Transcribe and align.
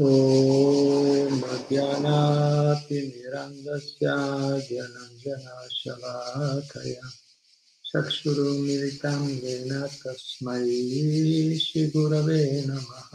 ॐ 0.00 1.40
ज्ञानातिमिरन्दस्य 1.68 4.06
ज्ञानञ्जनशलाकया 4.68 7.10
चक्षुरुमिलितं 7.90 9.28
येन 9.28 9.86
तस्मै 9.86 11.58
श्रीगुरवे 11.58 12.62
नमः। 12.66 13.10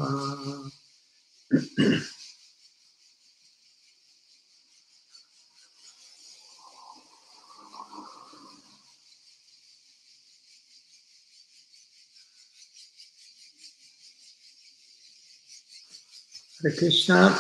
Hare 16.64 16.76
Krishna, 16.76 17.36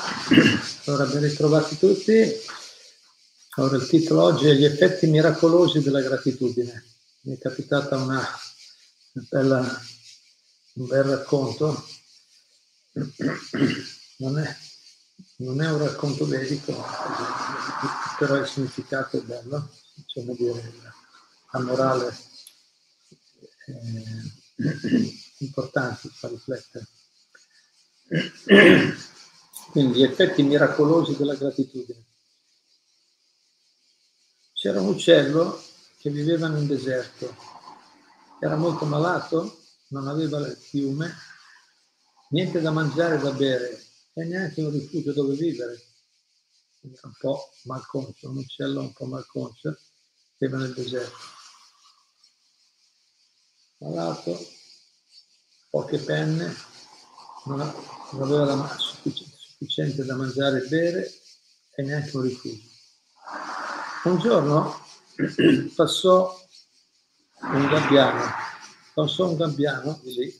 allora 0.85 1.05
ben 1.05 1.21
ritrovati 1.21 1.77
tutti. 1.77 2.20
Allora 3.52 3.75
il 3.75 3.88
titolo 3.88 4.23
oggi 4.23 4.47
è 4.47 4.53
Gli 4.55 4.66
effetti 4.66 5.05
miracolosi 5.05 5.80
della 5.84 6.02
gratitudine. 6.02 6.84
Mi 7.21 7.35
è 7.35 7.38
capitata 7.38 7.97
una, 7.97 8.27
una 9.13 9.25
bella, 9.30 9.81
un 10.73 10.88
bel 10.88 11.03
racconto. 11.03 11.88
Non 14.17 14.39
è, 14.39 14.57
non 15.35 15.61
è 15.61 15.69
un 15.69 15.77
racconto 15.77 16.25
vedico, 16.25 16.83
però 18.17 18.38
il 18.38 18.47
significato 18.47 19.19
è 19.19 19.22
bello, 19.22 19.69
insomma 19.97 20.33
dire, 20.33 20.73
la 21.52 21.59
morale 21.59 22.17
è 23.66 23.72
importante, 25.38 26.09
fa 26.09 26.27
riflettere. 26.27 26.88
Quindi 29.71 29.99
gli 29.99 30.03
effetti 30.03 30.43
miracolosi 30.43 31.15
della 31.15 31.35
gratitudine. 31.35 32.05
C'era 34.53 34.81
un 34.81 34.89
uccello 34.89 35.63
che 35.97 36.09
viveva 36.09 36.47
un 36.47 36.67
deserto, 36.67 37.33
era 38.39 38.58
molto 38.58 38.86
malato, 38.86 39.59
non 39.89 40.08
aveva 40.08 40.39
il 40.39 40.58
fiume, 40.58 41.16
niente 42.31 42.59
da 42.59 42.71
mangiare 42.71 43.16
e 43.16 43.19
da 43.19 43.31
bere 43.31 43.81
e 44.14 44.25
neanche 44.25 44.61
un 44.61 44.71
rifugio 44.71 45.14
dove 45.14 45.36
vivere. 45.36 45.81
Era 46.81 46.99
un 47.03 47.14
po' 47.19 47.52
malconcio, 47.64 48.30
un 48.30 48.38
uccello 48.38 48.81
un 48.81 48.93
po' 48.93 49.05
malconcio, 49.05 49.77
viveva 50.38 50.59
nel 50.59 50.73
deserto. 50.73 51.17
Malato, 53.77 54.38
poche 55.69 55.97
penne, 55.99 56.55
non 57.45 57.61
aveva 58.20 58.45
la 58.45 58.78
sufficiente 58.78 60.04
da 60.04 60.16
mangiare 60.16 60.64
e 60.64 60.67
bere 60.67 61.12
e 61.76 61.84
neanche 61.84 62.17
un 62.17 62.23
rifugio. 62.23 62.70
Un 64.04 64.20
giorno 64.20 64.86
passò 65.76 66.39
un 67.42 67.67
gabbiano, 67.67 68.32
passò 68.94 69.30
un 69.30 69.38
gabbiano 69.38 70.00
così 70.00 70.39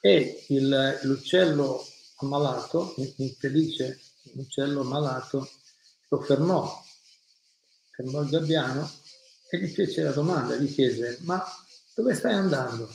e 0.00 0.44
il, 0.48 1.00
l'uccello 1.02 1.84
ammalato, 2.18 2.94
infelice, 3.16 4.00
l'uccello 4.34 4.80
ammalato, 4.80 5.48
lo 6.08 6.20
fermò, 6.20 6.82
fermò 7.90 8.22
il 8.22 8.30
gabbiano 8.30 8.90
e 9.50 9.58
gli 9.58 9.68
fece 9.68 10.02
la 10.02 10.12
domanda, 10.12 10.56
gli 10.56 10.72
chiese, 10.72 11.18
ma 11.22 11.44
dove 11.94 12.14
stai 12.14 12.34
andando? 12.34 12.88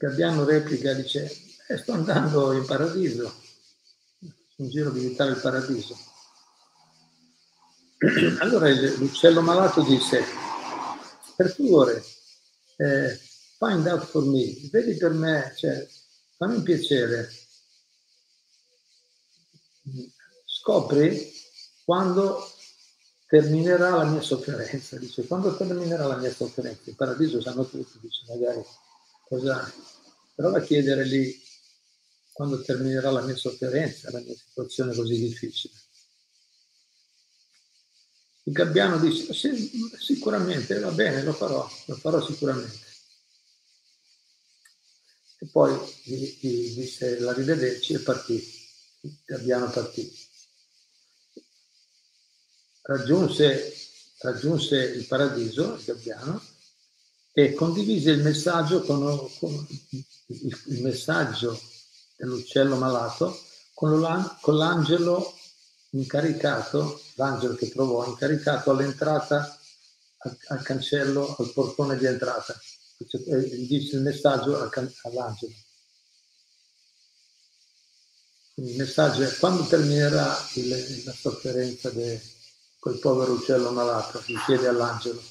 Gabbiano 0.00 0.44
replica, 0.44 0.94
dice, 0.94 1.30
eh, 1.68 1.76
sto 1.76 1.92
andando 1.92 2.52
in 2.52 2.64
paradiso, 2.64 3.34
in 4.56 4.70
giro 4.70 4.90
visitare 4.90 5.32
il 5.32 5.40
paradiso. 5.40 5.94
Allora 8.40 8.70
l'uccello 8.70 9.42
malato 9.42 9.82
disse, 9.82 10.24
per 11.36 11.50
favore, 11.50 12.02
eh, 12.76 13.20
find 13.58 13.86
out 13.88 14.06
for 14.06 14.24
me, 14.24 14.56
vedi 14.70 14.96
per 14.96 15.12
me, 15.12 15.52
cioè, 15.54 15.86
fammi 16.38 16.54
un 16.54 16.62
piacere, 16.62 17.30
scopri 20.46 21.30
quando 21.84 22.50
terminerà 23.26 23.96
la 23.96 24.04
mia 24.04 24.22
sofferenza, 24.22 24.96
dice, 24.96 25.26
quando 25.26 25.54
terminerà 25.54 26.06
la 26.06 26.16
mia 26.16 26.32
sofferenza, 26.32 26.88
il 26.88 26.96
paradiso 26.96 27.42
sanno 27.42 27.66
tutti, 27.66 27.98
dice, 28.00 28.24
magari 28.28 28.64
cosa 29.30 29.72
Prova 30.40 30.56
a 30.56 30.62
chiedere 30.62 31.04
lì 31.04 31.38
quando 32.32 32.62
terminerà 32.62 33.10
la 33.10 33.20
mia 33.20 33.36
sofferenza, 33.36 34.10
la 34.10 34.20
mia 34.20 34.34
situazione 34.34 34.94
così 34.94 35.18
difficile. 35.18 35.74
Il 38.44 38.54
gabbiano 38.54 38.98
dice, 38.98 39.34
sì, 39.34 39.70
sicuramente, 39.98 40.78
va 40.78 40.90
bene, 40.92 41.22
lo 41.22 41.34
farò, 41.34 41.70
lo 41.84 41.94
farò 41.94 42.24
sicuramente. 42.24 42.86
E 45.40 45.46
poi 45.52 45.78
gli, 46.04 46.38
gli 46.40 46.74
disse 46.74 47.18
l'arrivederci 47.18 47.92
e 47.92 47.98
partì. 47.98 48.42
Il 49.02 49.18
gabbiano 49.26 49.68
partì. 49.68 50.10
Raggiunse, 52.80 53.74
raggiunse 54.20 54.76
il 54.76 55.06
paradiso, 55.06 55.74
il 55.74 55.84
gabbiano, 55.84 56.42
e 57.32 57.54
condivise 57.54 58.10
il 58.10 58.22
messaggio 58.22 58.82
con, 58.82 59.00
con 59.38 59.66
il, 60.26 60.62
il 60.66 60.82
messaggio 60.82 61.60
dell'uccello 62.16 62.76
malato 62.76 63.38
con, 63.74 64.36
con 64.40 64.56
l'angelo 64.56 65.34
incaricato, 65.90 67.00
l'angelo 67.14 67.54
che 67.54 67.70
trovò 67.70 68.06
incaricato 68.06 68.70
all'entrata 68.70 69.58
al, 70.18 70.38
al 70.48 70.62
cancello, 70.62 71.34
al 71.38 71.52
portone 71.52 71.96
di 71.96 72.06
entrata. 72.06 72.58
Gli 72.98 73.66
dice 73.66 73.96
il 73.96 74.02
messaggio 74.02 74.58
all'angelo. 74.58 75.54
Il 78.56 78.76
messaggio 78.76 79.22
è 79.22 79.34
quando 79.38 79.64
terminerà 79.66 80.36
il, 80.54 81.04
la 81.04 81.14
sofferenza 81.14 81.88
di 81.88 82.20
quel 82.78 82.98
povero 82.98 83.32
uccello 83.32 83.70
malato, 83.70 84.22
gli 84.26 84.36
chiede 84.44 84.68
all'angelo. 84.68 85.22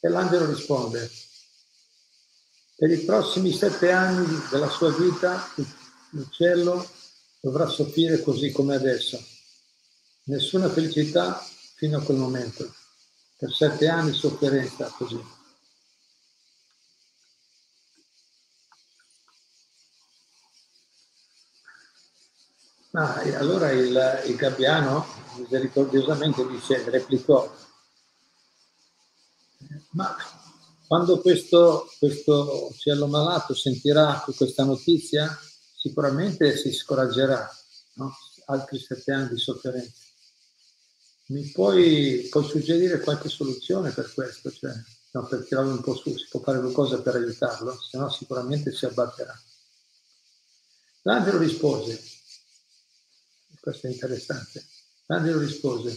E 0.00 0.08
l'angelo 0.08 0.46
risponde, 0.46 1.10
per 2.74 2.90
i 2.90 3.04
prossimi 3.04 3.52
sette 3.52 3.92
anni 3.92 4.26
della 4.50 4.70
sua 4.70 4.90
vita 4.90 5.46
l'uccello 6.10 6.88
dovrà 7.40 7.68
soffrire 7.68 8.22
così 8.22 8.50
come 8.52 8.74
adesso. 8.74 9.22
Nessuna 10.24 10.70
felicità 10.70 11.38
fino 11.74 11.98
a 11.98 12.02
quel 12.02 12.16
momento. 12.16 12.74
Per 13.36 13.52
sette 13.52 13.88
anni 13.88 14.14
sofferenza 14.14 14.86
così. 14.96 15.22
Ah, 22.92 23.14
allora 23.38 23.70
il, 23.70 24.22
il 24.26 24.36
gabbiano 24.36 25.06
misericordiosamente 25.36 26.46
dice, 26.48 26.88
replicò, 26.90 27.54
ma 29.90 30.16
quando 30.86 31.20
questo, 31.20 31.88
questo 31.98 32.68
uccello 32.72 33.06
malato 33.06 33.54
sentirà 33.54 34.24
questa 34.36 34.64
notizia, 34.64 35.38
sicuramente 35.76 36.56
si 36.56 36.72
scoraggerà, 36.72 37.48
no? 37.94 38.12
altri 38.46 38.78
sette 38.80 39.12
anni 39.12 39.28
di 39.28 39.38
sofferenza. 39.38 39.92
Mi 41.26 41.48
puoi, 41.52 42.26
puoi, 42.28 42.44
suggerire 42.44 42.98
qualche 43.00 43.28
soluzione 43.28 43.92
per 43.92 44.12
questo? 44.12 44.50
Cioè, 44.50 44.72
no, 45.12 45.26
per 45.26 45.46
tirarlo 45.46 45.70
un 45.70 45.80
po' 45.80 45.94
su, 45.94 46.16
si 46.16 46.26
può 46.28 46.40
fare 46.40 46.58
qualcosa 46.58 47.00
per 47.00 47.14
aiutarlo, 47.14 47.78
se 47.80 47.96
no 47.96 48.10
sicuramente 48.10 48.74
si 48.74 48.84
abbatterà. 48.84 49.40
L'angelo 51.02 51.38
rispose, 51.38 52.02
questo 53.60 53.86
è 53.86 53.90
interessante, 53.90 54.66
l'angelo 55.06 55.38
rispose, 55.38 55.96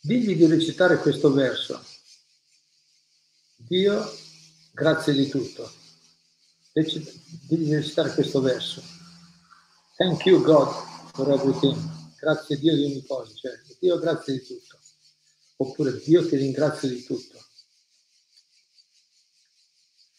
digli 0.00 0.34
di 0.34 0.46
recitare 0.46 0.98
questo 0.98 1.32
verso, 1.32 1.84
Dio, 3.56 4.10
grazie 4.72 5.12
di 5.12 5.28
tutto. 5.28 5.70
Devi 6.72 7.74
recitare 7.74 8.14
questo 8.14 8.40
verso. 8.40 8.82
Thank 9.96 10.24
you 10.24 10.40
God 10.42 10.68
for 11.12 11.30
everything. 11.30 11.76
Grazie 12.18 12.58
Dio 12.58 12.74
di 12.74 12.84
ogni 12.84 13.04
cosa. 13.04 13.34
Cioè, 13.34 13.60
Dio 13.78 13.98
grazie 13.98 14.34
di 14.34 14.46
tutto. 14.46 14.78
Oppure 15.56 16.00
Dio 16.00 16.26
ti 16.26 16.36
ringrazio 16.36 16.88
di 16.88 17.04
tutto. 17.04 17.38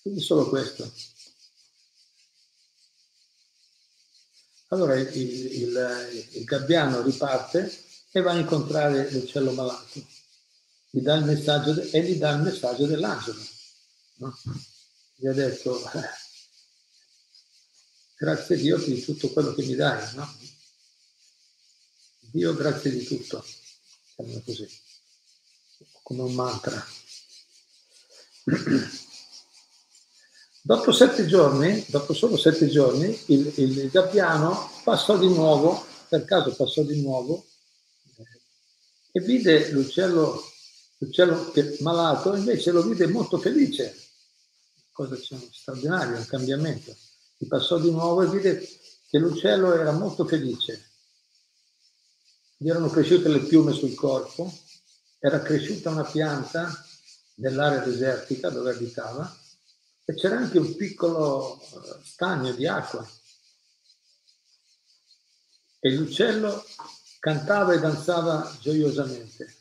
Quindi 0.01 0.19
solo 0.21 0.47
questo. 0.49 0.91
Allora 4.67 4.95
il, 4.95 5.15
il, 5.15 6.27
il 6.33 6.43
gabbiano 6.43 7.01
riparte 7.01 7.89
e 8.11 8.21
va 8.21 8.31
a 8.31 8.37
incontrare 8.37 9.09
l'uccello 9.11 9.51
malato 9.51 10.19
gli 10.93 10.99
dà 10.99 11.15
il 11.15 11.23
messaggio 11.23 11.71
de- 11.71 11.89
e 11.89 12.03
gli 12.03 12.17
dà 12.17 12.31
il 12.31 12.41
messaggio 12.41 12.85
dell'angelo. 12.85 13.41
No? 14.15 14.37
gli 15.15 15.27
ha 15.27 15.33
detto, 15.33 15.81
grazie 18.17 18.55
a 18.55 18.57
Dio 18.57 18.77
di 18.77 19.01
tutto 19.01 19.29
quello 19.29 19.53
che 19.53 19.63
mi 19.63 19.75
dai, 19.75 20.15
no? 20.15 20.37
Dio 22.31 22.53
grazie 22.55 22.91
di 22.91 23.03
tutto, 23.03 23.45
chiamano 24.15 24.41
così, 24.41 24.67
come 26.03 26.23
un 26.23 26.33
mantra. 26.33 26.85
Dopo 30.63 30.91
sette 30.91 31.25
giorni, 31.25 31.83
dopo 31.87 32.13
solo 32.13 32.37
sette 32.37 32.67
giorni, 32.69 33.19
il, 33.27 33.51
il 33.57 33.89
gabbiano 33.89 34.71
passò 34.83 35.17
di 35.17 35.27
nuovo, 35.27 35.83
per 36.07 36.23
caso 36.23 36.53
passò 36.55 36.83
di 36.83 37.01
nuovo, 37.01 37.50
e 39.11 39.19
vide 39.21 39.71
l'uccello, 39.71 40.41
l'uccello 40.97 41.51
malato, 41.79 42.35
invece 42.35 42.71
lo 42.71 42.83
vide 42.83 43.07
molto 43.07 43.37
felice. 43.37 43.95
Cosa 44.91 45.15
c'è 45.15 45.35
straordinario, 45.51 46.17
un 46.17 46.25
cambiamento. 46.25 46.95
Gli 47.37 47.47
passò 47.47 47.79
di 47.79 47.91
nuovo 47.91 48.21
e 48.21 48.29
vide 48.29 48.67
che 49.09 49.17
l'uccello 49.17 49.73
era 49.73 49.91
molto 49.91 50.25
felice. 50.25 50.89
Gli 52.57 52.69
erano 52.69 52.89
cresciute 52.89 53.27
le 53.27 53.39
piume 53.39 53.73
sul 53.73 53.95
corpo, 53.95 54.53
era 55.19 55.41
cresciuta 55.41 55.89
una 55.89 56.03
pianta 56.03 56.71
nell'area 57.35 57.83
desertica 57.83 58.49
dove 58.49 58.71
abitava 58.71 59.37
e 60.05 60.13
c'era 60.15 60.37
anche 60.37 60.59
un 60.59 60.75
piccolo 60.75 61.59
eh, 61.61 61.99
stagno 62.03 62.51
di 62.53 62.67
acqua. 62.67 63.07
E 65.79 65.91
l'uccello 65.93 66.63
cantava 67.21 67.73
e 67.73 67.79
danzava 67.79 68.57
gioiosamente. 68.59 69.55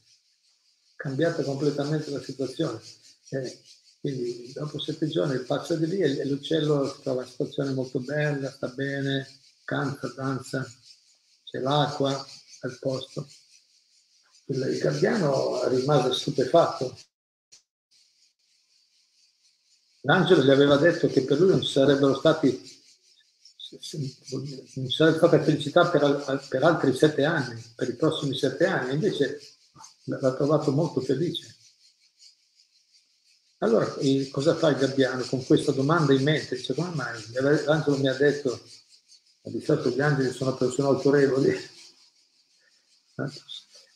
Cambiata 0.96 1.44
completamente 1.44 2.10
la 2.10 2.22
situazione. 2.22 2.80
E 3.28 3.60
quindi 4.00 4.50
dopo 4.52 4.80
sette 4.80 5.06
giorni 5.06 5.38
passa 5.40 5.76
di 5.76 5.86
lì 5.86 6.00
e 6.00 6.24
l'uccello 6.24 6.98
trova 7.02 7.20
una 7.20 7.30
situazione 7.30 7.72
molto 7.72 8.00
bella, 8.00 8.50
sta 8.50 8.68
bene, 8.68 9.28
canta, 9.64 10.08
danza, 10.08 10.66
c'è 11.44 11.58
l'acqua 11.58 12.26
al 12.62 12.78
posto. 12.80 13.28
Il 14.46 14.78
gabbiano 14.78 15.68
rimase 15.68 16.14
stupefatto 16.14 16.96
L'angelo 20.02 20.42
gli 20.42 20.50
aveva 20.50 20.76
detto 20.76 21.08
che 21.08 21.24
per 21.24 21.38
lui 21.38 21.50
non 21.50 21.62
ci 21.62 21.72
sarebbero 21.72 22.16
stati 22.16 22.79
ci 23.78 24.90
sarebbe 24.90 25.16
stata 25.18 25.42
felicità 25.42 25.88
per, 25.88 26.44
per, 26.48 26.62
altri 26.64 26.96
sette 26.96 27.24
anni, 27.24 27.62
per 27.74 27.88
i 27.88 27.94
prossimi 27.94 28.36
sette 28.36 28.66
anni, 28.66 28.94
invece 28.94 29.40
l'ha 30.04 30.34
trovato 30.34 30.72
molto 30.72 31.00
felice. 31.00 31.54
Allora, 33.58 33.94
cosa 34.30 34.54
fa 34.54 34.70
il 34.70 34.76
gabbiano 34.76 35.22
con 35.24 35.44
questa 35.44 35.72
domanda 35.72 36.14
in 36.14 36.22
mente? 36.22 36.56
Dice, 36.56 36.74
come 36.74 36.94
mai? 36.94 37.22
L'angelo 37.32 37.98
mi 37.98 38.08
ha 38.08 38.14
detto, 38.14 38.58
di 39.42 39.60
solito 39.60 39.90
gli 39.90 40.00
angeli 40.00 40.32
sono 40.32 40.54
persone 40.54 40.88
autorevoli, 40.88 41.56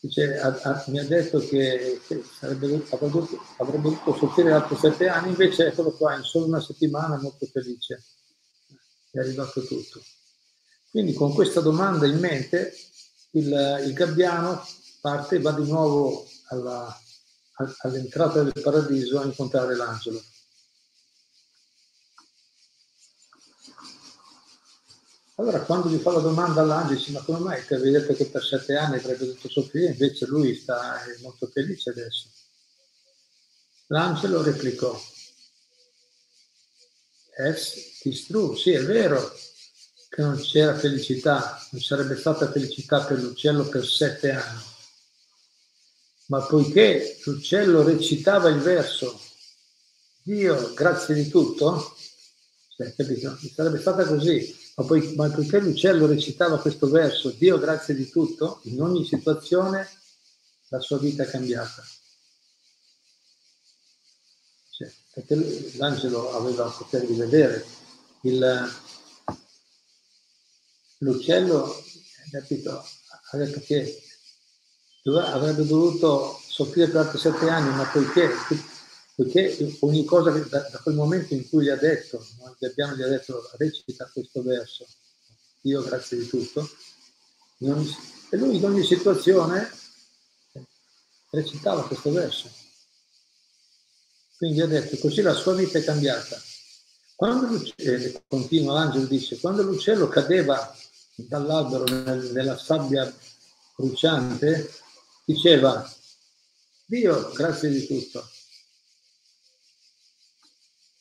Dice, 0.05 0.39
a, 0.39 0.49
a, 0.49 0.85
mi 0.89 0.99
ha 0.99 1.05
detto 1.07 1.39
che, 1.39 1.99
che 2.07 2.23
sarebbe, 2.39 2.67
avrebbe, 2.91 3.27
avrebbe 3.57 3.83
dovuto 3.89 4.15
soffrire 4.15 4.53
altri 4.53 4.77
sette 4.77 5.09
anni, 5.09 5.31
invece 5.31 5.69
eccolo 5.69 5.93
qua, 5.93 6.15
in 6.15 6.23
solo 6.25 6.45
una 6.45 6.61
settimana 6.61 7.19
molto 7.19 7.47
felice, 7.47 8.03
è 9.19 9.21
arrivato 9.21 9.63
tutto. 9.63 10.03
Quindi 10.91 11.13
con 11.13 11.33
questa 11.33 11.61
domanda 11.61 12.07
in 12.07 12.19
mente 12.19 12.75
il, 13.33 13.83
il 13.87 13.93
gabbiano 13.93 14.65
parte 15.01 15.37
e 15.37 15.41
va 15.41 15.53
di 15.53 15.69
nuovo 15.69 16.29
alla, 16.49 17.01
all'entrata 17.83 18.43
del 18.43 18.63
paradiso 18.63 19.21
a 19.21 19.25
incontrare 19.25 19.77
l'angelo. 19.77 20.23
Allora 25.37 25.61
quando 25.63 25.89
gli 25.89 25.99
fa 25.99 26.13
la 26.13 26.21
domanda 26.21 26.61
all'angelo 26.61 26.97
dice 26.97 27.11
ma 27.11 27.21
come 27.23 27.41
mai 27.41 27.67
ti 27.67 27.75
avevi 27.75 27.91
detto 27.91 28.15
che 28.15 28.27
per 28.27 28.45
sette 28.45 28.77
anni 28.77 28.97
avrebbe 28.97 29.27
dovuto 29.27 29.49
soffrire, 29.49 29.91
invece 29.91 30.27
lui 30.27 30.55
sta 30.55 31.01
molto 31.23 31.49
felice 31.49 31.91
adesso. 31.91 32.29
L'angelo 33.89 34.43
replicò, 34.43 34.97
es 37.37 38.01
is 38.05 38.27
true, 38.27 38.57
sì 38.57 38.73
è 38.73 38.83
vero 38.83 39.33
che 40.09 40.23
non 40.23 40.37
c'era 40.41 40.77
felicità, 40.77 41.67
non 41.71 41.81
sarebbe 41.81 42.17
stata 42.17 42.51
felicità 42.51 43.05
per 43.05 43.21
l'uccello 43.21 43.69
per 43.69 43.85
sette 43.85 44.31
anni, 44.31 44.63
ma 46.27 46.41
poiché 46.43 47.19
l'uccello 47.25 47.83
recitava 47.83 48.49
il 48.49 48.61
verso 48.61 49.21
Dio 50.23 50.73
grazie 50.73 51.15
di 51.15 51.29
tutto, 51.29 51.97
cioè, 52.77 52.95
capito? 52.95 53.39
Sarebbe 53.53 53.79
stata 53.79 54.07
così, 54.07 54.57
ma, 54.77 54.85
poi, 54.85 55.15
ma 55.17 55.29
poiché 55.29 55.59
l'uccello 55.59 56.07
recitava 56.07 56.59
questo 56.59 56.89
verso, 56.89 57.31
Dio 57.31 57.59
grazie 57.59 57.95
di 57.95 58.09
tutto, 58.09 58.61
in 58.65 58.81
ogni 58.81 59.05
situazione 59.05 59.87
la 60.69 60.81
sua 60.81 60.99
vita 60.99 61.25
è 61.25 61.27
cambiata. 61.27 61.85
Cioè, 64.71 64.93
perché 65.15 65.73
l'angelo 65.77 66.33
aveva 66.33 66.67
il 66.67 66.75
potere 66.77 67.07
di 67.07 67.15
vedere 67.15 67.65
il, 68.23 68.73
l'uccello, 70.99 71.83
capito, 72.31 72.85
ha 73.31 73.37
detto 73.37 73.61
che 73.61 74.03
avrebbe 75.13 75.65
dovuto 75.65 76.41
soffrire 76.49 76.89
per 76.89 77.03
altri 77.03 77.19
sette 77.19 77.49
anni, 77.49 77.75
ma 77.77 77.85
poiché 77.85 78.31
perché 79.17 79.77
ogni 79.81 80.05
cosa 80.05 80.31
da, 80.31 80.59
da, 80.59 80.79
quel 80.83 80.97
momento 80.97 81.35
in 81.35 81.49
cui 81.49 81.65
gli 81.65 81.69
ha 81.69 81.77
detto, 81.77 82.27
no? 82.41 82.57
gli 82.59 82.65
abbiamo 82.65 82.97
gli 82.97 83.03
ha 83.03 83.09
detto 83.09 83.49
recita 83.59 84.11
questo 84.13 84.43
verso, 84.43 84.85
io 85.63 85.83
grazie 85.83 86.19
di 86.19 86.27
tutto, 86.27 86.69
ogni, 87.59 87.97
e 88.31 88.37
lui 88.37 88.57
in 88.57 88.65
ogni 88.65 88.83
situazione 88.83 89.71
recitava 91.31 91.87
questo 91.87 92.11
verso. 92.11 92.64
Quindi 94.37 94.61
ha 94.61 94.67
detto, 94.67 94.97
così 94.99 95.23
la 95.23 95.35
sua 95.35 95.55
vita 95.55 95.79
è 95.79 95.85
cambiata. 95.85 96.41
Quando 97.15 97.63
eh, 97.77 98.23
continua 98.27 98.75
l'angelo 98.75 99.07
dice, 99.07 99.39
quando 99.39 99.63
l'uccello 99.63 100.09
cadeva 100.09 100.77
dall'albero 101.15 101.85
nel, 101.85 102.33
nella 102.33 102.59
sabbia 102.59 103.13
bruciante, 103.77 104.73
diceva, 105.25 105.89
Dio, 106.87 107.31
grazie 107.31 107.71
di 107.71 107.87
tutto. 107.87 108.29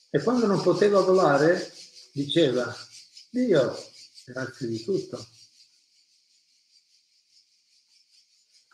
E 0.09 0.21
quando 0.21 0.45
non 0.45 0.61
poteva 0.61 1.01
volare, 1.01 1.73
diceva, 2.11 2.73
Dio, 3.31 3.75
grazie 4.25 4.67
di 4.67 4.83
tutto. 4.83 5.25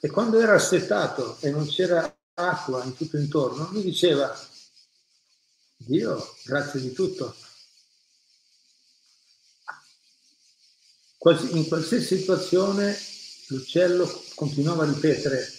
E 0.01 0.09
quando 0.09 0.39
era 0.39 0.55
assetato 0.55 1.37
e 1.39 1.49
non 1.49 1.65
c'era 1.65 2.13
acqua 2.39 2.83
in 2.83 2.95
tutto 2.95 3.17
intorno, 3.17 3.69
lui 3.71 3.83
diceva, 3.83 4.37
Dio, 5.75 6.35
grazie 6.43 6.79
di 6.81 6.91
tutto. 6.91 7.35
In 11.51 11.67
qualsiasi 11.67 12.17
situazione 12.17 12.97
l'uccello 13.47 14.23
continuava 14.35 14.83
a 14.83 14.91
ripetere, 14.91 15.57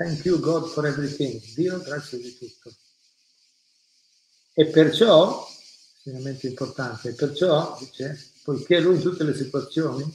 Thank 0.00 0.24
you 0.24 0.40
God 0.40 0.66
for 0.70 0.86
everything. 0.86 1.42
Dio, 1.52 1.78
grazie 1.80 2.16
di 2.16 2.34
tutto. 2.38 2.74
E 4.54 4.64
perciò, 4.68 5.46
estremamente 5.94 6.46
importante, 6.46 7.12
perciò, 7.12 7.76
dice, 7.78 8.18
poiché 8.42 8.80
lui 8.80 8.94
in 8.94 9.02
tutte 9.02 9.24
le 9.24 9.34
situazioni 9.34 10.10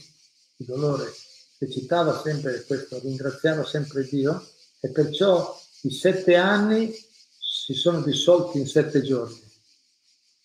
di 0.56 0.66
dolore 0.66 1.14
recitava 1.60 2.20
sempre 2.20 2.64
questo, 2.66 3.00
ringraziava 3.00 3.64
sempre 3.64 4.08
Dio, 4.08 4.44
e 4.86 4.90
perciò 4.90 5.60
i 5.82 5.92
sette 5.92 6.36
anni 6.36 6.94
si 6.94 7.74
sono 7.74 8.02
dissolti 8.02 8.60
in 8.60 8.68
sette 8.68 9.02
giorni. 9.02 9.42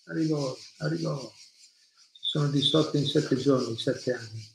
Arrivò, 0.07 0.57
arrivò, 0.79 1.31
si 1.31 2.21
sono 2.23 2.49
dissolti 2.49 2.97
in 2.97 3.07
sette 3.07 3.37
giorni, 3.37 3.79
sette 3.79 4.15
anni. 4.15 4.49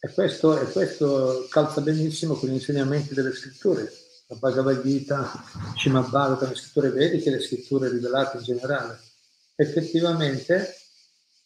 E 0.00 0.12
questo, 0.12 0.60
e 0.60 0.70
questo 0.70 1.46
calza 1.48 1.80
benissimo 1.80 2.34
con 2.34 2.50
gli 2.50 2.54
insegnamenti 2.54 3.14
delle 3.14 3.32
scritture 3.32 3.90
la 4.26 4.36
Bhagavad 4.36 4.82
Gita, 4.82 5.30
Srimad 5.78 6.10
Bhagavatam, 6.10 6.50
le 6.50 6.54
scritture 6.56 6.90
vediche 6.90 7.28
e 7.30 7.32
le 7.32 7.40
scritture 7.40 7.88
rivelate 7.88 8.36
in 8.36 8.42
generale. 8.42 9.00
Effettivamente, 9.54 10.76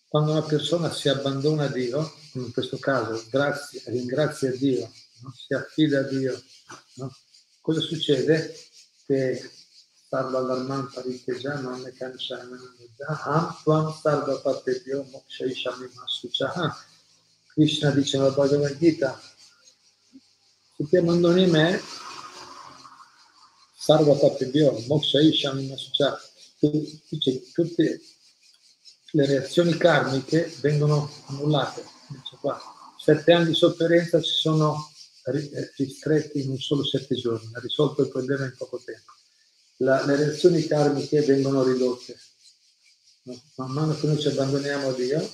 quando 0.08 0.32
una 0.32 0.42
persona 0.42 0.92
si 0.92 1.08
abbandona 1.08 1.64
a 1.64 1.68
Dio, 1.68 2.12
in 2.32 2.52
questo 2.52 2.78
caso, 2.78 3.24
grazie, 3.30 3.82
ringrazia 3.86 4.50
Dio, 4.50 4.90
no? 5.22 5.32
si 5.32 5.54
affida 5.54 6.00
a 6.00 6.02
Dio, 6.02 6.42
no? 6.94 7.14
cosa 7.60 7.80
succede? 7.80 8.54
Che 9.06 9.50
Sarva 10.08 10.40
Dharman 10.40 10.90
Paritejana 10.92 11.76
Mekanshana 11.76 12.56
Ham 13.24 13.56
Tvam 13.62 13.92
Sarva 14.00 14.40
Patebhyo 14.40 15.04
Mokshai 15.10 15.54
Masucha 15.94 16.74
Krishna 17.52 17.90
dice 17.90 18.18
nella 18.18 18.30
Bhagavad 18.30 18.76
Gita 18.78 19.20
se 20.76 20.86
ti 20.88 20.96
abbandoni 20.96 21.46
me 21.46 21.80
Sarvatapibhyo, 23.86 24.82
Moksha 24.88 25.20
Isham 25.20 25.64
Nasucha, 25.68 26.18
dice 26.58 27.52
tutte 27.52 28.00
le 29.12 29.26
reazioni 29.26 29.76
karmiche 29.76 30.52
vengono 30.60 31.08
annullate. 31.26 31.84
Dice 32.08 32.36
qua, 32.40 32.60
sette 32.98 33.32
anni 33.32 33.46
di 33.46 33.54
sofferenza 33.54 34.20
si 34.20 34.32
sono 34.32 34.90
ristretti 35.32 36.42
in 36.42 36.50
un 36.50 36.58
solo 36.58 36.84
sette 36.84 37.14
giorni, 37.14 37.50
ha 37.54 37.60
risolto 37.60 38.02
il 38.02 38.08
problema 38.08 38.44
in 38.44 38.54
poco 38.56 38.80
tempo. 38.84 39.12
La, 39.78 40.04
le 40.04 40.16
reazioni 40.16 40.66
karmiche 40.66 41.22
vengono 41.22 41.62
ridotte. 41.62 42.16
Man 43.56 43.72
mano 43.72 43.94
che 43.96 44.06
noi 44.06 44.20
ci 44.20 44.28
abbandoniamo 44.28 44.88
a 44.88 44.92
Dio, 44.92 45.30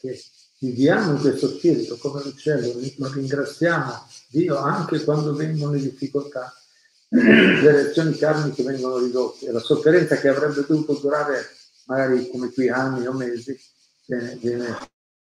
che 0.00 0.20
viviamo 0.58 1.12
in 1.12 1.20
questo 1.20 1.48
spirito 1.48 1.96
come 1.96 2.22
l'uccello, 2.22 2.74
lo 2.96 3.12
ringraziamo 3.12 4.06
Dio 4.28 4.56
anche 4.56 5.04
quando 5.04 5.32
vengono 5.34 5.72
le 5.72 5.80
difficoltà, 5.80 6.52
le 7.08 7.70
reazioni 7.70 8.16
karmiche 8.16 8.62
vengono 8.62 8.98
ridotte 8.98 9.50
la 9.50 9.60
sofferenza 9.60 10.16
che 10.16 10.28
avrebbe 10.28 10.64
dovuto 10.66 10.94
durare 10.94 11.48
magari 11.86 12.28
come 12.30 12.52
qui 12.52 12.68
anni 12.68 13.06
o 13.06 13.12
mesi 13.12 13.58
viene, 14.06 14.36
viene, 14.36 14.78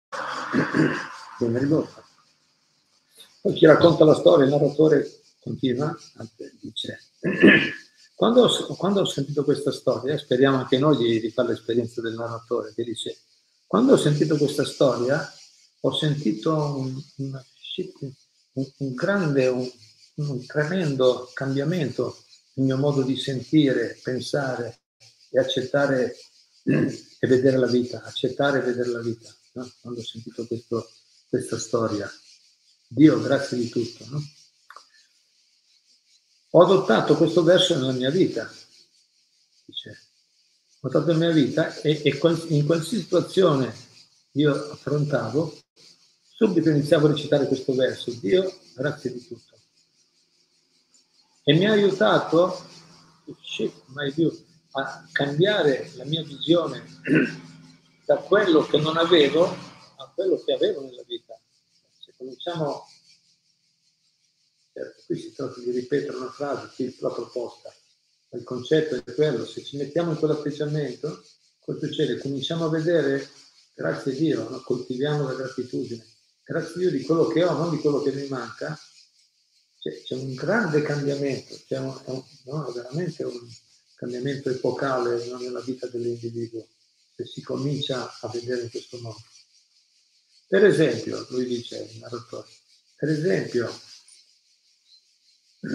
viene 1.38 1.60
ridotta. 1.60 2.09
Poi 3.50 3.58
chi 3.58 3.65
racconta 3.65 4.06
la 4.06 4.13
storia, 4.13 4.46
il 4.46 4.51
narratore 4.51 5.22
continua, 5.39 5.98
dice, 6.62 7.00
quando 8.13 8.44
ho, 8.44 8.75
quando 8.75 9.01
ho 9.01 9.06
sentito 9.06 9.44
questa 9.44 9.72
storia, 9.72 10.15
speriamo 10.20 10.58
anche 10.58 10.77
noi 10.77 10.98
di, 10.98 11.20
di 11.20 11.32
fare 11.32 11.48
l'esperienza 11.48 12.00
del 12.00 12.13
narratore, 12.13 12.74
che 12.75 12.84
dice, 12.84 13.18
quando 13.65 13.94
ho 13.94 13.98
sentito 13.98 14.38
questa 14.38 14.63
storia, 14.65 15.27
ho 15.79 15.91
sentito 15.96 16.53
un, 16.53 16.96
un, 17.15 17.41
un, 18.77 18.94
grande, 18.94 19.48
un, 19.48 19.68
un 20.18 20.46
tremendo 20.46 21.32
cambiamento 21.34 22.18
nel 22.53 22.68
mio 22.68 22.77
modo 22.77 23.01
di 23.01 23.18
sentire, 23.18 24.00
pensare 24.03 24.82
e 25.32 25.39
accettare 25.39 26.15
e 26.65 27.27
vedere 27.27 27.58
la 27.58 27.65
vita, 27.65 28.03
accettare 28.03 28.60
e 28.60 28.62
vedere 28.62 28.89
la 28.89 29.01
vita, 29.01 29.36
no? 29.53 29.68
quando 29.82 30.01
ho 30.01 30.03
sentito 30.03 30.46
questo, 30.46 30.88
questa 31.27 31.58
storia. 31.58 32.08
Dio, 32.91 33.22
grazie 33.22 33.55
di 33.55 33.69
tutto. 33.69 34.03
No? 34.10 34.19
Ho 36.51 36.63
adottato 36.63 37.15
questo 37.15 37.43
verso 37.43 37.75
nella 37.75 37.91
mia 37.91 38.10
vita, 38.10 38.51
dice, 39.65 40.00
ho 40.79 40.88
adottato 40.88 41.13
nella 41.13 41.31
mia 41.31 41.43
vita 41.43 41.75
e, 41.81 42.01
e 42.03 42.19
in 42.48 42.65
qualsiasi 42.65 43.01
situazione 43.01 43.72
io 44.31 44.72
affrontavo, 44.72 45.55
subito 46.34 46.69
iniziavo 46.69 47.05
a 47.05 47.12
recitare 47.12 47.46
questo 47.46 47.75
verso, 47.75 48.12
Dio, 48.19 48.51
grazie 48.74 49.13
di 49.13 49.27
tutto. 49.27 49.55
E 51.43 51.53
mi 51.53 51.67
ha 51.67 51.74
aiutato, 51.74 52.60
shift 53.43 53.84
my 53.89 54.12
view, 54.12 54.36
a 54.72 55.08
cambiare 55.12 55.91
la 55.96 56.05
mia 56.05 56.24
visione 56.24 56.84
da 58.05 58.17
quello 58.17 58.65
che 58.65 58.79
non 58.79 58.98
avevo 58.98 59.46
a 59.46 60.12
quello 60.15 60.41
che 60.43 60.53
avevo 60.53 60.81
nella 60.81 61.03
vita. 61.05 61.29
Cominciamo, 62.20 62.86
certo, 64.74 65.04
qui 65.06 65.18
si 65.18 65.32
tratta 65.32 65.62
di 65.62 65.72
ripetere 65.72 66.18
una 66.18 66.30
frase, 66.30 66.94
la 67.00 67.12
proposta, 67.12 67.74
il 68.32 68.44
concetto 68.44 68.96
è 68.96 69.14
quello, 69.16 69.46
se 69.46 69.64
ci 69.64 69.78
mettiamo 69.78 70.12
in 70.12 70.18
quell'atteggiamento, 70.18 71.24
col 71.62 71.80
piacere, 71.80 72.18
cominciamo 72.18 72.66
a 72.66 72.70
vedere, 72.70 73.26
grazie 73.74 74.12
a 74.12 74.16
Dio, 74.16 74.50
no? 74.50 74.60
coltiviamo 74.60 75.24
la 75.24 75.34
gratitudine, 75.34 76.06
grazie 76.44 76.74
a 76.74 76.78
Dio 76.80 76.92
di 76.92 77.04
quello 77.04 77.28
che 77.28 77.42
ho, 77.42 77.54
non 77.54 77.70
di 77.70 77.78
quello 77.78 78.02
che 78.02 78.12
mi 78.12 78.28
manca, 78.28 78.78
c'è, 79.80 80.02
c'è 80.04 80.16
un 80.16 80.34
grande 80.34 80.82
cambiamento, 80.82 81.58
c'è 81.66 81.80
un, 81.80 81.98
un, 82.04 82.24
no, 82.48 82.70
veramente 82.74 83.24
un 83.24 83.50
cambiamento 83.96 84.50
epocale 84.50 85.26
no, 85.28 85.38
nella 85.38 85.62
vita 85.62 85.88
dell'individuo, 85.88 86.68
se 87.16 87.26
si 87.26 87.42
comincia 87.42 88.14
a 88.20 88.28
vedere 88.28 88.64
in 88.64 88.70
questo 88.70 89.00
modo. 89.00 89.24
Per 90.50 90.65
esempio, 90.65 91.25
lui 91.29 91.46
dice, 91.46 91.88
per 92.96 93.10
esempio, 93.10 93.72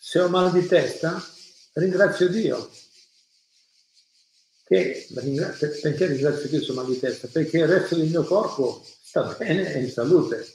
se 0.00 0.18
ho 0.18 0.28
mal 0.28 0.52
di 0.52 0.66
testa, 0.66 1.24
ringrazio 1.74 2.28
Dio. 2.28 2.70
Che, 4.64 5.06
perché 5.80 6.06
ringrazio 6.06 6.48
Dio 6.48 6.62
se 6.62 6.72
ho 6.72 6.74
mal 6.74 6.86
di 6.86 6.98
testa? 6.98 7.28
Perché 7.28 7.58
il 7.58 7.68
resto 7.68 7.94
del 7.94 8.08
mio 8.08 8.24
corpo 8.24 8.84
sta 8.84 9.22
bene 9.38 9.72
e 9.72 9.80
in 9.80 9.90
salute 9.90 10.54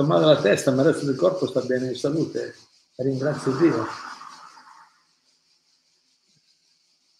ho 0.00 0.06
male 0.06 0.24
alla 0.24 0.40
testa, 0.40 0.70
ma 0.70 0.82
il 0.82 0.88
resto 0.88 1.06
del 1.06 1.16
corpo 1.16 1.46
sta 1.46 1.60
bene 1.60 1.88
in 1.88 1.96
salute. 1.96 2.54
Ringrazio 2.96 3.52
Dio. 3.52 3.86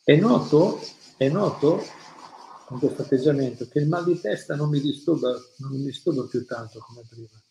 È 0.03 0.15
noto, 0.17 0.81
è 1.17 1.29
noto 1.29 1.85
con 2.71 2.79
questo 2.79 3.03
atteggiamento 3.03 3.67
che 3.67 3.81
il 3.81 3.89
mal 3.89 4.05
di 4.05 4.21
testa 4.21 4.55
non 4.55 4.69
mi 4.69 4.81
disturba, 4.81 5.31
non 5.57 5.73
mi 5.73 5.83
disturba 5.83 6.23
più 6.23 6.47
tanto 6.47 6.79
come 6.79 7.05
prima, 7.09 7.43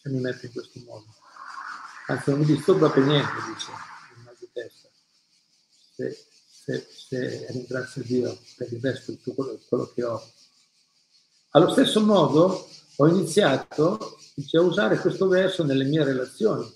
se 0.00 0.08
mi 0.08 0.18
metto 0.18 0.46
in 0.46 0.52
questo 0.52 0.80
modo. 0.86 1.04
Anzi, 2.06 2.30
non 2.30 2.38
mi 2.38 2.46
disturba 2.46 2.88
per 2.88 3.04
niente, 3.04 3.32
dice, 3.52 3.70
il 4.16 4.22
mal 4.24 4.34
di 4.38 4.48
testa. 4.50 4.88
Se, 5.94 6.26
se, 6.48 6.88
se 6.90 7.46
ringrazio 7.50 8.02
Dio 8.02 8.40
per 8.56 8.72
il 8.72 8.80
resto 8.80 9.10
di 9.10 9.20
tutto 9.20 9.58
quello, 9.68 9.92
che 9.92 10.04
ho. 10.04 10.32
Allo 11.50 11.70
stesso 11.72 12.00
modo, 12.00 12.66
ho 12.96 13.08
iniziato 13.08 14.16
dice, 14.34 14.56
a 14.56 14.62
usare 14.62 14.96
questo 14.96 15.28
verso 15.28 15.64
nelle 15.64 15.84
mie 15.84 16.02
relazioni, 16.02 16.66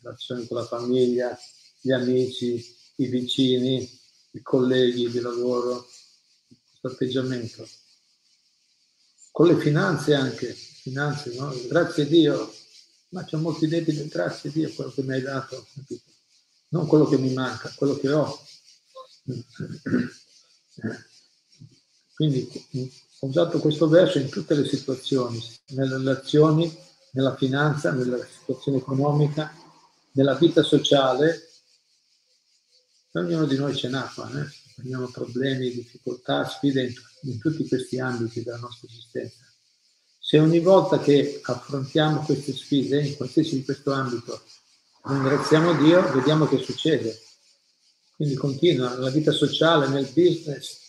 relazioni 0.00 0.46
con 0.46 0.56
la 0.56 0.64
famiglia, 0.64 1.38
gli 1.82 1.92
amici, 1.92 2.64
i 2.96 3.08
vicini, 3.08 4.00
i 4.30 4.40
colleghi 4.40 5.10
di 5.10 5.20
lavoro, 5.20 5.86
atteggiamento. 6.88 7.68
Con 9.30 9.48
le 9.48 9.58
finanze 9.58 10.14
anche, 10.14 10.52
finanze, 10.52 11.34
no? 11.34 11.52
grazie 11.68 12.04
a 12.04 12.06
Dio, 12.06 12.54
ma 13.08 13.24
c'è 13.24 13.36
molti 13.36 13.66
debiti, 13.68 14.06
grazie 14.08 14.50
a 14.50 14.52
Dio 14.52 14.72
quello 14.72 14.92
che 14.92 15.02
mi 15.02 15.12
hai 15.14 15.22
dato, 15.22 15.66
non 16.68 16.86
quello 16.86 17.06
che 17.06 17.18
mi 17.18 17.32
manca, 17.32 17.72
quello 17.76 17.96
che 17.96 18.12
ho. 18.12 18.38
Quindi 22.14 22.48
ho 23.20 23.26
usato 23.26 23.58
questo 23.58 23.88
verso 23.88 24.18
in 24.18 24.28
tutte 24.28 24.54
le 24.54 24.66
situazioni, 24.66 25.42
nelle 25.68 25.96
relazioni, 25.96 26.76
nella 27.12 27.34
finanza, 27.36 27.92
nella 27.92 28.24
situazione 28.24 28.78
economica, 28.78 29.52
nella 30.12 30.34
vita 30.34 30.62
sociale. 30.62 31.48
Ognuno 33.12 33.46
di 33.46 33.56
noi 33.56 33.74
ce 33.76 33.88
n'ha 33.88 34.10
qua, 34.12 34.28
eh? 34.30 34.63
Abbiamo 34.76 35.08
problemi, 35.08 35.72
difficoltà, 35.72 36.48
sfide 36.48 36.82
in, 36.82 36.92
in 37.22 37.38
tutti 37.38 37.66
questi 37.68 37.98
ambiti 37.98 38.42
della 38.42 38.58
nostra 38.58 38.88
esistenza. 38.88 39.44
Se 40.18 40.38
ogni 40.38 40.60
volta 40.60 40.98
che 40.98 41.40
affrontiamo 41.42 42.22
queste 42.22 42.52
sfide, 42.52 43.06
in 43.06 43.16
qualsiasi 43.16 43.56
di 43.56 43.64
questo 43.64 43.92
ambito, 43.92 44.42
ringraziamo 45.02 45.74
Dio, 45.74 46.12
vediamo 46.12 46.46
che 46.46 46.58
succede. 46.58 47.20
Quindi 48.16 48.34
continua 48.34 48.94
nella 48.94 49.10
vita 49.10 49.32
sociale, 49.32 49.88
nel 49.88 50.10
business, 50.14 50.82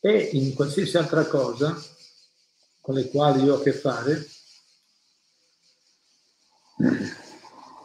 e 0.00 0.30
in 0.32 0.54
qualsiasi 0.54 0.96
altra 0.96 1.26
cosa 1.26 1.80
con 2.80 2.94
le 2.94 3.08
quali 3.08 3.44
io 3.44 3.54
ho 3.54 3.58
a 3.58 3.62
che 3.62 3.72
fare, 3.72 4.28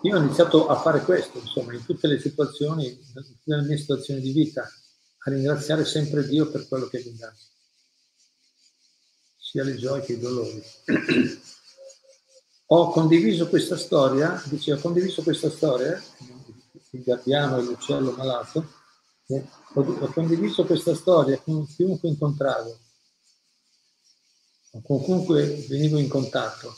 io 0.01 0.15
ho 0.15 0.21
iniziato 0.21 0.67
a 0.67 0.79
fare 0.79 1.01
questo, 1.01 1.37
insomma, 1.37 1.73
in 1.73 1.85
tutte 1.85 2.07
le 2.07 2.19
situazioni, 2.19 2.97
nella 3.43 3.63
mia 3.63 3.77
situazione 3.77 4.19
di 4.19 4.31
vita, 4.31 4.67
ringraziare 5.29 5.85
sempre 5.85 6.25
Dio 6.27 6.49
per 6.49 6.67
quello 6.67 6.87
che 6.87 7.03
mi 7.05 7.15
dà, 7.15 7.33
sia 9.37 9.63
le 9.63 9.75
gioie 9.75 10.01
che 10.01 10.13
i 10.13 10.19
dolori. 10.19 10.63
ho 12.69 12.89
condiviso 12.89 13.47
questa 13.47 13.77
storia, 13.77 14.41
dice, 14.45 14.73
ho 14.73 14.79
condiviso 14.79 15.23
questa 15.23 15.49
storia, 15.49 16.01
il 16.91 17.03
gabbiano 17.03 17.57
e 17.57 17.63
l'uccello 17.63 18.11
malato, 18.11 18.73
ho, 19.27 19.47
ho 19.73 20.11
condiviso 20.13 20.65
questa 20.65 20.95
storia 20.95 21.39
con 21.39 21.65
chiunque 21.67 22.09
incontravo, 22.09 22.79
con 24.83 25.03
chiunque 25.03 25.65
venivo 25.67 25.97
in 25.97 26.07
contatto 26.07 26.75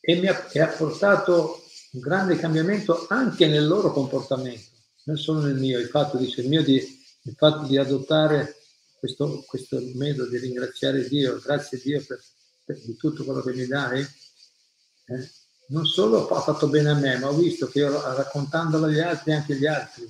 e 0.00 0.16
mi 0.16 0.28
ha, 0.28 0.48
e 0.52 0.60
ha 0.60 0.68
portato 0.68 1.62
un 1.92 2.00
grande 2.00 2.36
cambiamento 2.36 3.06
anche 3.08 3.46
nel 3.48 3.66
loro 3.66 3.92
comportamento, 3.92 4.70
non 5.04 5.16
solo 5.16 5.40
nel 5.40 5.56
mio. 5.56 5.78
Il 5.78 5.88
fatto, 5.88 6.16
dice, 6.16 6.42
il 6.42 6.48
mio 6.48 6.62
di, 6.62 6.95
il 7.26 7.34
fatto 7.36 7.66
di 7.66 7.76
adottare 7.76 8.56
questo, 8.98 9.44
questo 9.46 9.80
metodo 9.94 10.30
di 10.30 10.38
ringraziare 10.38 11.06
Dio, 11.08 11.38
grazie 11.38 11.80
Dio 11.82 12.04
per, 12.04 12.22
per 12.64 12.80
di 12.80 12.96
tutto 12.96 13.24
quello 13.24 13.42
che 13.42 13.52
mi 13.52 13.66
dai, 13.66 14.00
eh, 14.00 15.30
non 15.68 15.84
solo 15.84 16.28
ha 16.28 16.40
fatto 16.40 16.68
bene 16.68 16.90
a 16.90 16.94
me, 16.94 17.18
ma 17.18 17.28
ho 17.28 17.34
visto 17.34 17.68
che 17.68 17.80
io, 17.80 17.90
raccontandolo 18.14 18.86
agli 18.86 19.00
altri, 19.00 19.32
anche 19.32 19.56
gli 19.56 19.66
altri 19.66 20.08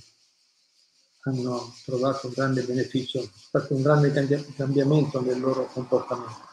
hanno 1.22 1.74
trovato 1.84 2.28
un 2.28 2.32
grande 2.34 2.62
beneficio, 2.62 3.22
è 3.22 3.28
stato 3.34 3.74
un 3.74 3.82
grande 3.82 4.12
cambiamento 4.54 5.20
nel 5.20 5.40
loro 5.40 5.66
comportamento. 5.66 6.44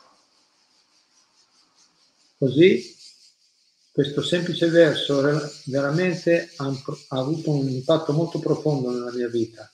Così 2.39 2.95
questo 3.91 4.23
semplice 4.23 4.69
verso 4.69 5.21
veramente 5.65 6.51
ha, 6.55 6.73
avuto 7.09 7.51
un 7.51 7.69
impatto 7.69 8.11
molto 8.11 8.39
profondo 8.39 8.89
nella 8.89 9.13
mia 9.13 9.27
vita. 9.27 9.71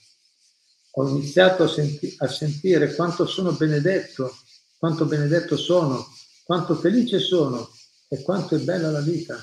Ho 0.99 1.07
iniziato 1.07 1.63
a, 1.63 1.67
senti- 1.69 2.13
a 2.17 2.27
sentire 2.27 2.93
quanto 2.93 3.25
sono 3.25 3.53
benedetto, 3.53 4.37
quanto 4.77 5.05
benedetto 5.05 5.55
sono, 5.55 6.05
quanto 6.43 6.75
felice 6.75 7.19
sono 7.19 7.73
e 8.09 8.21
quanto 8.21 8.57
è 8.57 8.59
bella 8.59 8.91
la 8.91 8.99
vita. 8.99 9.41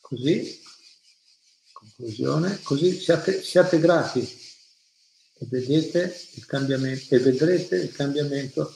Così, 0.00 0.62
conclusione, 1.72 2.62
così 2.62 2.98
siate, 2.98 3.42
siate 3.42 3.80
grati 3.80 4.20
e 4.20 5.46
vedete 5.50 6.18
il 6.36 6.46
cambiamento 6.46 7.14
e 7.14 7.18
vedrete 7.18 7.76
il 7.76 7.92
cambiamento 7.92 8.74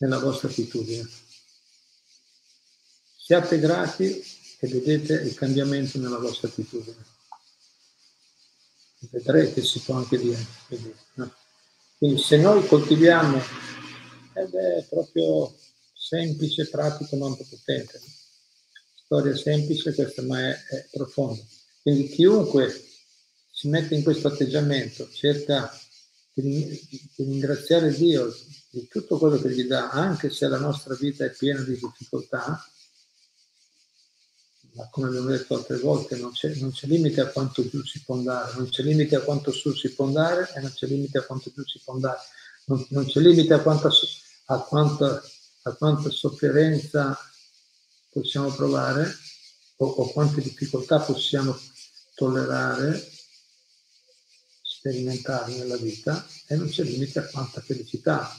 nella 0.00 0.18
vostra 0.18 0.48
attitudine. 0.48 1.08
Siate 3.16 3.58
grati 3.58 4.44
e 4.58 4.68
vedete 4.68 5.14
il 5.14 5.34
cambiamento 5.34 5.98
nella 5.98 6.18
vostra 6.18 6.48
attitudine. 6.48 7.14
Vedrete, 9.10 9.62
si 9.62 9.80
può 9.80 9.96
anche 9.96 10.18
dire. 10.18 10.44
No? 11.14 11.32
Quindi 11.98 12.20
se 12.20 12.36
noi 12.38 12.66
coltiviamo, 12.66 13.40
ed 14.34 14.54
è 14.54 14.86
proprio 14.88 15.54
semplice, 15.94 16.68
pratico, 16.68 17.16
non 17.16 17.36
potente. 17.36 18.00
Storia 19.04 19.36
semplice 19.36 19.94
questa, 19.94 20.22
ma 20.22 20.40
è, 20.40 20.52
è 20.52 20.88
profonda. 20.90 21.42
Quindi 21.82 22.08
chiunque 22.08 22.84
si 23.50 23.68
mette 23.68 23.94
in 23.94 24.02
questo 24.02 24.28
atteggiamento, 24.28 25.08
cerca 25.10 25.70
di 26.32 26.78
ringraziare 27.16 27.94
Dio 27.94 28.34
di 28.70 28.86
tutto 28.88 29.16
quello 29.16 29.38
che 29.38 29.50
gli 29.50 29.62
dà, 29.62 29.90
anche 29.90 30.28
se 30.28 30.48
la 30.48 30.58
nostra 30.58 30.94
vita 30.94 31.24
è 31.24 31.30
piena 31.30 31.60
di 31.60 31.78
difficoltà, 31.78 32.62
ma 34.76 34.88
come 34.90 35.08
abbiamo 35.08 35.30
detto 35.30 35.54
altre 35.54 35.78
volte, 35.78 36.16
non 36.16 36.32
c'è, 36.32 36.54
non 36.56 36.70
c'è, 36.70 36.86
limite 36.86 37.22
a 37.22 37.28
quanto 37.28 37.66
giù 37.66 37.82
si 37.82 38.02
può 38.02 38.14
andare, 38.14 38.52
non 38.56 38.68
c'è 38.68 38.82
limite 38.82 39.16
a 39.16 39.20
quanto 39.20 39.50
su 39.50 39.74
si 39.74 39.92
può 39.94 40.04
andare 40.04 40.52
e 40.54 40.60
non 40.60 40.72
c'è 40.72 40.86
limite 40.86 41.18
a 41.18 41.22
quanto 41.22 41.50
giù 41.54 41.64
si 41.64 41.80
può 41.82 41.94
andare, 41.94 42.18
non, 42.66 42.86
non 42.90 43.06
c'è 43.06 43.20
limite 43.20 43.54
a 43.54 43.60
quanta, 43.60 43.90
a, 44.46 44.58
quanta, 44.60 45.22
a 45.62 45.72
quanta 45.72 46.10
sofferenza 46.10 47.18
possiamo 48.10 48.52
provare 48.52 49.10
o, 49.76 49.86
o 49.86 50.10
quante 50.12 50.42
difficoltà 50.42 51.00
possiamo 51.00 51.58
tollerare 52.14 53.14
sperimentare 54.62 55.54
nella 55.54 55.76
vita 55.76 56.26
e 56.46 56.54
non 56.56 56.68
c'è 56.68 56.82
limite 56.84 57.18
a 57.18 57.26
quanta 57.26 57.60
felicità. 57.60 58.38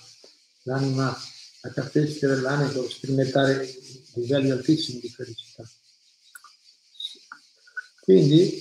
L'anima, 0.63 1.17
la 1.61 1.71
caratteristica 1.71 2.27
dell'anima 2.27 2.69
può 2.69 2.87
sperimentare 2.87 3.67
livelli 4.13 4.51
altissimi 4.51 4.99
di 4.99 5.09
felicità. 5.09 5.67
Quindi, 8.07 8.57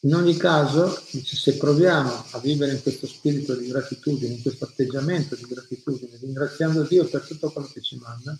in 0.00 0.14
ogni 0.14 0.36
caso, 0.36 0.94
se 1.22 1.56
proviamo 1.56 2.26
a 2.32 2.38
vivere 2.38 2.72
in 2.72 2.82
questo 2.82 3.06
spirito 3.06 3.54
di 3.54 3.68
gratitudine, 3.68 4.34
in 4.34 4.42
questo 4.42 4.66
atteggiamento 4.66 5.34
di 5.34 5.46
gratitudine, 5.48 6.18
ringraziando 6.20 6.82
Dio 6.82 7.08
per 7.08 7.22
tutto 7.22 7.50
quello 7.50 7.70
che 7.72 7.80
ci 7.80 7.96
manda, 7.96 8.38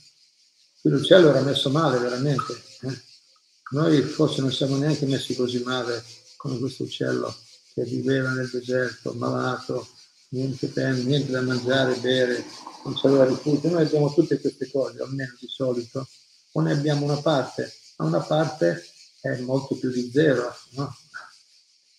qui 0.83 0.90
l'uccello 0.90 1.30
era 1.30 1.40
messo 1.40 1.71
male 1.71 1.99
veramente. 1.99 2.52
Eh? 2.83 3.00
Noi 3.71 4.02
forse 4.02 4.42
non 4.42 4.52
siamo 4.52 4.76
neanche 4.76 5.06
messi 5.06 5.35
così 5.35 5.62
male 5.62 6.04
come 6.37 6.59
questo 6.59 6.83
uccello 6.83 7.35
che 7.73 7.85
viveva 7.85 8.33
nel 8.33 8.50
deserto, 8.50 9.14
malato, 9.14 9.88
niente 10.28 10.71
tempo, 10.75 11.09
niente 11.09 11.33
da 11.33 11.40
mangiare, 11.40 11.97
bere, 12.00 12.44
non 12.85 13.00
c'aveva 13.00 13.25
rifugio. 13.25 13.71
Noi 13.71 13.85
abbiamo 13.85 14.12
tutte 14.12 14.38
queste 14.38 14.71
cose, 14.71 15.00
almeno 15.00 15.35
di 15.40 15.49
solito, 15.49 16.06
o 16.52 16.61
ne 16.61 16.73
abbiamo 16.73 17.06
una 17.06 17.23
parte, 17.23 17.73
ma 17.97 18.04
una 18.04 18.21
parte 18.21 18.88
è 19.32 19.38
molto 19.40 19.76
più 19.76 19.90
di 19.90 20.10
zero. 20.12 20.54
No? 20.70 20.96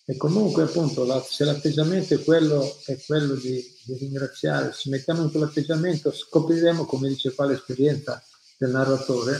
E 0.04 0.16
comunque 0.16 0.62
appunto 0.62 1.04
la, 1.04 1.20
se 1.20 1.44
l'atteggiamento 1.44 2.14
è 2.14 2.22
quello, 2.22 2.78
è 2.84 2.96
quello 3.04 3.34
di, 3.34 3.62
di, 3.84 3.96
ringraziare, 3.96 4.72
se 4.72 4.88
mettiamo 4.88 5.22
in 5.22 5.30
quell'atteggiamento 5.30 6.12
scopriremo, 6.12 6.84
come 6.84 7.08
dice 7.08 7.34
qua 7.34 7.46
l'esperienza 7.46 8.22
del 8.56 8.70
narratore, 8.70 9.38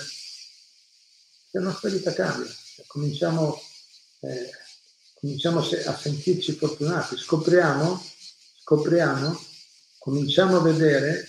che 1.50 1.58
la 1.58 1.64
nostra 1.64 1.88
vita 1.90 2.12
cambia. 2.12 2.50
Cominciamo 2.88 3.60
eh, 4.20 4.50
cominciamo 5.26 5.60
a 5.60 5.96
sentirci 5.96 6.52
fortunati, 6.52 7.16
scopriamo, 7.16 8.02
scopriamo, 8.60 9.40
cominciamo 9.98 10.56
a 10.56 10.62
vedere, 10.62 11.26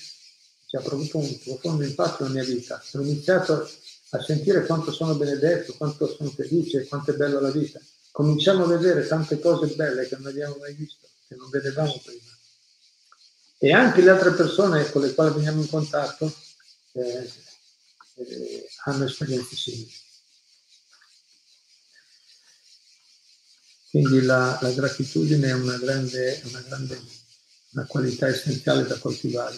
ci 0.67 0.76
ha 0.76 0.80
avuto 0.80 1.17
un 1.17 1.39
profondo 1.39 1.84
impatto 1.84 2.24
nella 2.24 2.43
mia 2.43 2.43
vita, 2.43 2.82
ho 2.93 3.02
iniziato 3.02 3.70
a 4.12 4.22
sentire 4.22 4.65
quanto 4.65 4.91
sono 4.91 5.15
benedetto, 5.15 5.76
quanto 5.76 6.08
sono 6.08 6.30
felice, 6.30 6.88
quanto 6.88 7.12
è 7.12 7.15
bella 7.15 7.39
la 7.39 7.52
vita. 7.52 7.80
Cominciamo 8.12 8.63
a 8.63 8.67
vedere 8.67 9.06
tante 9.06 9.39
cose 9.39 9.76
belle 9.76 10.08
che 10.08 10.15
non 10.17 10.28
abbiamo 10.28 10.56
mai 10.60 10.74
visto, 10.74 11.08
che 11.28 11.36
non 11.36 11.50
vedevamo 11.50 12.00
prima. 12.04 12.36
E 13.60 13.74
anche 13.74 14.02
le 14.02 14.10
altre 14.12 14.32
persone 14.32 14.89
con 14.91 15.02
le 15.02 15.13
quali 15.13 15.34
veniamo 15.34 15.62
in 15.62 15.70
contatto 15.70 16.34
eh, 16.93 17.32
eh, 18.15 18.70
hanno 18.86 19.06
esperienze 19.06 19.56
simili. 19.56 19.93
Quindi 23.89 24.22
la, 24.22 24.58
la 24.62 24.72
gratitudine 24.72 25.48
è 25.48 25.54
una 25.54 25.78
grande, 25.78 26.41
una 26.46 26.62
grande 26.62 27.02
una 27.78 27.86
qualità 27.86 28.28
essenziale 28.28 28.86
da 28.86 28.98
coltivare. 28.98 29.56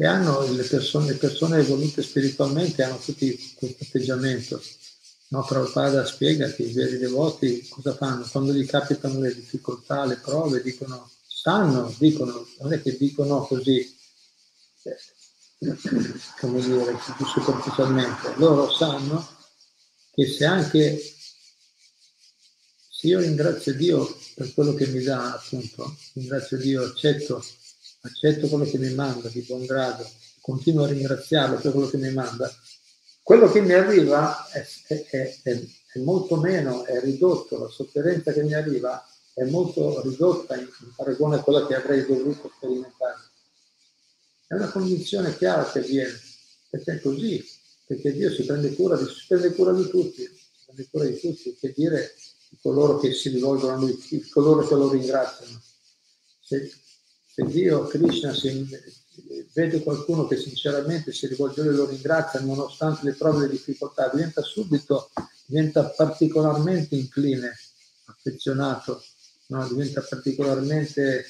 E 0.00 0.06
hanno 0.06 0.50
le 0.50 0.62
persone, 0.62 1.08
le 1.08 1.16
persone 1.16 1.58
evolute 1.58 2.00
spiritualmente 2.00 2.82
hanno 2.82 2.96
tutti 2.96 3.36
questo 3.54 3.84
atteggiamento. 3.84 4.62
No, 5.28 5.44
Prabhupada 5.44 6.06
spiega 6.06 6.50
che 6.50 6.62
i 6.62 6.72
veri 6.72 6.96
devoti 6.96 7.68
cosa 7.68 7.94
fanno? 7.94 8.26
Quando 8.26 8.54
gli 8.54 8.64
capitano 8.64 9.20
le 9.20 9.34
difficoltà, 9.34 10.06
le 10.06 10.16
prove, 10.16 10.62
dicono, 10.62 11.10
sanno, 11.26 11.94
dicono, 11.98 12.48
non 12.60 12.72
è 12.72 12.80
che 12.80 12.96
dicono 12.96 13.42
così, 13.42 13.94
eh, 14.84 14.96
come 16.40 16.62
dire, 16.62 16.98
più 17.18 17.26
superficialmente, 17.26 18.32
loro 18.36 18.72
sanno 18.72 19.36
che 20.14 20.26
se 20.26 20.46
anche 20.46 20.98
se 22.88 23.06
io 23.06 23.20
ringrazio 23.20 23.74
Dio 23.74 24.16
per 24.34 24.54
quello 24.54 24.72
che 24.72 24.86
mi 24.86 25.02
dà, 25.02 25.34
appunto, 25.34 25.94
ringrazio 26.14 26.56
Dio, 26.56 26.84
accetto, 26.84 27.44
accetto 28.00 28.48
quello 28.48 28.64
che 28.64 28.78
mi 28.78 28.92
manda 28.94 29.28
di 29.28 29.40
buon 29.42 29.64
grado, 29.66 30.08
continuo 30.40 30.84
a 30.84 30.88
ringraziarlo 30.88 31.58
per 31.58 31.72
quello 31.72 31.88
che 31.88 31.98
mi 31.98 32.12
manda, 32.12 32.50
quello 33.22 33.50
che 33.50 33.60
mi 33.60 33.72
arriva 33.72 34.48
è, 34.48 34.66
è, 34.88 35.38
è, 35.42 35.66
è 35.92 35.98
molto 35.98 36.36
meno, 36.36 36.84
è 36.84 37.00
ridotto, 37.00 37.58
la 37.58 37.68
sofferenza 37.68 38.32
che 38.32 38.42
mi 38.42 38.54
arriva 38.54 39.04
è 39.34 39.44
molto 39.44 40.02
ridotta 40.02 40.56
in, 40.56 40.62
in 40.62 40.92
paragone 40.94 41.36
a 41.36 41.42
quella 41.42 41.66
che 41.66 41.74
avrei 41.74 42.04
dovuto 42.04 42.50
sperimentare. 42.56 43.16
È 44.46 44.54
una 44.54 44.70
condizione 44.70 45.36
chiara 45.36 45.70
che 45.70 45.78
avviene, 45.78 46.18
perché 46.68 46.94
è 46.94 47.00
così, 47.00 47.44
perché 47.86 48.12
Dio 48.12 48.32
si 48.32 48.44
prende 48.44 48.74
cura 48.74 48.96
di, 48.96 49.04
prende 49.28 49.54
cura 49.54 49.72
di 49.72 49.88
tutti, 49.88 50.22
si 50.22 50.64
prende 50.66 50.88
cura 50.90 51.04
di 51.04 51.20
tutti, 51.20 51.56
che 51.56 51.72
dire 51.76 52.14
di 52.48 52.58
coloro 52.60 52.98
che 52.98 53.12
si 53.12 53.28
rivolgono 53.28 53.74
a 53.74 53.76
Lui, 53.76 53.96
di 54.08 54.28
coloro 54.28 54.66
che 54.66 54.74
lo 54.74 54.90
ringraziano. 54.90 55.62
Se, 56.40 56.68
se 57.40 57.46
Dio, 57.46 57.86
Krishna, 57.86 58.34
si, 58.34 58.68
vede 59.52 59.82
qualcuno 59.82 60.26
che 60.26 60.36
sinceramente 60.36 61.12
si 61.12 61.26
rivolge 61.26 61.60
a 61.60 61.64
Lui 61.64 61.74
e 61.74 61.76
lo 61.76 61.88
ringrazia 61.88 62.40
nonostante 62.40 63.06
le 63.06 63.12
prove 63.12 63.44
e 63.44 63.46
le 63.46 63.52
difficoltà, 63.52 64.08
diventa 64.12 64.42
subito, 64.42 65.10
diventa 65.46 65.84
particolarmente 65.84 66.94
incline, 66.94 67.56
affezionato, 68.06 69.02
no? 69.48 69.66
diventa 69.68 70.02
particolarmente 70.02 71.24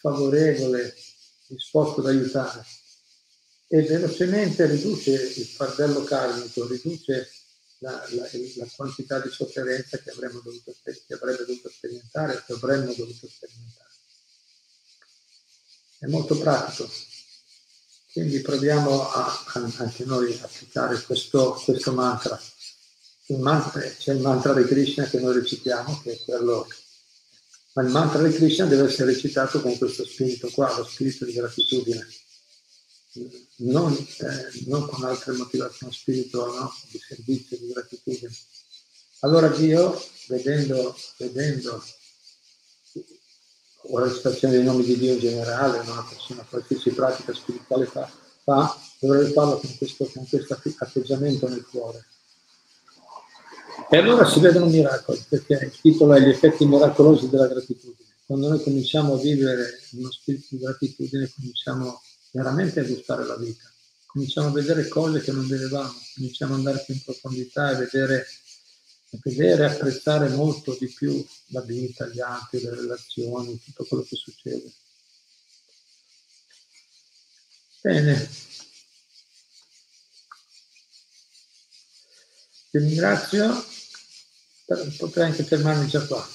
favorevole, 0.00 0.94
disposto 1.46 2.00
ad 2.00 2.06
aiutare 2.08 2.62
e 3.70 3.82
velocemente 3.82 4.66
riduce 4.66 5.12
il 5.12 5.44
fardello 5.44 6.02
karmico, 6.04 6.66
riduce 6.66 7.30
la, 7.78 7.90
la, 8.10 8.28
la 8.56 8.66
quantità 8.74 9.20
di 9.20 9.30
sofferenza 9.30 9.98
che, 9.98 10.10
dovuto, 10.42 10.74
che 10.82 11.14
avrebbe 11.14 11.44
dovuto 11.44 11.68
sperimentare, 11.68 12.42
che 12.46 12.52
avremmo 12.54 12.94
dovuto 12.94 13.28
sperimentare. 13.28 13.87
È 15.98 16.06
molto 16.06 16.38
pratico. 16.38 16.88
Quindi 18.12 18.40
proviamo 18.40 19.10
a, 19.10 19.44
a, 19.54 19.72
anche 19.76 20.04
noi 20.04 20.32
a 20.40 20.44
applicare 20.44 21.00
questo, 21.02 21.60
questo 21.64 21.92
mantra. 21.92 22.40
Il 23.26 23.38
mantra. 23.38 23.80
C'è 23.80 24.12
il 24.12 24.20
mantra 24.20 24.54
di 24.54 24.64
Krishna 24.64 25.04
che 25.04 25.20
noi 25.20 25.34
recitiamo, 25.34 26.00
che 26.02 26.12
è 26.12 26.20
quello 26.24 26.66
ma 27.74 27.84
il 27.84 27.90
mantra 27.90 28.26
di 28.26 28.34
Krishna 28.34 28.64
deve 28.64 28.88
essere 28.88 29.12
recitato 29.12 29.60
con 29.60 29.76
questo 29.78 30.04
spirito 30.04 30.50
qua, 30.50 30.76
lo 30.76 30.84
spirito 30.84 31.24
di 31.24 31.32
gratitudine 31.32 32.08
non, 33.58 33.92
eh, 33.92 34.64
non 34.66 34.86
con 34.86 35.04
altre 35.04 35.32
motivazioni 35.32 35.92
spirituali, 35.92 36.56
no? 36.56 36.72
di 36.90 36.98
servizio, 36.98 37.56
di 37.58 37.68
gratitudine. 37.72 38.32
Allora 39.20 39.48
Dio, 39.48 40.00
vedendo, 40.28 40.96
vedendo 41.16 41.84
o 43.90 43.98
la 43.98 44.06
recitazione 44.06 44.54
dei 44.54 44.64
nomi 44.64 44.84
di 44.84 44.96
Dio 44.96 45.14
in 45.14 45.18
generale, 45.18 45.78
una 45.78 46.06
persona 46.08 46.44
qualsiasi 46.48 46.90
pratica 46.90 47.32
spirituale 47.32 47.86
fa, 47.86 48.10
fa 48.44 48.78
dovrebbe 49.00 49.32
farlo 49.32 49.58
con 49.58 49.76
questo, 49.76 50.04
con 50.12 50.26
questo 50.28 50.60
atteggiamento 50.78 51.48
nel 51.48 51.66
cuore. 51.70 52.04
E 53.90 53.96
allora 53.96 54.28
si 54.28 54.40
vedono 54.40 54.66
miracoli, 54.66 55.24
perché 55.28 55.70
il 55.72 55.80
titolo 55.80 56.14
è 56.14 56.20
Gli 56.20 56.28
effetti 56.28 56.66
miracolosi 56.66 57.28
della 57.30 57.46
gratitudine. 57.46 58.08
Quando 58.26 58.48
noi 58.48 58.62
cominciamo 58.62 59.14
a 59.14 59.18
vivere 59.18 59.78
uno 59.92 60.10
spirito 60.10 60.48
di 60.50 60.58
gratitudine, 60.58 61.30
cominciamo 61.34 62.02
veramente 62.32 62.80
a 62.80 62.84
gustare 62.84 63.24
la 63.24 63.36
vita. 63.36 63.64
Cominciamo 64.04 64.48
a 64.48 64.52
vedere 64.52 64.88
cose 64.88 65.20
che 65.20 65.32
non 65.32 65.46
vedevamo, 65.46 65.94
cominciamo 66.14 66.52
ad 66.52 66.58
andare 66.58 66.82
più 66.84 66.94
in 66.94 67.02
profondità 67.02 67.70
e 67.70 67.76
vedere, 67.76 68.26
vedere 69.10 69.64
e 69.64 69.66
apprezzare 69.66 70.28
molto 70.28 70.76
di 70.78 70.88
più 70.88 71.24
la 71.46 71.62
vita, 71.62 72.06
gli 72.06 72.20
altri, 72.20 72.60
le 72.60 72.74
relazioni, 72.74 73.60
tutto 73.60 73.84
quello 73.84 74.02
che 74.02 74.16
succede. 74.16 74.72
Bene. 77.80 78.30
Ti 82.70 82.78
ringrazio, 82.78 83.64
potrei 84.98 85.24
anche 85.30 85.42
fermarmi 85.42 85.88
già 85.88 86.04
qua. 86.06 86.28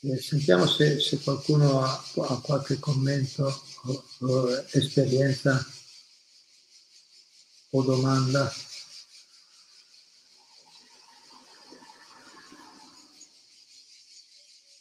Eh, 0.00 0.20
sentiamo 0.20 0.66
se, 0.66 1.00
se 1.00 1.18
qualcuno 1.20 1.80
ha, 1.82 2.04
ha, 2.28 2.40
qualche 2.40 2.78
commento 2.78 3.62
o, 3.84 4.04
o 4.18 4.64
esperienza 4.72 5.64
o 7.70 7.82
domanda. 7.82 8.52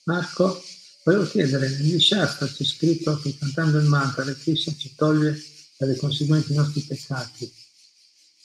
Marco, 0.05 0.61
volevo 1.03 1.25
chiedere, 1.25 1.69
nel 1.69 2.01
Shastra 2.01 2.47
c'è 2.47 2.63
scritto 2.65 3.17
che 3.19 3.37
cantando 3.37 3.77
il 3.77 3.85
mantra 3.85 4.25
Krishna 4.33 4.75
ci 4.77 4.93
toglie 4.95 5.41
dalle 5.77 5.95
conseguenze 5.95 6.51
i 6.51 6.55
nostri 6.55 6.81
peccati, 6.81 7.51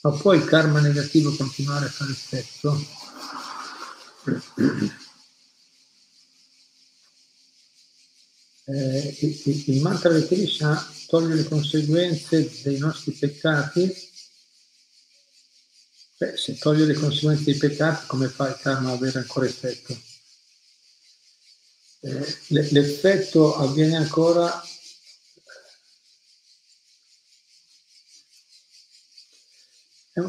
ma 0.01 0.11
poi 0.11 0.37
il 0.37 0.45
karma 0.45 0.79
negativo 0.79 1.35
continuare 1.35 1.85
a 1.85 1.89
fare 1.89 2.11
effetto? 2.11 2.85
Eh, 8.65 9.17
il, 9.21 9.63
il, 9.67 9.81
mantra 9.81 10.13
di 10.13 10.25
Krishna 10.27 10.93
toglie 11.07 11.35
le 11.35 11.43
conseguenze 11.43 12.49
dei 12.63 12.77
nostri 12.77 13.11
peccati. 13.11 13.91
Beh, 16.17 16.37
se 16.37 16.57
toglie 16.57 16.85
le 16.85 16.93
conseguenze 16.93 17.45
dei 17.45 17.55
peccati, 17.55 18.05
come 18.05 18.29
fa 18.29 18.47
il 18.47 18.59
karma 18.61 18.91
ad 18.91 18.97
avere 18.97 19.19
ancora 19.19 19.47
effetto? 19.47 20.08
Eh, 22.01 22.37
l'effetto 22.47 23.55
avviene 23.55 23.97
ancora 23.97 24.63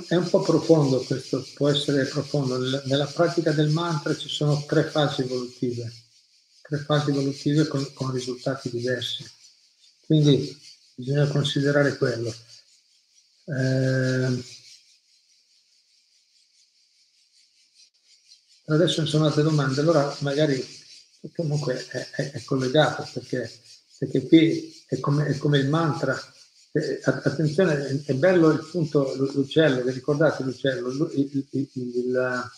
È 0.06 0.14
un 0.14 0.28
po' 0.28 0.40
profondo 0.40 1.02
questo, 1.02 1.44
può 1.54 1.68
essere 1.68 2.04
profondo. 2.04 2.58
Nella 2.84 3.06
pratica 3.06 3.50
del 3.50 3.70
mantra 3.70 4.16
ci 4.16 4.28
sono 4.28 4.64
tre 4.64 4.84
fasi 4.84 5.22
evolutive, 5.22 5.92
tre 6.62 6.78
fasi 6.78 7.10
evolutive 7.10 7.66
con, 7.66 7.92
con 7.94 8.12
risultati 8.12 8.70
diversi. 8.70 9.28
Quindi 10.06 10.56
bisogna 10.94 11.26
considerare 11.26 11.96
quello. 11.96 12.32
Eh, 13.46 14.44
adesso 18.66 19.02
mi 19.02 19.08
sono 19.08 19.26
altre 19.26 19.42
domande, 19.42 19.80
allora 19.80 20.16
magari 20.20 20.79
comunque 21.34 21.86
è, 21.86 22.10
è, 22.10 22.30
è 22.32 22.44
collegato 22.44 23.08
perché, 23.12 23.50
perché 23.98 24.26
qui 24.26 24.84
è 24.86 24.98
come, 24.98 25.26
è 25.26 25.36
come 25.36 25.58
il 25.58 25.68
mantra 25.68 26.18
eh, 26.72 27.00
attenzione, 27.02 28.02
è 28.04 28.14
bello 28.14 28.50
il 28.50 28.64
punto, 28.70 29.14
l'uccello, 29.16 29.82
vi 29.82 29.90
ricordate 29.90 30.44
l'uccello? 30.44 31.10
Il, 31.12 31.30
il, 31.32 31.48
il, 31.50 31.96
il, 31.96 32.50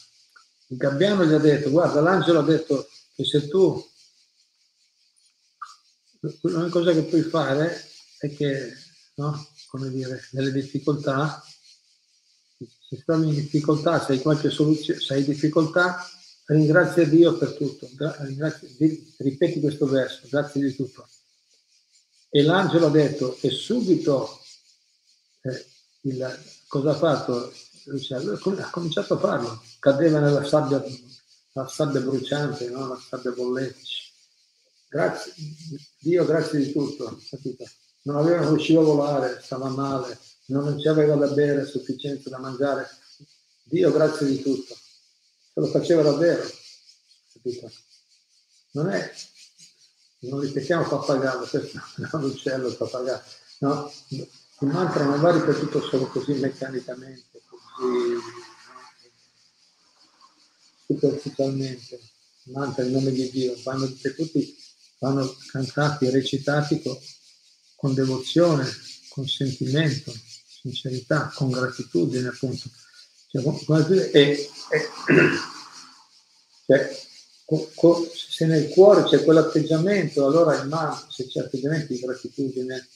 gabbiano 0.76 1.24
gli 1.24 1.32
ha 1.32 1.38
detto, 1.38 1.70
guarda, 1.70 2.00
l'angelo 2.00 2.40
ha 2.40 2.44
detto 2.44 2.88
che 3.14 3.24
se 3.24 3.48
tu, 3.48 3.82
l'unica 6.20 6.68
cosa 6.68 6.92
che 6.92 7.04
puoi 7.04 7.22
fare 7.22 7.88
è 8.18 8.34
che, 8.34 8.72
no, 9.14 9.48
come 9.66 9.90
dire, 9.90 10.28
nelle 10.32 10.52
difficoltà, 10.52 11.42
se 12.58 12.98
stai 13.00 13.22
in 13.22 13.34
difficoltà, 13.34 14.02
se 14.04 14.12
hai 14.12 14.20
qualche 14.20 14.50
soluzione, 14.50 15.00
se 15.00 15.14
hai 15.14 15.24
difficoltà, 15.24 16.06
ringrazia 16.52 17.06
Dio 17.06 17.36
per 17.36 17.54
tutto, 17.54 17.88
ringrazia, 18.20 18.68
ripeti 19.18 19.60
questo 19.60 19.86
verso, 19.86 20.26
grazie 20.28 20.60
di 20.62 20.74
tutto 20.74 21.06
e 22.34 22.42
l'angelo 22.42 22.86
ha 22.86 22.90
detto, 22.90 23.36
e 23.42 23.50
subito 23.50 24.40
eh, 25.42 25.66
il, 26.08 26.38
cosa 26.66 26.92
ha 26.92 26.94
fatto? 26.94 27.52
Ha 27.52 28.70
cominciato 28.70 29.14
a 29.14 29.18
farlo, 29.18 29.62
cadeva 29.78 30.18
nella 30.18 30.42
sabbia, 30.42 30.82
la 31.52 31.68
sabbia 31.68 32.00
bruciante, 32.00 32.70
no? 32.70 32.88
la 32.88 32.98
sabbia 33.06 33.32
bollente. 33.32 33.80
Grazie, 34.88 35.34
Dio 35.98 36.24
grazie 36.24 36.60
di 36.60 36.72
tutto, 36.72 37.20
capito? 37.28 37.66
Non 38.04 38.16
aveva, 38.16 38.40
non 38.40 38.54
riusciva 38.54 38.80
a 38.80 38.84
volare, 38.84 39.38
stava 39.42 39.68
male, 39.68 40.18
non 40.46 40.80
ci 40.80 40.88
aveva 40.88 41.16
da 41.16 41.28
bere 41.28 41.66
sufficiente 41.66 42.30
da 42.30 42.38
mangiare. 42.38 42.88
Dio 43.64 43.92
grazie 43.92 44.26
di 44.26 44.40
tutto. 44.40 44.74
Se 45.52 45.60
lo 45.60 45.66
faceva 45.66 46.02
davvero, 46.02 46.42
capito? 47.32 47.70
Non 48.72 48.88
è 48.88 49.12
non 50.22 50.40
ripetiamo 50.40 50.86
pappagallo, 50.86 51.46
questo 51.46 51.78
è 51.78 52.08
un 52.12 52.24
uccello 52.24 52.68
il 52.68 52.76
pappagallo, 52.76 53.22
no, 53.58 53.92
il 54.08 54.28
mantra 54.60 55.04
non 55.04 55.20
va 55.20 55.32
ripetuto 55.32 55.82
solo 55.82 56.06
così 56.06 56.34
meccanicamente, 56.34 57.42
così 57.48 58.20
superficialmente, 60.86 61.94
il 62.44 62.52
mantra 62.52 62.84
in 62.84 62.92
nome 62.92 63.10
di 63.10 63.30
Dio, 63.30 63.60
vanno 63.64 63.86
ripetuti, 63.86 64.56
vanno 65.00 65.36
cantati 65.50 66.08
recitati 66.10 66.80
con 67.74 67.94
devozione, 67.94 68.68
con 69.08 69.26
sentimento, 69.26 70.12
sincerità, 70.46 71.32
con 71.34 71.50
gratitudine 71.50 72.28
appunto. 72.28 72.70
Cioè, 73.32 74.10
e, 74.12 74.50
e, 74.68 74.88
cioè, 76.66 77.00
se 78.12 78.44
nel 78.44 78.68
cuore 78.68 79.04
c'è 79.04 79.24
quell'atteggiamento, 79.24 80.26
allora 80.26 80.60
il 80.60 80.68
mantra, 80.68 81.10
se 81.10 81.26
c'è 81.26 81.40
atteggiamento 81.40 81.94
di 81.94 82.00
gratitudine, 82.00 82.88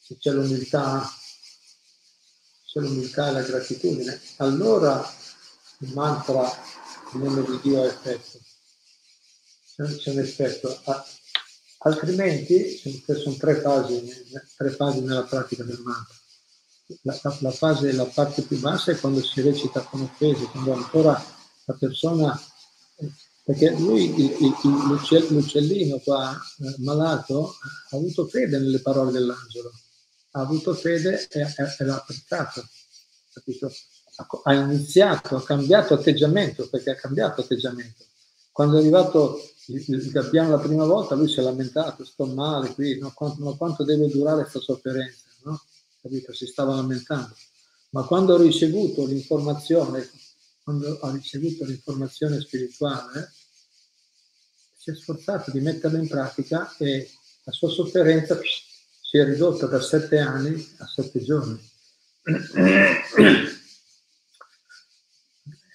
se 0.00 0.16
c'è 0.18 0.30
l'umiltà, 0.30 1.04
c'è 2.64 2.78
l'umiltà 2.78 3.28
e 3.28 3.32
la 3.32 3.42
gratitudine, 3.42 4.20
allora 4.36 5.04
il 5.80 5.92
mantra 5.94 6.50
in 7.14 7.20
nome 7.20 7.44
di 7.44 7.58
Dio 7.60 7.82
ha 7.82 7.86
effetto. 7.86 8.38
C'è 9.74 10.10
un 10.10 10.18
effetto. 10.20 10.80
Altrimenti, 11.78 12.80
sono 13.04 13.34
tre 13.36 13.60
fasi, 13.60 14.12
tre 14.56 14.70
fasi 14.70 15.00
nella 15.00 15.24
pratica 15.24 15.64
del 15.64 15.80
mantra. 15.80 16.17
La, 17.02 17.18
la, 17.40 17.50
fase, 17.50 17.92
la 17.92 18.06
parte 18.06 18.42
più 18.42 18.58
bassa 18.60 18.92
è 18.92 18.98
quando 18.98 19.22
si 19.22 19.42
recita 19.42 19.80
con 19.80 20.00
offese, 20.00 20.46
quando 20.46 20.72
ancora 20.72 21.22
la 21.64 21.74
persona 21.74 22.40
perché 23.48 23.70
lui, 23.70 24.14
il, 24.14 24.36
il, 24.40 25.28
l'uccellino 25.30 26.00
qua, 26.00 26.38
eh, 26.58 26.74
malato, 26.80 27.54
ha 27.88 27.96
avuto 27.96 28.26
fede 28.26 28.58
nelle 28.58 28.80
parole 28.80 29.10
dell'angelo, 29.10 29.72
ha 30.32 30.40
avuto 30.40 30.74
fede 30.74 31.26
e, 31.30 31.40
e, 31.40 31.46
e 31.78 31.84
l'ha 31.86 31.96
apprezzato, 31.96 32.62
capito? 33.32 33.72
Ha 34.42 34.52
iniziato, 34.52 35.36
ha 35.36 35.42
cambiato 35.42 35.94
atteggiamento, 35.94 36.68
perché 36.68 36.90
ha 36.90 36.94
cambiato 36.96 37.40
atteggiamento. 37.40 38.04
Quando 38.52 38.76
è 38.76 38.80
arrivato 38.80 39.40
il, 39.68 39.82
il 39.86 40.10
gabbiano 40.10 40.50
la 40.50 40.58
prima 40.58 40.84
volta, 40.84 41.14
lui 41.14 41.28
si 41.28 41.40
è 41.40 41.42
lamentato, 41.42 42.04
sto 42.04 42.26
male 42.26 42.74
qui, 42.74 42.98
no? 42.98 43.12
quanto, 43.14 43.42
ma 43.42 43.56
quanto 43.56 43.82
deve 43.82 44.08
durare 44.08 44.42
questa 44.42 44.60
sofferenza, 44.60 45.24
no? 45.44 45.62
Capito? 46.00 46.32
Si 46.32 46.46
stava 46.46 46.74
lamentando. 46.74 47.34
Ma 47.90 48.04
quando 48.04 48.34
ha 48.34 48.42
ricevuto 48.42 49.06
l'informazione, 49.06 50.08
quando 50.62 50.98
ha 51.00 51.10
ricevuto 51.12 51.64
l'informazione 51.64 52.40
spirituale, 52.40 53.32
si 54.76 54.90
è 54.90 54.94
sforzato 54.94 55.50
di 55.50 55.60
metterlo 55.60 55.98
in 55.98 56.08
pratica 56.08 56.74
e 56.76 57.10
la 57.44 57.52
sua 57.52 57.70
sofferenza 57.70 58.38
si 58.42 59.16
è 59.16 59.24
ridotta 59.24 59.66
da 59.66 59.80
sette 59.80 60.18
anni 60.18 60.74
a 60.78 60.86
sette 60.86 61.22
giorni. 61.22 61.58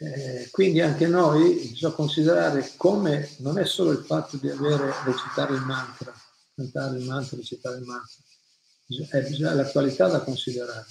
Eh, 0.03 0.49
quindi 0.51 0.81
anche 0.81 1.07
noi 1.07 1.69
bisogna 1.69 1.93
considerare 1.93 2.73
come 2.75 3.29
non 3.37 3.57
è 3.57 3.63
solo 3.63 3.91
il 3.91 4.03
fatto 4.03 4.35
di 4.35 4.49
avere 4.49 4.91
recitare 5.05 5.55
il 5.55 5.61
mantra, 5.61 6.13
cantare 6.53 6.97
il 6.97 7.05
mantra, 7.05 7.37
recitare 7.37 7.77
il 7.77 7.85
mantra, 7.85 8.22
la 9.39 9.65
qualità 9.69 10.07
da 10.07 10.21
considerare, 10.21 10.85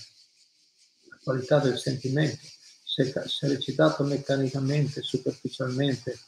la 1.09 1.19
qualità 1.23 1.59
del 1.59 1.79
sentimento. 1.79 2.47
Se, 2.85 3.11
se 3.27 3.49
recitato 3.49 4.05
meccanicamente, 4.05 5.03
superficialmente, 5.03 6.19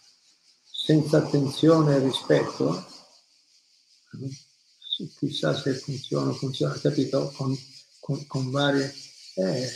senza 0.62 1.18
attenzione 1.18 1.96
e 1.96 1.98
rispetto, 1.98 2.86
chissà 5.18 5.54
se 5.54 5.74
funziona, 5.74 6.32
funziona, 6.32 6.78
capito? 6.78 7.30
Con, 7.36 7.56
con, 8.00 8.26
con 8.26 8.50
varie... 8.50 8.92
Eh, 9.34 9.70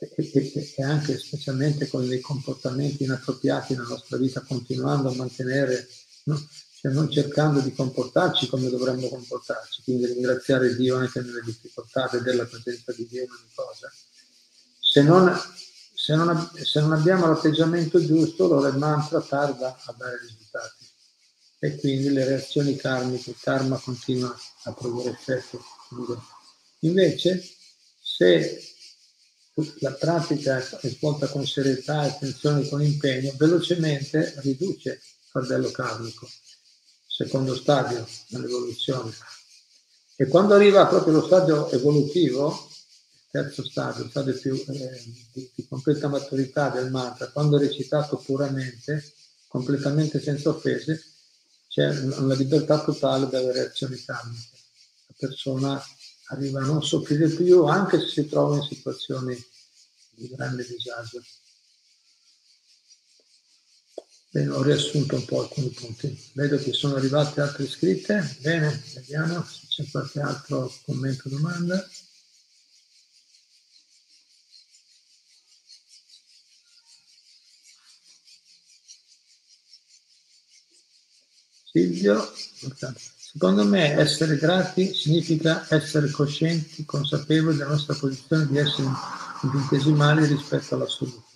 e, 0.00 0.74
e, 0.76 0.82
anche 0.82 1.18
specialmente 1.18 1.86
con 1.86 2.08
dei 2.08 2.20
comportamenti 2.20 3.04
inappropriati 3.04 3.74
nella 3.74 3.88
nostra 3.88 4.16
vita, 4.16 4.40
continuando 4.40 5.10
a 5.10 5.14
mantenere, 5.14 5.86
no? 6.24 6.48
Cioè 6.80 6.92
non 6.92 7.10
cercando 7.10 7.60
di 7.60 7.74
comportarci 7.74 8.48
come 8.48 8.70
dovremmo 8.70 9.06
comportarci, 9.08 9.82
quindi 9.82 10.06
ringraziare 10.06 10.74
Dio 10.76 10.96
anche 10.96 11.20
nelle 11.20 11.42
difficoltà, 11.44 12.08
vedere 12.10 12.38
la 12.38 12.46
presenza 12.46 12.90
di 12.92 13.06
Dio 13.06 13.24
in 13.24 13.30
ogni 13.30 13.50
cosa. 13.54 13.92
Se 14.80 15.02
non, 15.02 15.30
se 15.92 16.14
non, 16.14 16.50
se 16.54 16.80
non 16.80 16.92
abbiamo 16.92 17.26
l'atteggiamento 17.26 18.02
giusto, 18.02 18.46
allora 18.46 18.68
il 18.68 18.78
mantra 18.78 19.20
tarda 19.20 19.76
a 19.84 19.94
dare 19.98 20.20
risultati 20.22 20.88
e 21.58 21.76
quindi 21.76 22.08
le 22.08 22.24
reazioni 22.24 22.74
karmiche, 22.76 23.28
il 23.28 23.36
karma 23.38 23.76
continua 23.76 24.34
a 24.64 24.72
produrre 24.72 25.10
effetto. 25.10 25.62
Invece, 26.78 27.46
se 28.00 28.58
la 29.80 29.92
pratica 29.92 30.66
è 30.80 30.88
svolta 30.88 31.26
con 31.26 31.46
serietà, 31.46 32.00
attenzione, 32.00 32.66
con 32.66 32.82
impegno, 32.82 33.34
velocemente 33.36 34.32
riduce 34.38 34.92
il 34.92 35.28
fardello 35.28 35.70
karmico, 35.70 36.26
secondo 37.20 37.54
stadio 37.54 38.06
nell'evoluzione. 38.28 39.12
E 40.16 40.26
quando 40.26 40.54
arriva 40.54 40.86
proprio 40.86 41.14
lo 41.14 41.26
stadio 41.26 41.70
evolutivo, 41.70 42.68
terzo 43.30 43.62
stadio, 43.62 44.04
il 44.04 44.10
stadio 44.10 44.38
più 44.38 44.54
eh, 44.54 45.02
di, 45.32 45.50
di, 45.54 45.66
completa 45.68 46.08
maturità 46.08 46.70
del 46.70 46.90
mantra, 46.90 47.28
quando 47.28 47.58
recitato 47.58 48.16
puramente, 48.16 49.12
completamente 49.48 50.18
senza 50.18 50.48
offese, 50.48 51.04
c'è 51.68 51.88
una 52.16 52.34
libertà 52.34 52.82
totale 52.82 53.28
dalle 53.28 53.52
reazioni 53.52 54.02
karmiche. 54.02 54.58
La 55.08 55.14
persona 55.18 55.82
arriva 56.28 56.60
a 56.60 56.66
non 56.66 56.82
soffrire 56.82 57.28
più 57.28 57.64
anche 57.64 58.00
se 58.00 58.06
si 58.06 58.28
trova 58.28 58.56
in 58.56 58.62
situazioni 58.62 59.36
di 60.12 60.28
grande 60.28 60.66
disagio. 60.66 61.22
Bene, 64.32 64.50
ho 64.50 64.62
riassunto 64.62 65.16
un 65.16 65.24
po' 65.24 65.40
alcuni 65.40 65.70
punti. 65.70 66.16
Vedo 66.34 66.56
che 66.56 66.72
sono 66.72 66.94
arrivate 66.94 67.40
altre 67.40 67.66
scritte. 67.66 68.36
Bene, 68.40 68.80
vediamo 68.94 69.44
se 69.44 69.66
c'è 69.66 69.90
qualche 69.90 70.20
altro 70.20 70.72
commento 70.84 71.26
o 71.26 71.30
domanda. 71.30 71.84
Silvio, 81.72 82.32
secondo 83.16 83.64
me 83.64 83.94
essere 83.94 84.36
grati 84.36 84.94
significa 84.94 85.66
essere 85.70 86.08
coscienti, 86.10 86.84
consapevoli 86.84 87.56
della 87.56 87.70
nostra 87.70 87.94
posizione 87.94 88.46
di 88.46 88.58
essere 88.58 88.88
infinitesimali 89.42 90.26
rispetto 90.26 90.76
all'assoluto. 90.76 91.29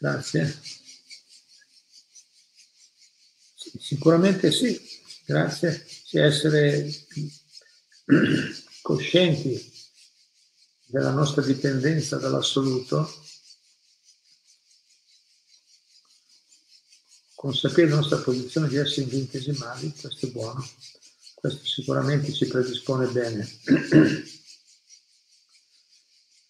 Grazie. 0.00 0.58
Sicuramente 3.78 4.50
sì, 4.50 4.80
grazie. 5.26 5.84
Sì, 5.86 6.16
essere 6.16 6.90
coscienti 8.80 9.72
della 10.86 11.10
nostra 11.10 11.42
dipendenza 11.42 12.16
dall'assoluto 12.16 13.12
consapevoli 17.34 17.88
della 17.88 18.00
nostra 18.00 18.18
posizione 18.18 18.68
di 18.68 18.76
essere 18.76 19.02
infinitesimali, 19.02 19.94
questo 20.00 20.26
è 20.26 20.30
buono, 20.30 20.66
questo 21.34 21.64
sicuramente 21.66 22.32
ci 22.32 22.46
predispone 22.46 23.06
bene. 23.08 23.46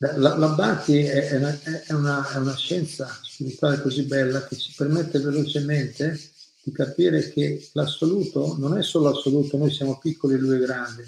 La, 0.02 0.36
la 0.38 0.48
Bhakti 0.48 0.96
è 0.96 1.36
una, 1.36 1.60
è, 1.60 1.92
una, 1.92 2.32
è 2.32 2.36
una 2.36 2.56
scienza 2.56 3.06
spirituale 3.22 3.82
così 3.82 4.04
bella 4.04 4.46
che 4.46 4.56
ci 4.56 4.72
permette 4.74 5.18
velocemente 5.18 6.18
di 6.62 6.72
capire 6.72 7.30
che 7.30 7.68
l'assoluto 7.74 8.56
non 8.58 8.78
è 8.78 8.82
solo 8.82 9.10
assoluto, 9.10 9.58
noi 9.58 9.70
siamo 9.70 9.98
piccoli 9.98 10.34
e 10.34 10.38
lui 10.38 10.56
è 10.56 10.60
grande. 10.60 11.06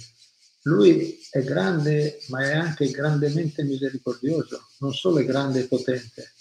Lui 0.64 1.18
è 1.30 1.42
grande, 1.42 2.20
ma 2.28 2.42
è 2.42 2.52
anche 2.52 2.90
grandemente 2.90 3.62
misericordioso, 3.64 4.68
non 4.80 4.92
solo 4.92 5.20
è 5.20 5.24
grande 5.24 5.60
e 5.60 5.68
potente, 5.68 6.34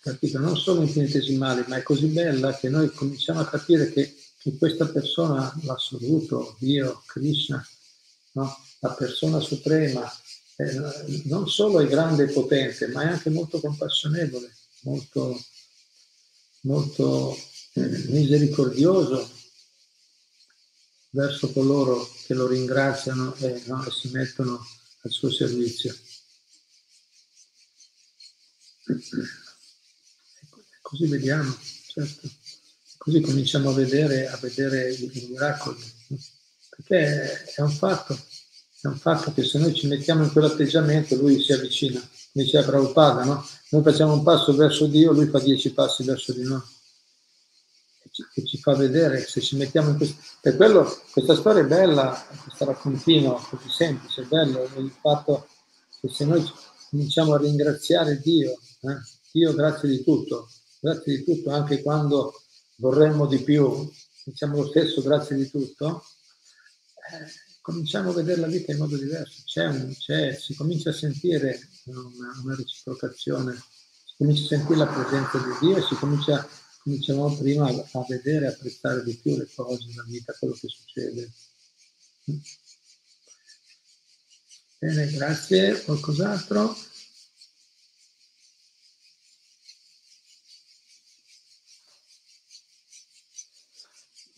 capito? 0.00 0.38
non 0.40 0.56
solo 0.56 0.82
infinitesimali, 0.82 1.64
ma 1.68 1.76
è 1.76 1.82
così 1.84 2.06
bella 2.06 2.56
che 2.56 2.68
noi 2.68 2.90
cominciamo 2.90 3.38
a 3.38 3.48
capire 3.48 3.92
che 3.92 4.16
in 4.42 4.58
questa 4.58 4.86
persona 4.86 5.54
l'assoluto, 5.62 6.56
Dio, 6.58 7.04
Krishna, 7.06 7.64
no? 8.32 8.56
la 8.80 8.90
persona 8.90 9.38
suprema, 9.38 10.10
eh, 10.60 11.22
non 11.24 11.48
solo 11.48 11.80
è 11.80 11.86
grande 11.86 12.24
e 12.24 12.32
potente, 12.32 12.88
ma 12.88 13.02
è 13.02 13.06
anche 13.06 13.30
molto 13.30 13.60
compassionevole, 13.60 14.54
molto, 14.82 15.40
molto 16.62 17.36
eh, 17.74 17.86
misericordioso 18.08 19.30
verso 21.10 21.50
coloro 21.52 22.08
che 22.24 22.34
lo 22.34 22.46
ringraziano 22.46 23.34
e, 23.36 23.62
no, 23.66 23.88
si 23.90 24.10
mettono 24.10 24.64
al 25.02 25.10
suo 25.10 25.30
servizio. 25.30 25.96
Così 30.82 31.06
vediamo, 31.06 31.56
certo. 31.86 32.28
Così 32.98 33.20
cominciamo 33.20 33.70
a 33.70 33.74
vedere, 33.74 34.28
a 34.28 34.36
vedere 34.36 34.92
i 34.92 35.26
miracoli. 35.30 35.82
Perché 36.68 37.44
è 37.44 37.60
un 37.62 37.70
fatto, 37.70 38.18
è 38.82 38.86
un 38.86 38.96
fatto 38.96 39.32
che 39.32 39.44
se 39.44 39.58
noi 39.58 39.74
ci 39.74 39.86
mettiamo 39.86 40.24
in 40.24 40.32
quell'atteggiamento, 40.32 41.14
lui 41.16 41.42
si 41.42 41.52
avvicina. 41.52 42.00
Come 42.32 42.44
diceva 42.44 42.64
Prabhupada, 42.64 43.24
no? 43.24 43.46
Noi 43.70 43.82
facciamo 43.82 44.14
un 44.14 44.22
passo 44.22 44.54
verso 44.54 44.86
Dio, 44.86 45.12
lui 45.12 45.26
fa 45.26 45.38
dieci 45.38 45.72
passi 45.72 46.02
verso 46.02 46.32
di 46.32 46.42
noi. 46.44 46.62
Che 48.10 48.44
ci 48.44 48.58
fa 48.58 48.74
vedere 48.74 49.24
se 49.26 49.40
ci 49.40 49.56
mettiamo 49.56 49.90
in 49.90 49.96
questo. 49.96 50.16
Per 50.40 50.56
quello 50.56 50.84
questa 51.12 51.36
storia 51.36 51.62
è 51.62 51.66
bella, 51.66 52.26
questa 52.42 52.64
raccontino 52.64 53.34
così 53.34 53.68
semplice, 53.68 54.22
è 54.22 54.24
bello 54.24 54.62
il 54.76 54.92
fatto 55.00 55.46
che 56.00 56.08
se 56.08 56.24
noi 56.24 56.42
cominciamo 56.88 57.34
a 57.34 57.38
ringraziare 57.38 58.18
Dio, 58.18 58.50
eh? 58.50 58.98
Dio 59.30 59.54
grazie 59.54 59.88
di 59.88 60.02
tutto, 60.02 60.48
grazie 60.80 61.18
di 61.18 61.24
tutto 61.24 61.50
anche 61.50 61.82
quando 61.82 62.42
vorremmo 62.76 63.26
di 63.26 63.42
più, 63.42 63.90
diciamo 64.24 64.56
lo 64.56 64.68
stesso 64.68 65.02
grazie 65.02 65.36
di 65.36 65.48
tutto, 65.48 66.04
eh, 67.12 67.49
cominciamo 67.60 68.10
a 68.10 68.14
vedere 68.14 68.40
la 68.40 68.46
vita 68.46 68.72
in 68.72 68.78
modo 68.78 68.96
diverso, 68.96 69.42
c'è 69.44 69.66
un, 69.66 69.94
c'è, 69.96 70.34
si 70.34 70.54
comincia 70.54 70.90
a 70.90 70.94
sentire 70.94 71.58
una, 71.84 72.00
una, 72.42 72.54
reciprocazione, 72.54 73.54
si 73.54 74.14
comincia 74.18 74.44
a 74.44 74.58
sentire 74.58 74.76
la 74.76 74.86
presenza 74.86 75.38
di 75.38 75.66
Dio, 75.66 75.86
si 75.86 75.94
comincia, 75.94 76.48
come 76.82 76.96
dicevamo 76.96 77.36
prima, 77.36 77.68
a 77.68 78.04
vedere, 78.08 78.46
a 78.46 78.50
apprezzare 78.50 79.02
di 79.04 79.16
più 79.16 79.36
le 79.36 79.48
cose, 79.54 79.86
la 79.94 80.04
vita, 80.04 80.34
quello 80.38 80.54
che 80.54 80.68
succede. 80.68 81.32
Bene, 84.78 85.10
grazie. 85.10 85.82
Qualcos'altro? 85.82 86.74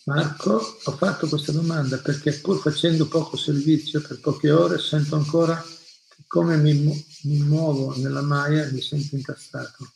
Marco, 0.05 0.79
ho 0.83 0.97
fatto 0.97 1.29
questa 1.29 1.53
domanda 1.53 1.97
perché 1.99 2.33
pur 2.33 2.61
facendo 2.61 3.07
poco 3.07 3.37
servizio 3.37 4.01
per 4.01 4.19
poche 4.19 4.51
ore 4.51 4.79
sento 4.79 5.15
ancora 5.15 5.63
che 5.63 6.25
come 6.27 6.57
mi, 6.57 6.73
mi 6.75 7.39
muovo 7.39 7.97
nella 7.97 8.23
Maya 8.23 8.69
mi 8.73 8.81
sento 8.81 9.15
incastrato. 9.15 9.93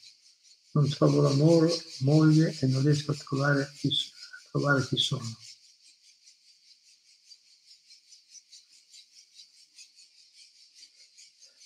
Non 0.73 0.89
trovo 0.91 1.23
l'amore, 1.23 1.73
moglie 2.01 2.57
e 2.61 2.67
non 2.69 2.83
riesco 2.83 3.11
a 3.11 3.17
trovare 3.17 3.73
chi, 3.77 3.89
a 3.89 4.49
trovare 4.53 4.87
chi 4.87 4.97
sono. 4.97 5.37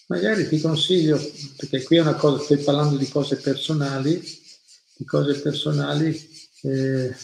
Magari 0.06 0.48
ti 0.48 0.60
consiglio, 0.60 1.20
perché 1.56 1.82
qui 1.82 1.98
è 1.98 2.00
una 2.00 2.14
cosa, 2.14 2.42
stai 2.42 2.58
parlando 2.58 2.96
di 2.96 3.08
cose 3.08 3.36
personali, 3.36 4.20
di 4.96 5.04
cose 5.04 5.38
personali, 5.40 6.28
eh, 6.62 7.14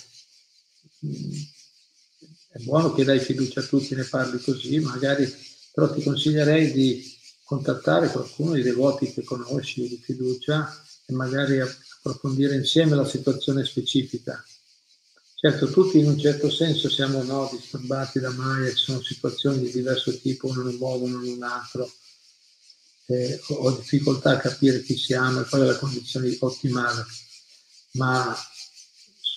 è 1.01 2.59
buono 2.63 2.93
che 2.93 3.05
dai 3.05 3.21
fiducia 3.21 3.61
a 3.61 3.65
tutti, 3.65 3.95
ne 3.95 4.05
parli 4.05 4.41
così, 4.41 4.79
magari 4.81 5.33
però 5.73 5.93
ti 5.93 6.03
consiglierei 6.03 6.73
di 6.73 7.15
contattare 7.45 8.11
qualcuno 8.11 8.53
dei 8.53 8.63
devoti 8.63 9.13
che 9.13 9.23
conosci 9.23 9.87
di 9.87 10.01
fiducia 10.03 10.83
e 11.07 11.13
magari 11.13 11.61
approfondire 11.61 12.57
insieme 12.57 12.97
la 12.97 13.07
situazione 13.07 13.65
specifica. 13.65 14.43
Certo, 15.39 15.71
tutti 15.71 15.99
in 15.99 16.07
un 16.07 16.19
certo 16.19 16.51
senso 16.51 16.89
siamo 16.89 17.23
no, 17.23 17.49
disturbati 17.53 18.19
da 18.19 18.31
Maya, 18.31 18.71
ci 18.71 18.85
sono 18.85 19.03
situazioni 19.03 19.61
di 19.61 19.71
diverso 19.71 20.19
tipo, 20.19 20.49
uno 20.49 20.63
in 20.63 20.69
un 20.69 20.77
modo, 20.77 21.05
uno 21.05 21.23
in 21.23 21.35
un 21.35 21.43
altro, 21.43 21.93
eh, 23.07 23.39
ho 23.49 23.71
difficoltà 23.71 24.31
a 24.31 24.39
capire 24.39 24.83
chi 24.83 24.97
siamo 24.97 25.41
e 25.41 25.45
qual 25.45 25.63
è 25.63 25.67
la 25.67 25.79
condizione 25.79 26.35
ottimale, 26.41 27.05
ma 27.93 28.35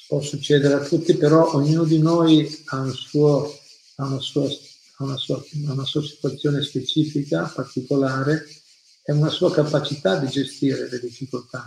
può 0.10 0.22
succedere 0.22 0.74
a 0.74 0.84
tutti, 0.84 1.14
però 1.14 1.54
ognuno 1.54 1.84
di 1.84 2.00
noi 2.00 2.64
ha, 2.70 2.80
un 2.80 2.92
suo, 2.92 3.56
ha, 3.98 4.08
una, 4.08 4.20
sua, 4.20 4.44
ha 4.44 5.04
una, 5.04 5.18
sua, 5.18 5.40
una 5.68 5.86
sua 5.86 6.02
situazione 6.02 6.64
specifica, 6.64 7.44
particolare, 7.44 8.44
e 9.04 9.12
una 9.12 9.30
sua 9.30 9.54
capacità 9.54 10.18
di 10.18 10.28
gestire 10.28 10.90
le 10.90 11.00
difficoltà. 11.00 11.64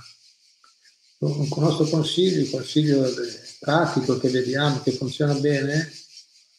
Un 1.19 1.47
nostro 1.55 1.85
consiglio, 1.85 2.41
il 2.41 2.51
consiglio 2.51 3.09
pratico 3.61 4.19
che 4.19 4.29
vediamo 4.29 4.83
che 4.83 4.91
funziona 4.91 5.35
bene, 5.35 5.89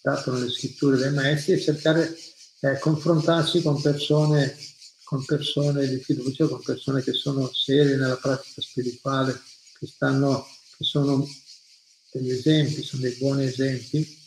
dato 0.02 0.32
nelle 0.32 0.50
scritture 0.52 0.96
dei 0.96 1.12
maestri, 1.12 1.56
è 1.56 1.60
cercare 1.60 2.16
di 2.62 2.68
eh, 2.70 2.80
confrontarsi 2.80 3.62
con 3.62 3.82
persone, 3.82 4.56
con 5.04 5.26
persone 5.26 5.86
di 5.86 5.98
fiducia, 5.98 6.48
con 6.48 6.62
persone 6.64 7.04
che 7.04 7.12
sono 7.12 7.52
serie 7.52 7.98
nella 7.98 8.16
pratica 8.16 8.62
spirituale, 8.62 9.38
che, 9.78 9.88
stanno, 9.88 10.48
che 10.78 10.86
sono 10.86 11.28
degli 12.14 12.32
esempi, 12.32 12.84
sono 12.84 13.02
dei 13.02 13.16
buoni 13.16 13.46
esempi 13.46 14.22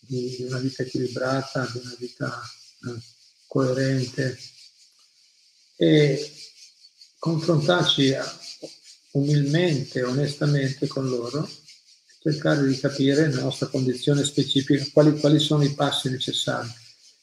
di, 0.00 0.36
di 0.36 0.42
una 0.44 0.58
vita 0.58 0.82
equilibrata, 0.82 1.68
di 1.72 1.78
una 1.78 1.94
vita 1.98 2.42
eh, 2.86 3.00
coerente. 3.46 4.38
E 5.76 6.32
confrontarci 7.18 8.14
umilmente, 9.12 10.02
onestamente 10.02 10.86
con 10.86 11.08
loro, 11.08 11.48
cercare 12.20 12.66
di 12.66 12.78
capire 12.78 13.30
la 13.30 13.42
nostra 13.42 13.66
condizione 13.66 14.24
specifica, 14.24 14.84
quali, 14.92 15.18
quali 15.18 15.38
sono 15.38 15.62
i 15.62 15.74
passi 15.74 16.10
necessari, 16.10 16.68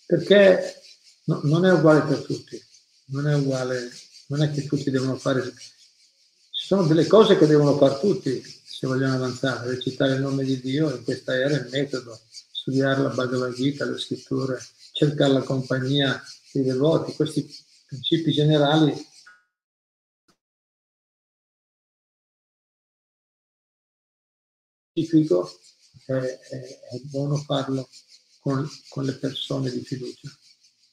perché 0.05 0.81
no, 1.25 1.41
non 1.43 1.65
è 1.65 1.71
uguale 1.71 2.01
per 2.01 2.23
tutti, 2.23 2.61
non 3.07 3.27
è 3.27 3.35
uguale, 3.35 3.91
non 4.27 4.41
è 4.41 4.51
che 4.51 4.65
tutti 4.65 4.89
devono 4.89 5.15
fare, 5.17 5.43
ci 5.51 6.65
sono 6.65 6.85
delle 6.87 7.05
cose 7.05 7.37
che 7.37 7.45
devono 7.45 7.77
fare 7.77 7.99
tutti, 7.99 8.41
se 8.77 8.85
vogliamo 8.85 9.15
avanzare, 9.15 9.71
recitare 9.71 10.13
il 10.13 10.21
nome 10.21 10.43
di 10.43 10.61
Dio 10.61 10.95
in 10.95 11.03
questa 11.03 11.33
era 11.33 11.55
il 11.55 11.67
metodo, 11.71 12.15
studiare 12.29 13.01
la 13.01 13.09
Bhagavad 13.09 13.51
Gita, 13.55 13.85
le 13.85 13.97
scritture, 13.97 14.63
cercare 14.91 15.33
la 15.33 15.41
compagnia 15.41 16.23
dei 16.51 16.61
devoti, 16.61 17.15
questi 17.15 17.51
principi 17.87 18.31
generali 18.31 18.93
tipico 24.93 25.49
è, 26.05 26.11
è, 26.11 26.79
è, 26.91 26.99
buono 27.05 27.37
farlo 27.37 27.89
con, 28.41 28.69
con, 28.89 29.05
le 29.05 29.13
persone 29.13 29.71
di 29.71 29.83
fiducia. 29.83 30.29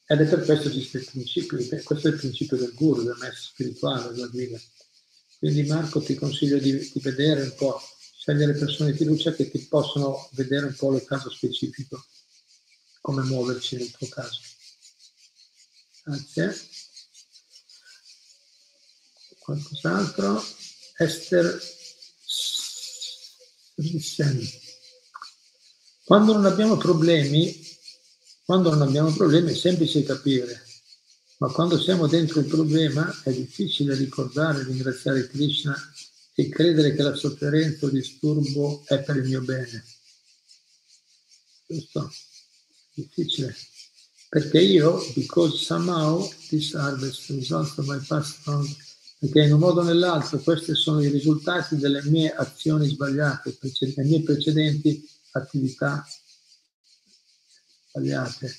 Ed 0.07 0.21
è 0.21 0.27
per 0.27 0.43
questo 0.43 0.69
che 0.69 0.75
esiste 0.77 0.97
il 0.97 1.05
principio, 1.05 1.83
questo 1.83 2.07
è 2.07 2.11
il 2.11 2.17
principio 2.17 2.57
del 2.57 2.73
guru, 2.73 3.03
del 3.03 3.17
maestro 3.19 3.49
spirituale, 3.53 4.11
della 4.11 4.27
guida. 4.27 4.59
Quindi 5.39 5.63
Marco 5.63 6.01
ti 6.01 6.15
consiglio 6.15 6.57
di, 6.57 6.77
di 6.77 6.99
vedere 6.99 7.43
un 7.43 7.53
po', 7.55 7.79
scegliere 8.17 8.53
persone 8.53 8.91
di 8.91 8.97
fiducia 8.97 9.33
che 9.33 9.49
ti 9.49 9.59
possono 9.67 10.29
vedere 10.33 10.65
un 10.65 10.75
po' 10.75 10.95
il 10.95 11.03
caso 11.03 11.29
specifico, 11.29 12.03
come 13.01 13.23
muoverci 13.23 13.77
nel 13.77 13.91
tuo 13.91 14.07
caso. 14.07 14.39
Grazie. 16.03 16.55
Qualcos'altro? 19.39 20.43
Esther 20.97 21.61
Quando 26.05 26.33
non 26.33 26.45
abbiamo 26.45 26.77
problemi, 26.77 27.61
quando 28.45 28.69
non 28.69 28.81
abbiamo 28.81 29.11
problemi 29.11 29.51
è 29.51 29.55
semplice 29.55 30.03
capire 30.03 30.64
ma 31.37 31.51
quando 31.51 31.79
siamo 31.79 32.07
dentro 32.07 32.39
il 32.39 32.45
problema 32.45 33.21
è 33.23 33.31
difficile 33.33 33.95
ricordare 33.95 34.61
e 34.61 34.63
ringraziare 34.63 35.27
Krishna 35.27 35.75
e 36.33 36.49
credere 36.49 36.93
che 36.93 37.01
la 37.01 37.15
sofferenza 37.15 37.85
o 37.85 37.89
il 37.89 37.95
disturbo 37.95 38.83
è 38.85 39.01
per 39.01 39.17
il 39.17 39.23
mio 39.23 39.41
bene. 39.41 39.83
Giusto? 41.67 42.11
Difficile. 42.93 43.55
Perché 44.29 44.59
io, 44.59 45.01
because 45.13 45.57
somehow 45.57 46.29
this 46.49 46.73
harvest 46.73 47.29
results 47.29 47.77
of 47.77 47.87
my 47.87 48.03
past 48.05 48.45
wrong, 48.45 48.67
perché 49.19 49.43
in 49.43 49.53
un 49.53 49.59
modo 49.59 49.81
o 49.81 49.83
nell'altro 49.83 50.39
questi 50.39 50.75
sono 50.75 51.01
i 51.01 51.09
risultati 51.09 51.77
delle 51.77 52.03
mie 52.03 52.33
azioni 52.33 52.87
sbagliate, 52.87 53.57
le 53.95 54.03
mie 54.03 54.23
precedenti 54.23 55.07
attività 55.31 56.05
sbagliate. 57.89 58.55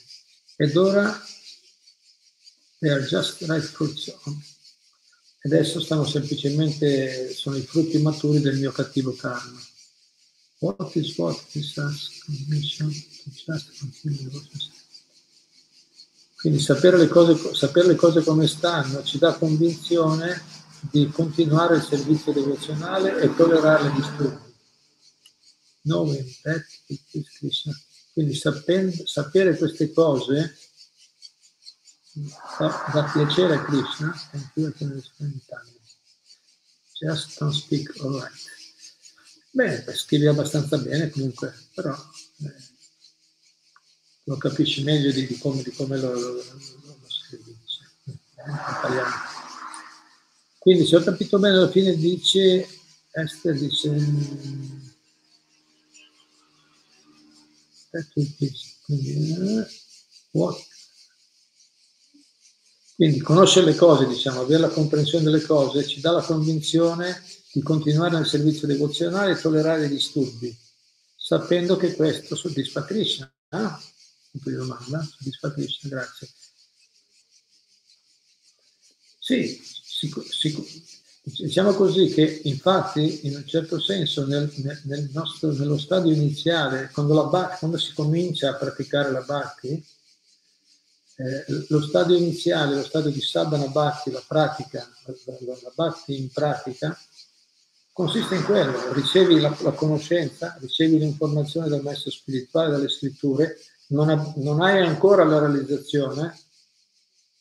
Ed 0.57 0.77
ora 0.77 1.23
They 2.81 2.91
are 2.91 3.07
just 3.07 3.41
right 3.49 3.63
fruits. 3.63 4.13
Adesso 5.45 5.81
stanno 5.81 6.05
semplicemente, 6.05 7.33
sono 7.33 7.57
i 7.57 7.63
frutti 7.63 7.99
maturi 7.99 8.41
del 8.41 8.59
mio 8.59 8.73
cattivo 8.73 9.13
karma. 9.13 9.61
What 10.59 10.95
is 10.97 11.17
what 11.17 11.39
is 11.53 11.77
us 11.77 12.23
condition 12.25 12.91
to 12.91 13.31
just 13.31 13.79
continue 13.79 14.31
Quindi 16.37 16.61
sapere 16.61 16.97
le, 16.97 17.09
cose, 17.09 17.55
sapere 17.55 17.89
le 17.89 17.95
cose 17.95 18.23
come 18.23 18.47
stanno 18.47 19.03
ci 19.03 19.19
dà 19.19 19.35
convinzione 19.35 20.41
di 20.91 21.09
continuare 21.09 21.77
il 21.77 21.83
servizio 21.83 22.33
devozionale 22.33 23.21
e 23.21 23.35
tollerare 23.35 23.89
gli 23.89 23.97
disturbi. 23.97 24.55
Knowing 25.83 26.25
that 26.43 26.65
it 26.87 27.01
is 27.13 27.29
Krishna. 27.39 27.73
Quindi 28.13 28.35
sapendo, 28.35 29.07
sapere 29.07 29.57
queste 29.57 29.93
cose 29.93 30.57
da 32.93 33.11
piacere 33.13 33.63
Krishna. 33.65 34.15
Just 36.99 37.39
don't 37.39 37.53
speak 37.53 37.93
all 38.01 38.21
right. 38.21 38.33
Bene, 39.51 39.85
scrivi 39.95 40.27
abbastanza 40.27 40.79
bene 40.79 41.11
comunque, 41.11 41.55
però 41.75 41.93
eh, 41.93 42.55
lo 44.25 44.37
capisci 44.39 44.83
meglio 44.83 45.13
di, 45.13 45.27
di, 45.27 45.39
come, 45.39 45.63
di 45.63 45.71
come, 45.73 45.99
lo, 45.99 46.13
lo, 46.13 46.33
lo, 46.33 46.43
lo 46.43 46.99
scrivi. 47.07 47.59
Cioè, 47.65 49.03
Quindi 50.59 50.87
se 50.87 50.97
ho 50.97 51.03
capito 51.03 51.39
bene 51.39 51.57
alla 51.57 51.71
fine 51.71 51.95
dice, 51.97 52.67
Esther 53.13 53.59
dice, 53.59 53.89
quindi, 58.87 59.33
uh, 59.39 59.67
what 60.33 60.57
quindi 62.97 63.21
conoscere 63.21 63.67
le 63.67 63.75
cose, 63.75 64.07
diciamo, 64.07 64.41
avere 64.41 64.61
la 64.61 64.69
comprensione 64.69 65.23
delle 65.23 65.43
cose 65.43 65.87
ci 65.87 66.01
dà 66.01 66.13
la 66.13 66.23
convinzione 66.23 67.23
di 67.53 67.61
continuare 67.61 68.17
nel 68.17 68.27
servizio 68.27 68.67
devozionale 68.67 69.33
e 69.33 69.41
tollerare 69.41 69.85
i 69.85 69.91
disturbi, 69.91 70.57
sapendo 71.15 71.77
che 71.77 71.95
questo 71.95 72.35
soddisfa 72.35 72.85
Krishna. 72.85 73.31
Ah, 73.51 73.79
di 74.31 74.55
domanda, 74.55 75.03
soddisfa 75.03 75.53
Krishna, 75.53 75.91
grazie. 75.91 76.29
Sì, 79.19 79.61
sic- 79.63 80.33
sic- 80.33 80.85
diciamo 81.43 81.75
così 81.75 82.09
che 82.09 82.41
infatti 82.45 83.27
in 83.27 83.37
un 83.37 83.47
certo 83.47 83.79
senso 83.79 84.27
nel, 84.27 84.51
nel 84.85 85.11
nostro, 85.13 85.53
nello 85.53 85.77
stadio 85.77 86.15
iniziale, 86.15 86.89
quando, 86.95 87.13
la, 87.13 87.57
quando 87.59 87.77
si 87.77 87.93
comincia 87.93 88.51
a 88.51 88.55
praticare 88.55 89.11
la 89.11 89.21
bhakti, 89.21 89.85
eh, 91.17 91.45
lo 91.69 91.81
stadio 91.83 92.17
iniziale, 92.17 92.77
lo 92.77 92.85
stadio 92.85 93.11
di 93.11 93.21
Sadhana 93.21 93.69
Bhakti, 93.69 94.11
la 94.11 94.23
pratica, 94.27 94.87
la, 95.05 95.15
la, 95.25 95.59
la 95.63 95.73
Bhakti 95.75 96.19
in 96.19 96.31
pratica, 96.31 96.99
consiste 97.93 98.35
in 98.35 98.45
quello, 98.45 98.93
ricevi 98.93 99.41
la, 99.41 99.57
la, 99.61 99.73
conoscenza, 99.73 100.57
ricevi 100.61 100.99
l'informazione 100.99 101.69
dal 101.69 101.83
maestro 101.83 102.11
spirituale, 102.11 102.71
dalle 102.71 102.89
scritture, 102.89 103.59
non, 103.89 104.11
ha, 104.11 104.33
non, 104.37 104.61
hai 104.61 104.85
ancora 104.87 105.25
la 105.25 105.39
realizzazione 105.39 106.39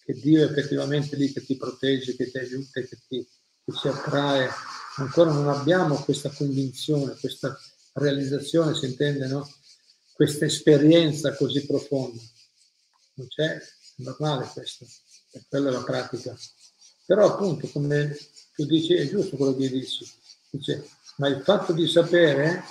che 0.05 0.13
Dio 0.13 0.41
è 0.41 0.49
effettivamente 0.49 1.15
lì 1.15 1.33
che 1.33 1.43
ti 1.43 1.57
protegge, 1.57 2.15
che 2.15 2.31
ti 2.31 2.37
aiuta, 2.37 2.79
che 2.81 2.99
ti 3.07 3.27
che 3.65 3.73
ci 3.73 3.87
attrae, 3.87 4.47
ancora 4.97 5.31
non 5.31 5.49
abbiamo 5.49 5.95
questa 5.95 6.29
convinzione, 6.29 7.17
questa 7.19 7.57
realizzazione, 7.93 8.75
si 8.75 8.85
intende, 8.85 9.25
no? 9.25 9.49
Questa 10.13 10.45
esperienza 10.45 11.35
così 11.35 11.65
profonda 11.65 12.21
non 13.15 13.27
c'è, 13.27 13.55
è 13.55 13.61
normale 13.97 14.49
questo, 14.53 14.85
e 15.31 15.43
quella 15.47 15.69
è 15.69 15.71
la 15.71 15.83
pratica. 15.83 16.37
Però 17.05 17.33
appunto, 17.33 17.67
come 17.69 18.17
tu 18.55 18.65
dici, 18.65 18.93
è 18.93 19.07
giusto 19.09 19.35
quello 19.37 19.55
che 19.55 19.69
dici, 19.69 20.09
dice, 20.49 20.87
ma 21.17 21.27
il 21.27 21.41
fatto 21.41 21.73
di 21.73 21.87
sapere, 21.87 22.63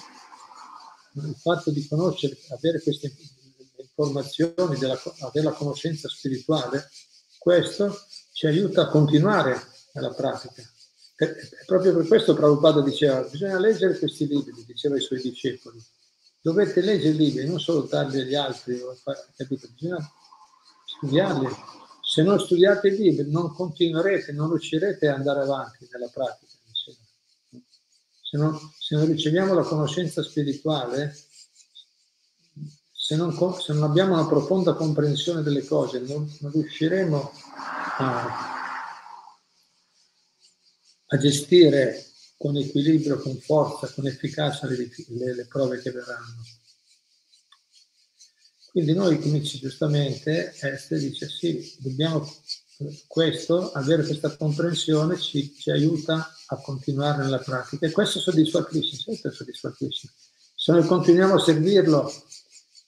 il 1.14 1.36
fatto 1.40 1.70
di 1.70 1.86
conoscere, 1.86 2.36
avere 2.50 2.82
queste 2.82 3.14
informazioni, 3.76 4.78
della, 4.78 5.00
avere 5.20 5.44
la 5.44 5.52
conoscenza 5.52 6.08
spirituale, 6.08 6.88
questo 7.38 7.96
ci 8.32 8.46
aiuta 8.46 8.82
a 8.82 8.88
continuare 8.88 9.60
nella 9.92 10.12
pratica. 10.12 10.62
E, 11.16 11.36
proprio 11.64 11.94
per 11.94 12.06
questo 12.06 12.34
Prabhupada 12.34 12.80
diceva, 12.80 13.20
bisogna 13.22 13.58
leggere 13.58 13.96
questi 13.98 14.26
libri, 14.26 14.64
diceva 14.66 14.96
ai 14.96 15.00
suoi 15.00 15.20
discepoli. 15.20 15.82
Dovete 16.40 16.80
leggere 16.80 17.14
i 17.14 17.16
libri, 17.16 17.46
non 17.46 17.60
solo 17.60 17.82
darli 17.82 18.20
agli 18.20 18.34
altri, 18.34 18.80
capito? 19.36 19.68
Bisogna 19.72 20.12
studiarli, 21.04 21.48
se 22.02 22.22
non 22.22 22.40
studiate 22.40 22.88
i 22.88 22.96
libri 22.96 23.30
non 23.30 23.54
continuerete, 23.54 24.32
non 24.32 24.50
riuscirete 24.50 25.08
ad 25.08 25.16
andare 25.16 25.42
avanti 25.42 25.86
nella 25.92 26.08
pratica. 26.08 26.52
Se 28.22 28.38
non, 28.38 28.58
se 28.78 28.96
non 28.96 29.06
riceviamo 29.06 29.54
la 29.54 29.62
conoscenza 29.62 30.22
spirituale, 30.22 31.14
se 32.90 33.16
non, 33.16 33.32
se 33.60 33.72
non, 33.74 33.82
abbiamo 33.84 34.14
una 34.14 34.26
profonda 34.26 34.74
comprensione 34.74 35.42
delle 35.42 35.64
cose, 35.64 36.00
non, 36.00 36.28
non 36.40 36.50
riusciremo 36.50 37.32
a, 37.98 38.28
a, 41.06 41.18
gestire 41.18 42.06
con 42.36 42.56
equilibrio, 42.56 43.20
con 43.20 43.36
forza, 43.36 43.92
con 43.92 44.06
efficacia 44.06 44.66
le, 44.66 44.76
le, 45.08 45.34
le 45.34 45.46
prove 45.46 45.80
che 45.80 45.90
verranno. 45.92 46.42
Quindi 48.74 48.92
noi, 48.92 49.20
come 49.20 49.38
dice 49.38 49.60
giustamente, 49.60 50.52
Esther 50.58 50.98
dice 50.98 51.28
sì, 51.28 51.76
dobbiamo 51.78 52.28
questo, 53.06 53.70
avere 53.70 54.04
questa 54.04 54.36
comprensione 54.36 55.16
ci, 55.16 55.54
ci, 55.54 55.70
aiuta 55.70 56.28
a 56.46 56.56
continuare 56.56 57.22
nella 57.22 57.38
pratica 57.38 57.86
e 57.86 57.92
questo 57.92 58.18
soddisfa 58.18 58.64
Krishna, 58.64 59.14
certo 59.14 59.30
soddisfa 59.30 59.70
Krishna. 59.70 60.10
Se 60.56 60.72
noi 60.72 60.84
continuiamo 60.86 61.34
a 61.34 61.38
seguirlo, 61.38 62.12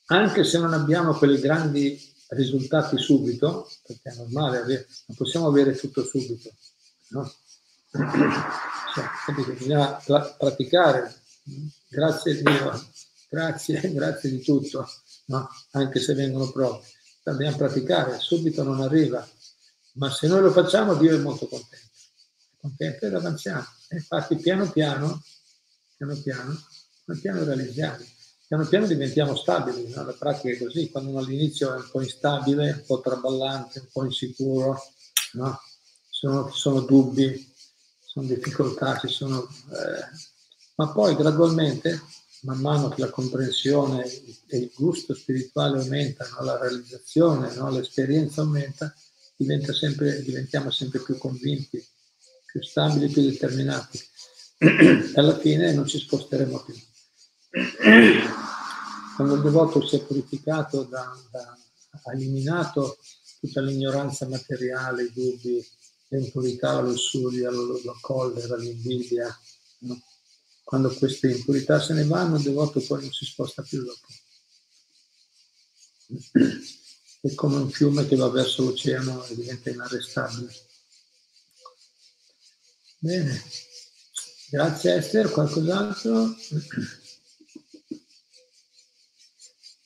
anche 0.07 0.43
se 0.43 0.59
non 0.59 0.73
abbiamo 0.73 1.15
quei 1.15 1.39
grandi 1.39 1.97
risultati 2.31 2.99
subito, 2.99 3.71
perché 3.87 4.11
è 4.11 4.17
normale, 4.17 4.59
avere, 4.59 4.89
non 5.07 5.17
possiamo 5.17 5.47
avere 5.47 5.77
tutto 5.77 6.03
subito, 6.03 6.53
no? 7.11 7.33
Cioè, 7.93 9.55
bisogna 9.55 10.03
praticare, 10.37 11.15
grazie 11.89 12.43
Dio, 12.43 12.89
grazie, 13.29 13.81
grazie 13.95 14.31
di 14.31 14.43
tutto 14.43 14.85
no? 15.27 15.49
anche 15.73 16.01
se 16.01 16.15
vengono 16.15 16.51
prove. 16.51 16.85
Dobbiamo 17.23 17.57
praticare, 17.57 18.19
subito 18.19 18.63
non 18.63 18.81
arriva, 18.81 19.27
ma 19.95 20.11
se 20.11 20.29
noi 20.29 20.43
lo 20.43 20.53
facciamo 20.53 20.95
Dio 20.95 21.15
è 21.15 21.19
molto 21.19 21.47
contento, 21.47 21.99
è 22.53 22.61
contento 22.61 23.07
ed 23.07 23.15
avanziamo. 23.15 23.67
E 23.89 23.97
infatti 23.97 24.37
piano 24.37 24.71
piano, 24.71 25.23
piano 25.97 26.15
piano, 26.17 26.57
piano 27.05 27.21
piano 27.21 27.45
realizziamo, 27.45 28.05
piano 28.47 28.67
piano 28.67 28.87
diventiamo 28.87 29.35
stabili, 29.35 29.89
no? 29.89 30.05
la 30.05 30.13
pratica 30.13 30.55
è 30.55 30.59
così, 30.59 30.91
quando 30.91 31.11
uno 31.11 31.19
all'inizio 31.19 31.73
è 31.73 31.77
un 31.77 31.89
po' 31.91 32.01
instabile, 32.01 32.71
un 32.71 32.85
po' 32.87 33.01
traballante, 33.01 33.81
un 33.81 33.89
po' 33.93 34.05
insicuro, 34.05 34.81
no? 35.33 35.61
sono, 36.09 36.51
ci 36.51 36.61
sono 36.61 36.81
dubbi, 36.81 37.55
sono 38.05 38.27
difficoltà, 38.27 38.99
ci 38.99 39.09
sono, 39.09 39.43
eh, 39.43 40.17
ma 40.77 40.93
poi 40.93 41.17
gradualmente 41.17 42.01
man 42.47 42.61
mano 42.61 42.89
che 42.89 43.01
la 43.01 43.11
comprensione 43.11 44.05
e 44.47 44.57
il 44.57 44.71
gusto 44.73 45.15
spirituale 45.15 45.81
aumentano, 45.81 46.43
la 46.43 46.57
realizzazione, 46.57 47.53
no? 47.57 47.71
l'esperienza 47.71 48.43
aumenta, 48.43 48.95
sempre, 49.73 50.23
diventiamo 50.23 50.71
sempre 50.71 51.01
più 51.01 51.19
convinti, 51.19 51.85
più 52.45 52.63
stabili, 52.63 53.09
più 53.09 53.23
determinati. 53.23 54.01
Alla 55.17 55.37
fine 55.39 55.73
non 55.73 55.87
ci 55.87 55.99
sposteremo 55.99 56.65
più. 56.65 56.75
Quando 59.17 59.35
il 59.35 59.43
devoto 59.43 59.85
si 59.85 59.97
è 59.97 60.05
purificato, 60.05 60.85
da, 60.85 61.13
da, 61.31 61.59
ha 62.05 62.13
eliminato 62.13 62.99
tutta 63.41 63.61
l'ignoranza 63.61 64.29
materiale, 64.29 65.05
i 65.05 65.13
dubbi, 65.13 65.67
l'impurità, 66.09 66.75
la 66.75 66.83
lussuria, 66.83 67.51
la, 67.51 67.61
la 67.85 67.97
collera, 68.01 68.57
l'invidia, 68.57 69.37
no? 69.81 70.01
Quando 70.67 70.93
queste 70.93 71.31
impurità 71.31 71.81
se 71.81 71.93
ne 71.93 72.03
vanno, 72.03 72.39
il 72.39 72.43
devoto 72.43 72.81
poi 72.81 73.03
non 73.03 73.13
si 73.13 73.25
sposta 73.25 73.63
più 73.63 73.85
dopo. 73.85 74.07
È 77.21 77.35
come 77.37 77.59
un 77.59 77.71
fiume 77.71 78.05
che 78.09 78.17
va 78.17 78.29
verso 78.31 78.65
l'oceano 78.65 79.25
e 79.27 79.37
diventa 79.37 79.71
inarrestabile. 79.71 80.53
Bene, 82.99 83.45
grazie 84.51 84.97
Esther, 84.97 85.31
qualcos'altro? 85.31 86.35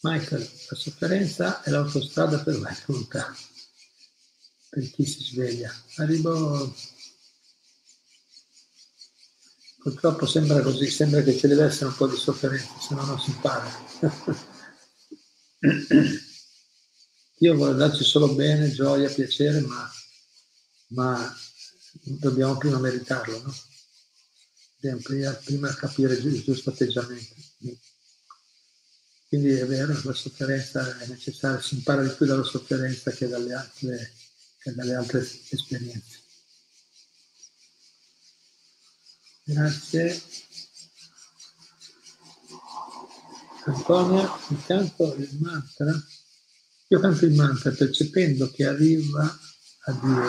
Michael, 0.01 0.51
la 0.71 0.77
sofferenza 0.77 1.63
è 1.63 1.69
l'autostrada 1.69 2.43
per 2.43 2.59
la 2.59 2.75
volontà, 2.87 3.37
per 4.71 4.91
chi 4.93 5.05
si 5.05 5.25
sveglia. 5.25 5.71
Arrivo 5.97 6.75
Purtroppo 9.81 10.27
sembra 10.27 10.61
così, 10.61 10.91
sembra 10.91 11.23
che 11.23 11.35
ci 11.39 11.47
deve 11.47 11.65
essere 11.65 11.87
un 11.87 11.97
po' 11.97 12.07
di 12.07 12.17
sofferenza, 12.17 12.79
se 12.79 12.95
no 12.95 13.03
non 13.03 13.19
si 13.19 13.31
impara. 13.31 13.67
Dio 17.39 17.55
vuole 17.55 17.75
darci 17.75 18.05
solo 18.05 18.35
bene, 18.35 18.71
gioia, 18.71 19.09
piacere, 19.09 19.61
ma, 19.61 19.91
ma 20.89 21.35
dobbiamo 22.03 22.59
prima 22.59 22.79
meritarlo, 22.79 23.43
no? 23.43 23.55
Prima, 25.03 25.33
prima 25.33 25.75
capire 25.75 26.13
il 26.13 26.43
giusto 26.43 26.69
atteggiamento. 26.69 27.35
Quindi 29.29 29.53
è 29.53 29.67
vero, 29.67 29.99
la 30.03 30.13
sofferenza 30.13 30.99
è 30.99 31.07
necessaria, 31.07 31.63
si 31.63 31.77
impara 31.77 32.03
di 32.03 32.11
più 32.11 32.27
dalla 32.27 32.45
sofferenza 32.45 33.11
che 33.13 33.29
dalle 33.29 33.55
altre, 33.55 34.13
che 34.59 34.75
dalle 34.75 34.95
altre 34.95 35.21
esperienze. 35.21 36.30
Grazie. 39.51 40.23
Antonia, 43.65 44.39
intanto 44.49 45.15
il 45.17 45.39
mantra, 45.41 45.93
io 46.87 47.01
canto 47.01 47.25
il 47.25 47.35
mantra 47.35 47.73
percependo 47.73 48.49
che 48.53 48.65
arriva 48.65 49.25
a 49.25 49.93
Dio 49.93 50.29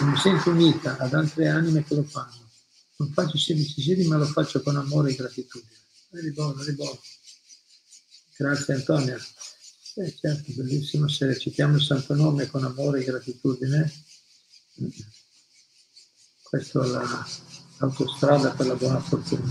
e 0.00 0.04
mi 0.04 0.16
sento 0.16 0.50
unita 0.50 0.96
ad 0.96 1.14
altre 1.14 1.48
anime 1.48 1.84
che 1.84 1.94
lo 1.94 2.02
fanno. 2.02 2.50
Non 2.96 3.12
faccio 3.12 3.38
semplici 3.38 3.80
giri, 3.80 4.04
ma 4.06 4.16
lo 4.16 4.26
faccio 4.26 4.60
con 4.60 4.76
amore 4.76 5.12
e 5.12 5.14
gratitudine. 5.14 5.76
Rivolvo, 6.10 6.64
rivolvo. 6.64 7.00
Grazie 8.36 8.74
Antonia. 8.74 9.16
Eh, 9.96 10.16
certo, 10.16 10.52
bellissimo 10.52 11.06
se 11.06 11.26
recitiamo 11.26 11.76
il 11.76 11.82
santo 11.82 12.14
nome 12.14 12.48
con 12.48 12.64
amore 12.64 13.00
e 13.00 13.04
gratitudine. 13.04 13.92
Questo 16.42 16.82
è 16.82 16.86
la, 16.88 17.26
autostrada 17.78 18.50
per 18.50 18.66
la 18.66 18.74
buona 18.74 19.00
fortuna. 19.00 19.42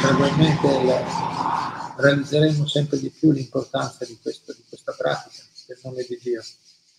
Probabilmente 0.00 0.84
la, 0.84 1.94
realizzeremo 1.96 2.66
sempre 2.66 2.98
di 2.98 3.10
più 3.10 3.30
l'importanza 3.30 4.04
di, 4.04 4.18
questo, 4.20 4.52
di 4.52 4.64
questa 4.68 4.92
pratica 4.92 5.42
del 5.66 5.78
nome 5.82 6.04
di 6.08 6.18
Dio. 6.22 6.42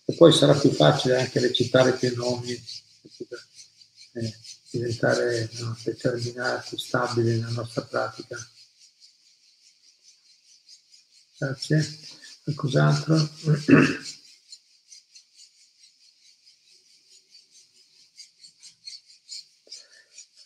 E 0.04 0.14
poi 0.14 0.32
sarà 0.32 0.54
più 0.54 0.70
facile 0.70 1.20
anche 1.20 1.40
recitare 1.40 1.92
più 1.92 2.14
nomi, 2.14 2.52
eh, 4.12 4.36
diventare 4.70 5.50
no, 5.58 5.76
determinati, 5.82 6.78
stabili 6.78 7.40
nella 7.40 7.50
nostra 7.50 7.82
pratica. 7.82 8.36
Grazie. 11.38 11.98
Qualcos'altro? 12.44 13.16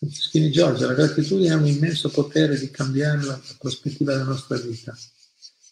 Scrive 0.08 0.48
Giorgio, 0.48 0.86
la 0.86 0.94
gratitudine 0.94 1.52
ha 1.52 1.56
un 1.56 1.66
immenso 1.66 2.08
potere 2.08 2.58
di 2.58 2.70
cambiare 2.70 3.22
la 3.22 3.38
prospettiva 3.58 4.12
della 4.12 4.24
nostra 4.24 4.56
vita. 4.56 4.96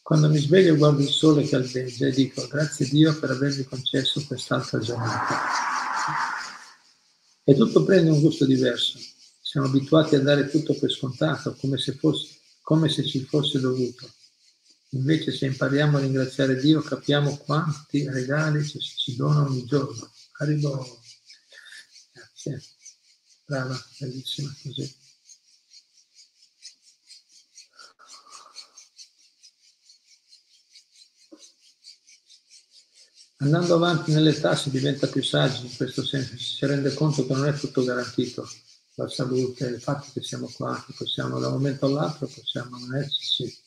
Quando 0.03 0.29
mi 0.29 0.39
sveglio 0.39 0.77
guardo 0.77 1.01
il 1.01 1.09
sole 1.09 1.45
che 1.45 1.57
albeggia 1.57 2.07
e 2.07 2.11
dico 2.11 2.47
grazie 2.47 2.87
Dio 2.89 3.19
per 3.19 3.31
avermi 3.31 3.65
concesso 3.65 4.23
quest'altra 4.27 4.81
giornata. 4.81 5.41
E 7.43 7.55
tutto 7.55 7.85
prende 7.85 8.11
un 8.11 8.21
gusto 8.21 8.45
diverso. 8.45 8.99
Siamo 9.41 9.67
abituati 9.67 10.15
a 10.15 10.21
dare 10.21 10.51
tutto 10.51 10.75
per 10.75 10.91
scontato, 10.91 11.57
come 11.59 11.79
se, 11.79 11.95
fosse, 11.95 12.37
come 12.61 12.91
se 12.91 13.07
ci 13.07 13.25
fosse 13.25 13.59
dovuto. 13.61 14.11
Invece 14.91 15.33
se 15.33 15.47
impariamo 15.47 15.97
a 15.97 16.01
ringraziare 16.01 16.61
Dio 16.61 16.83
capiamo 16.83 17.39
quanti 17.39 18.07
regali 18.11 18.63
ci, 18.67 18.79
ci 18.79 19.17
dona 19.17 19.41
ogni 19.41 19.65
giorno. 19.65 20.11
Arrivo. 20.39 21.01
Grazie. 22.13 22.77
Brava, 23.49 23.83
bellissima 23.99 24.55
così. 24.63 24.95
Andando 33.39 33.75
avanti 33.77 34.13
nell'età 34.13 34.55
si 34.55 34.69
diventa 34.69 35.07
più 35.07 35.23
saggi 35.23 35.65
in 35.65 35.75
questo 35.75 36.05
senso, 36.05 36.37
si 36.37 36.67
rende 36.67 36.93
conto 36.93 37.25
che 37.25 37.33
non 37.33 37.47
è 37.47 37.59
tutto 37.59 37.83
garantito, 37.85 38.47
la 38.97 39.09
salute, 39.09 39.65
il 39.65 39.81
fatto 39.81 40.09
che 40.13 40.23
siamo 40.23 40.51
qua, 40.55 40.85
che 40.87 40.93
possiamo 40.93 41.39
da 41.39 41.47
un 41.47 41.55
momento 41.55 41.87
all'altro, 41.87 42.27
possiamo 42.27 42.77
non 42.77 42.97
esserci. 42.97 43.59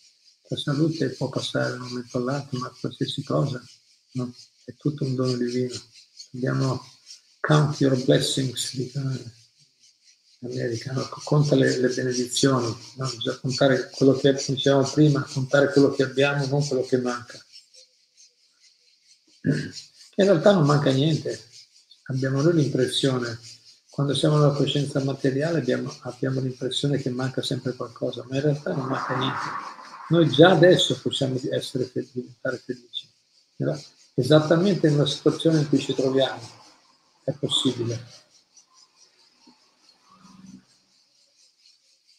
La 0.49 0.57
salute 0.57 1.09
può 1.09 1.29
passare 1.29 1.71
da 1.71 1.81
un 1.81 1.87
momento 1.87 2.19
all'altro, 2.19 2.59
ma 2.59 2.71
qualsiasi 2.79 3.23
cosa 3.23 3.59
no? 4.11 4.31
è 4.63 4.75
tutto 4.75 5.05
un 5.05 5.15
dono 5.15 5.35
divino. 5.37 5.73
Dobbiamo 6.29 6.85
count 7.39 7.79
your 7.79 7.99
blessings, 8.03 8.75
dicono 8.75 9.39
America, 10.43 10.91
no? 10.93 11.07
conta 11.23 11.55
le, 11.55 11.77
le 11.77 11.89
benedizioni, 11.89 12.65
no? 12.95 13.09
bisogna 13.15 13.37
contare 13.37 13.89
quello 13.91 14.13
che 14.13 14.33
dicevamo 14.33 14.89
prima, 14.89 15.21
contare 15.31 15.71
quello 15.71 15.91
che 15.91 16.03
abbiamo, 16.03 16.45
non 16.47 16.67
quello 16.67 16.83
che 16.83 16.97
manca. 16.97 17.39
in 19.43 19.71
realtà 20.25 20.53
non 20.53 20.65
manca 20.65 20.91
niente. 20.91 21.39
Abbiamo 22.05 22.41
noi 22.41 22.55
l'impressione, 22.55 23.39
quando 23.89 24.15
siamo 24.15 24.37
nella 24.37 24.53
coscienza 24.53 25.03
materiale 25.03 25.59
abbiamo, 25.59 25.93
abbiamo 26.01 26.39
l'impressione 26.39 26.97
che 26.97 27.09
manca 27.09 27.41
sempre 27.41 27.73
qualcosa, 27.75 28.25
ma 28.27 28.35
in 28.35 28.41
realtà 28.41 28.73
non 28.73 28.87
manca 28.87 29.15
niente. 29.15 29.39
Noi 30.09 30.29
già 30.29 30.51
adesso 30.51 30.99
possiamo 30.99 31.39
essere, 31.51 31.89
diventare 31.93 32.57
felici. 32.57 33.07
Esattamente 34.15 34.89
nella 34.89 35.05
situazione 35.05 35.59
in 35.59 35.69
cui 35.69 35.79
ci 35.79 35.93
troviamo 35.93 36.41
è 37.23 37.31
possibile. 37.33 38.20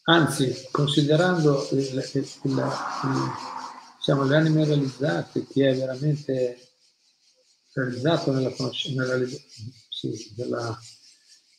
Anzi, 0.04 0.68
considerando 0.70 1.68
il, 1.72 1.78
il, 1.78 2.10
il, 2.12 2.42
diciamo, 3.98 4.24
le 4.24 4.36
anime 4.36 4.64
realizzate, 4.64 5.46
chi 5.46 5.62
è 5.62 5.76
veramente 5.76 6.72
realizzato 7.72 8.32
nella, 8.32 8.52
nella, 8.58 9.26
sì, 9.88 10.34
nella, 10.36 10.78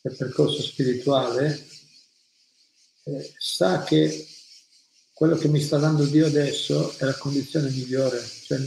nel 0.02 0.16
percorso 0.16 0.62
spirituale, 0.62 1.66
eh, 3.04 3.34
sa 3.38 3.82
che 3.82 4.26
quello 5.14 5.36
che 5.36 5.48
mi 5.48 5.60
sta 5.60 5.78
dando 5.78 6.04
Dio 6.04 6.26
adesso 6.26 6.96
è 6.98 7.04
la 7.04 7.16
condizione 7.16 7.70
migliore, 7.70 8.22
cioè, 8.22 8.58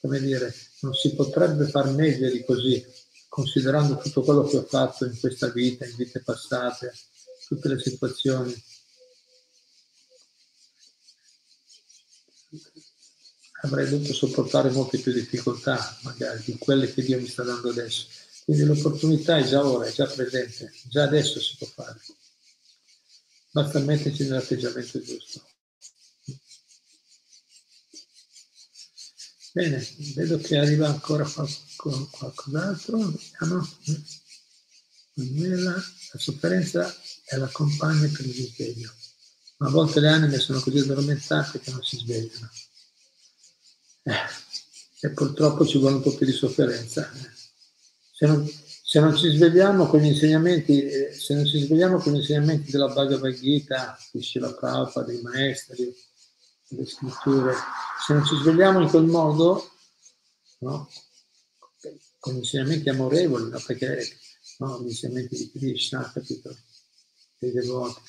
come 0.00 0.20
dire, 0.20 0.54
non 0.80 0.94
si 0.94 1.14
potrebbe 1.14 1.66
far 1.66 1.90
meglio 1.90 2.30
di 2.30 2.42
così, 2.44 2.82
considerando 3.28 3.98
tutto 3.98 4.22
quello 4.22 4.44
che 4.44 4.56
ho 4.56 4.62
fatto 4.62 5.04
in 5.04 5.18
questa 5.18 5.48
vita, 5.48 5.84
in 5.84 5.94
vite 5.96 6.22
passate, 6.22 6.92
tutte 7.48 7.68
le 7.68 7.78
situazioni. 7.78 8.54
Avrei 13.64 13.88
dovuto 13.88 14.12
sopportare 14.12 14.70
molte 14.70 14.98
più 14.98 15.12
difficoltà, 15.12 15.98
magari, 16.02 16.42
di 16.44 16.56
quelle 16.58 16.92
che 16.92 17.02
Dio 17.02 17.18
mi 17.18 17.26
sta 17.26 17.42
dando 17.42 17.70
adesso. 17.70 18.06
Quindi 18.44 18.64
l'opportunità 18.64 19.38
è 19.38 19.44
già 19.44 19.66
ora, 19.66 19.86
è 19.86 19.92
già 19.92 20.06
presente, 20.06 20.70
già 20.84 21.04
adesso 21.04 21.40
si 21.40 21.56
può 21.56 21.66
fare. 21.66 21.98
Basta 23.50 23.78
metterci 23.78 24.24
nell'atteggiamento 24.24 25.00
giusto. 25.00 25.42
Bene, 29.52 29.86
vedo 30.14 30.38
che 30.38 30.58
arriva 30.58 30.88
ancora 30.88 31.24
qualcos'altro. 31.76 32.98
Vediamo. 32.98 33.68
Manuela, 35.14 35.72
la 35.74 36.18
sofferenza 36.18 36.94
è 37.24 37.36
la 37.36 37.48
compagna 37.48 38.08
per 38.08 38.26
il 38.26 38.34
risveglio, 38.34 38.92
ma 39.58 39.68
a 39.68 39.70
volte 39.70 40.00
le 40.00 40.08
anime 40.08 40.40
sono 40.40 40.60
così 40.60 40.78
addormentate 40.78 41.60
che 41.60 41.70
non 41.70 41.84
si 41.84 41.98
svegliano 41.98 42.50
e 44.04 45.10
purtroppo 45.10 45.66
ci 45.66 45.78
vuole 45.78 45.96
un 45.96 46.02
po' 46.02 46.14
più 46.14 46.26
di 46.26 46.32
sofferenza. 46.32 47.10
Se 48.12 48.26
non, 48.26 48.46
se 48.46 49.00
non 49.00 49.16
ci 49.16 49.28
svegliamo 49.28 49.86
con 49.86 50.00
gli 50.00 50.06
insegnamenti, 50.06 50.82
eh, 50.82 51.12
se 51.12 51.34
non 51.34 51.46
ci 51.46 51.58
svegliamo 51.60 51.98
con 51.98 52.12
gli 52.12 52.16
insegnamenti 52.16 52.70
della 52.70 52.92
Bhagavad 52.92 53.34
Gita, 53.34 53.98
di 54.12 54.22
Shila 54.22 54.52
Prabhupada, 54.52 55.06
dei 55.06 55.20
maestri, 55.20 55.94
delle 56.68 56.86
scritture, 56.86 57.54
se 58.06 58.12
non 58.12 58.24
ci 58.24 58.36
svegliamo 58.36 58.80
in 58.80 58.88
quel 58.88 59.04
modo, 59.04 59.70
no? 60.60 60.88
con 62.18 62.34
gli 62.34 62.38
insegnamenti 62.38 62.88
amorevoli, 62.88 63.50
no? 63.50 63.62
perché 63.66 64.06
no? 64.58 64.80
gli 64.82 64.88
insegnamenti 64.88 65.36
di 65.36 65.50
Krishna, 65.50 66.10
capito? 66.12 66.56
Dei 67.38 67.52
devoti. 67.52 68.00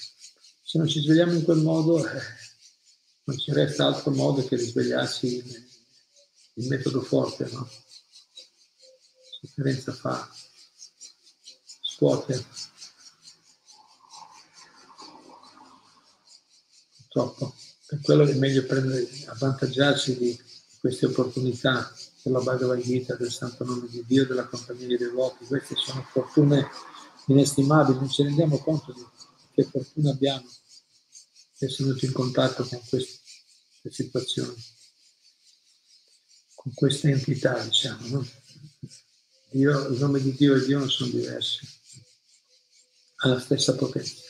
Se 0.63 0.77
non 0.77 0.87
ci 0.87 1.01
svegliamo 1.01 1.33
in 1.33 1.43
quel 1.43 1.57
modo, 1.57 2.05
eh, 2.05 2.21
non 3.23 3.37
ci 3.37 3.51
resta 3.51 3.87
altro 3.87 4.11
modo 4.11 4.45
che 4.45 4.55
risvegliarsi 4.55 5.73
il 6.55 6.67
metodo 6.67 7.01
forte, 7.01 7.49
no? 7.51 7.69
Sofferenza 9.41 9.93
fa, 9.93 10.29
scuote. 11.81 12.45
Purtroppo. 16.97 17.55
Per 17.87 18.01
quello 18.01 18.25
è 18.25 18.33
meglio 18.33 18.65
prendere, 18.65 19.07
avvantaggiarsi 19.27 20.17
di 20.17 20.37
queste 20.79 21.05
opportunità 21.05 21.93
della 22.23 22.41
Bhagavad 22.41 22.81
Gita, 22.81 23.15
del 23.15 23.31
santo 23.31 23.63
nome 23.63 23.87
di 23.87 24.03
Dio, 24.05 24.25
della 24.25 24.47
compagnia 24.47 24.87
dei 24.87 24.97
devoti. 24.97 25.45
Queste 25.45 25.75
sono 25.75 26.05
fortune 26.11 26.67
inestimabili, 27.27 27.99
non 27.99 28.09
ci 28.09 28.23
rendiamo 28.23 28.57
conto 28.57 28.91
di 28.91 29.05
che 29.53 29.63
fortuna 29.63 30.11
abbiamo 30.11 30.45
di 31.57 32.05
in 32.05 32.11
contatto 32.11 32.65
con 32.65 32.81
queste 32.89 33.21
situazioni 33.89 34.74
con 36.65 36.73
questa 36.73 37.09
entità, 37.09 37.63
diciamo. 37.63 38.07
No? 38.07 38.27
Dio, 39.51 39.87
il 39.87 39.99
nome 39.99 40.19
di 40.19 40.33
Dio 40.33 40.55
e 40.55 40.65
Dio 40.65 40.79
non 40.79 40.89
sono 40.89 41.11
diversi, 41.11 41.59
ha 43.17 43.27
la 43.27 43.39
stessa 43.39 43.75
potenza. 43.75 44.23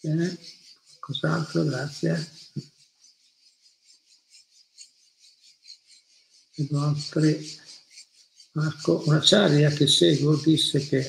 Bene, 0.00 0.38
cos'altro? 1.00 1.64
Grazie. 1.64 2.32
Altri. 6.74 7.62
Marco, 8.52 9.02
una 9.06 9.20
charia 9.20 9.70
che 9.70 9.88
seguo 9.88 10.36
disse 10.36 10.78
che, 10.86 11.00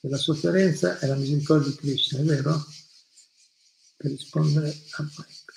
che 0.00 0.08
la 0.08 0.16
sofferenza 0.16 0.98
è 1.00 1.06
la 1.06 1.16
misericordia 1.16 1.70
di 1.70 1.76
Krishna, 1.76 2.20
è 2.20 2.22
vero? 2.22 2.64
Per 3.96 4.10
rispondere 4.10 4.68
a 4.68 5.10
questo. 5.14 5.49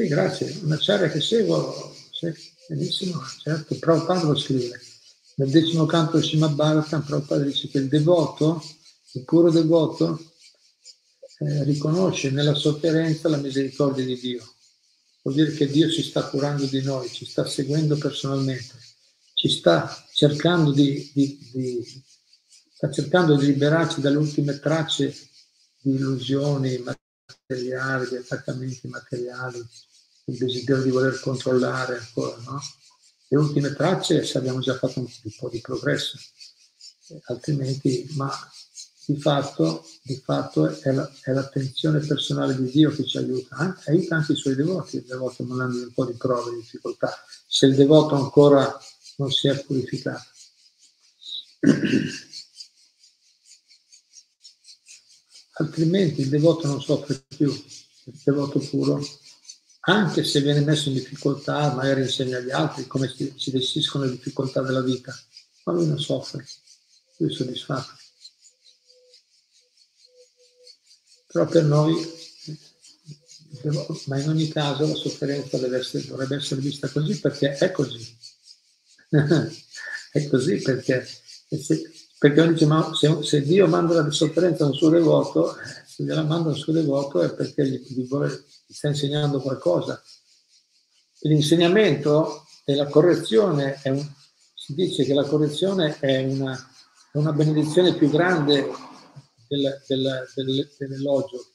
Sì, 0.00 0.08
grazie. 0.08 0.58
Una 0.62 0.80
serie 0.80 1.10
che 1.10 1.20
seguo, 1.20 1.94
sì, 2.10 2.32
benissimo, 2.68 3.20
certo. 3.42 3.74
Prabhupada 3.78 4.22
lo 4.22 4.34
scrive. 4.34 4.80
Nel 5.34 5.50
decimo 5.50 5.84
canto 5.84 6.12
del 6.16 6.24
Srimad 6.24 6.54
Bhagavatam, 6.54 7.02
Prabhupada 7.02 7.44
dice 7.44 7.68
che 7.68 7.76
il 7.76 7.88
devoto, 7.88 8.64
il 9.12 9.24
puro 9.24 9.50
devoto, 9.50 10.18
eh, 11.40 11.64
riconosce 11.64 12.30
nella 12.30 12.54
sofferenza 12.54 13.28
la 13.28 13.36
misericordia 13.36 14.02
di 14.02 14.18
Dio. 14.18 14.54
Vuol 15.20 15.34
dire 15.34 15.52
che 15.52 15.66
Dio 15.66 15.90
ci 15.90 16.02
sta 16.02 16.24
curando 16.24 16.64
di 16.64 16.80
noi, 16.80 17.10
ci 17.10 17.26
sta 17.26 17.44
seguendo 17.44 17.98
personalmente, 17.98 18.74
ci 19.34 19.50
sta 19.50 20.02
cercando 20.14 20.72
di, 20.72 21.10
di, 21.12 21.50
di, 21.52 22.02
sta 22.72 22.90
cercando 22.90 23.36
di 23.36 23.44
liberarci 23.44 24.00
dalle 24.00 24.16
ultime 24.16 24.58
tracce 24.60 25.14
di 25.78 25.90
illusioni 25.90 26.82
materiali, 26.82 28.08
di 28.08 28.16
attaccamenti 28.16 28.88
materiali, 28.88 29.62
il 30.30 30.38
desiderio 30.38 30.82
di 30.82 30.90
voler 30.90 31.18
controllare 31.20 31.98
ancora, 31.98 32.36
no? 32.46 32.60
Le 33.28 33.38
ultime 33.38 33.74
tracce 33.74 34.24
se 34.24 34.38
abbiamo 34.38 34.60
già 34.60 34.76
fatto 34.76 35.00
un 35.00 35.06
po' 35.38 35.48
di 35.48 35.60
progresso, 35.60 36.18
eh, 37.08 37.20
altrimenti, 37.26 38.08
ma 38.16 38.30
di 39.06 39.16
fatto, 39.16 39.86
di 40.02 40.16
fatto 40.16 40.68
è, 40.68 40.92
la, 40.92 41.10
è, 41.22 41.32
l'attenzione 41.32 42.00
personale 42.00 42.56
di 42.56 42.70
Dio 42.70 42.90
che 42.90 43.04
ci 43.04 43.18
aiuta, 43.18 43.76
eh? 43.84 43.90
aiuta 43.90 44.16
anche 44.16 44.32
i 44.32 44.36
suoi 44.36 44.54
devoti, 44.54 44.96
il 44.96 45.04
devoto 45.04 45.44
mandando 45.44 45.82
un 45.82 45.92
po' 45.92 46.06
di 46.06 46.14
prove, 46.14 46.50
di 46.50 46.56
difficoltà, 46.56 47.12
se 47.46 47.66
il 47.66 47.74
devoto 47.74 48.14
ancora 48.14 48.78
non 49.16 49.30
si 49.30 49.48
è 49.48 49.64
purificato. 49.64 50.28
altrimenti 55.60 56.22
il 56.22 56.28
devoto 56.28 56.66
non 56.66 56.80
soffre 56.80 57.22
più, 57.28 57.50
il 57.50 58.20
devoto 58.24 58.58
puro 58.58 59.00
anche 59.80 60.24
se 60.24 60.40
viene 60.42 60.60
messo 60.60 60.88
in 60.88 60.94
difficoltà, 60.94 61.72
magari 61.72 62.02
insegna 62.02 62.36
agli 62.36 62.50
altri 62.50 62.86
come 62.86 63.08
si, 63.08 63.32
si 63.36 63.50
gestiscono 63.50 64.04
le 64.04 64.10
difficoltà 64.10 64.60
della 64.60 64.82
vita, 64.82 65.16
ma 65.64 65.72
lui 65.72 65.86
non 65.86 65.98
soffre, 65.98 66.44
lui 67.16 67.32
è 67.32 67.34
soddisfatto. 67.34 67.98
Però 71.28 71.46
per 71.46 71.64
noi, 71.64 71.94
ma 74.06 74.18
in 74.18 74.28
ogni 74.28 74.48
caso 74.48 74.86
la 74.86 74.94
sofferenza 74.94 75.56
essere, 75.76 76.04
dovrebbe 76.04 76.36
essere 76.36 76.60
vista 76.60 76.88
così 76.88 77.18
perché 77.20 77.56
è 77.56 77.70
così. 77.70 78.18
è 80.12 80.26
così 80.28 80.56
perché, 80.56 81.06
perché 82.18 82.52
dice, 82.52 82.66
ma 82.66 82.92
se, 82.94 83.22
se, 83.22 83.42
Dio 83.42 83.66
manda 83.66 83.94
la 83.94 84.10
sofferenza 84.10 84.64
a 84.64 84.68
un 84.68 84.74
suo 84.74 84.88
devoto, 84.90 85.56
eh, 85.56 85.84
se 85.86 86.02
gliela 86.02 86.22
manda 86.22 86.48
a 86.48 86.52
un 86.52 86.58
suo 86.58 86.72
devoto 86.72 87.22
è 87.22 87.32
perché 87.32 87.66
gli, 87.66 87.80
gli 87.86 88.06
vuole 88.06 88.44
sta 88.72 88.88
insegnando 88.88 89.40
qualcosa. 89.40 90.02
L'insegnamento 91.22 92.46
e 92.64 92.74
la 92.74 92.86
correzione, 92.86 93.80
un, 93.84 94.14
si 94.54 94.74
dice 94.74 95.04
che 95.04 95.12
la 95.12 95.24
correzione 95.24 95.98
è 95.98 96.24
una, 96.24 96.56
una 97.12 97.32
benedizione 97.32 97.94
più 97.94 98.08
grande 98.10 98.70
del, 99.48 99.82
del, 99.86 100.28
del, 100.34 100.70
dell'elogio. 100.78 101.52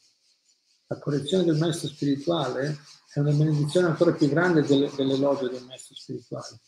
La 0.88 1.00
correzione 1.00 1.46
del 1.46 1.58
maestro 1.58 1.88
spirituale 1.88 2.80
è 3.14 3.20
una 3.20 3.32
benedizione 3.32 3.88
ancora 3.88 4.14
più 4.14 4.28
grande 4.28 4.62
dell'elogio 4.62 5.48
del 5.48 5.64
maestro 5.64 5.96
spirituale. 5.96 6.60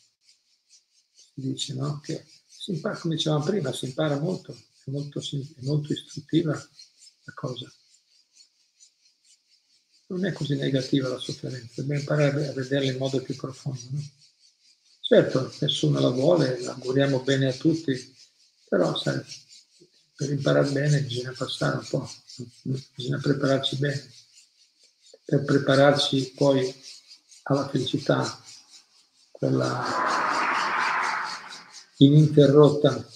Si 1.13 1.33
dice, 1.35 1.73
no? 1.73 1.99
Che 1.99 2.25
si 2.47 2.71
impara, 2.71 2.97
come 2.97 3.15
dicevamo 3.15 3.43
prima, 3.43 3.71
si 3.73 3.85
impara 3.85 4.17
molto, 4.17 4.53
è 4.53 4.89
molto, 4.89 5.19
è 5.19 5.61
molto 5.63 5.93
istruttiva 5.93 6.53
la 6.53 7.33
cosa. 7.35 7.71
Non 10.07 10.25
è 10.25 10.31
così 10.31 10.55
negativa 10.55 11.09
la 11.09 11.19
sofferenza, 11.19 11.81
dobbiamo 11.81 11.99
imparare 11.99 12.47
a 12.47 12.53
vederla 12.53 12.91
in 12.91 12.97
modo 12.97 13.21
più 13.21 13.35
profondo. 13.35 13.81
No? 13.91 14.01
Certo, 15.01 15.53
nessuno 15.61 15.99
la 15.99 16.09
vuole, 16.09 16.65
auguriamo 16.65 17.21
bene 17.21 17.47
a 17.47 17.53
tutti, 17.53 18.15
però 18.67 18.97
sai, 18.97 19.21
per 20.15 20.31
imparare 20.31 20.69
bene 20.71 21.01
bisogna 21.01 21.33
passare 21.37 21.77
un 21.77 21.87
po', 21.87 22.09
bisogna 22.95 23.19
prepararci 23.21 23.77
bene, 23.77 24.13
per 25.25 25.43
prepararci 25.43 26.33
poi 26.35 26.73
alla 27.43 27.69
felicità, 27.69 28.43
quella 29.31 29.85
ininterrotta 31.97 33.07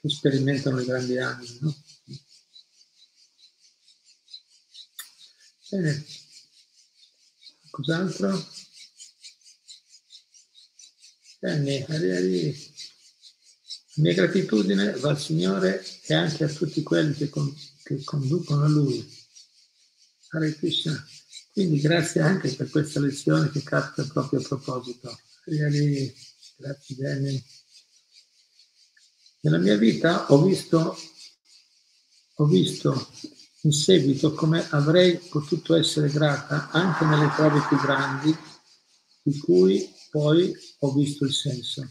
che 0.00 0.08
sperimentano 0.08 0.80
i 0.80 0.84
grandi 0.84 1.18
anni. 1.18 1.58
No? 1.60 1.74
Bene, 5.70 6.04
cos'altro? 7.76 8.46
Bene, 11.38 11.84
Hari 11.84 12.56
La 13.96 14.02
mia 14.02 14.14
gratitudine 14.14 14.92
va 14.92 15.10
al 15.10 15.20
Signore 15.20 15.84
e 16.06 16.14
anche 16.14 16.44
a 16.44 16.48
tutti 16.48 16.82
quelli 16.82 17.12
che, 17.12 17.28
con, 17.28 17.54
che 17.82 18.02
conducono 18.02 18.64
a 18.64 18.68
Lui. 18.68 19.06
Hare 20.28 20.56
Krishna. 20.56 21.06
Quindi 21.52 21.80
grazie 21.80 22.22
anche 22.22 22.54
per 22.54 22.70
questa 22.70 23.00
lezione 23.00 23.50
che 23.50 23.62
capita 23.62 24.08
proprio 24.10 24.40
a 24.40 24.42
proposito. 24.42 25.20
Hari 25.44 26.14
grazie 26.56 26.96
bene. 26.96 27.44
Nella 29.40 29.58
mia 29.58 29.76
vita 29.76 30.32
ho 30.32 30.42
visto, 30.42 30.98
ho 32.36 32.44
visto 32.46 33.10
in 33.66 33.72
seguito 33.72 34.32
come 34.32 34.64
avrei 34.70 35.18
potuto 35.18 35.74
essere 35.74 36.08
grata 36.08 36.70
anche 36.70 37.04
nelle 37.04 37.28
prove 37.34 37.66
più 37.66 37.76
grandi, 37.78 38.34
di 39.22 39.36
cui 39.38 39.92
poi 40.08 40.56
ho 40.78 40.92
visto 40.92 41.24
il 41.24 41.32
senso, 41.32 41.84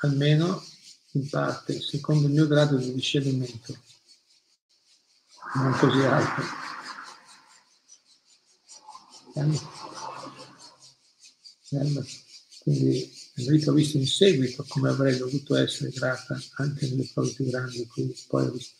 almeno 0.00 0.64
in 1.12 1.28
parte, 1.28 1.78
secondo 1.82 2.26
il 2.26 2.32
mio 2.32 2.46
grado 2.46 2.78
di 2.78 2.94
discernimento, 2.94 3.76
non 5.56 5.76
così 5.78 6.00
alto. 6.00 6.42
Bello. 9.34 9.68
Quindi 12.62 13.66
ho 13.66 13.72
visto 13.72 13.98
in 13.98 14.06
seguito 14.06 14.64
come 14.66 14.88
avrei 14.88 15.18
dovuto 15.18 15.56
essere 15.56 15.90
grata 15.90 16.40
anche 16.54 16.88
nelle 16.88 17.08
prove 17.12 17.34
più 17.34 17.44
grandi, 17.44 17.86
quindi 17.86 18.18
poi 18.26 18.46
ho 18.46 18.50
visto. 18.50 18.76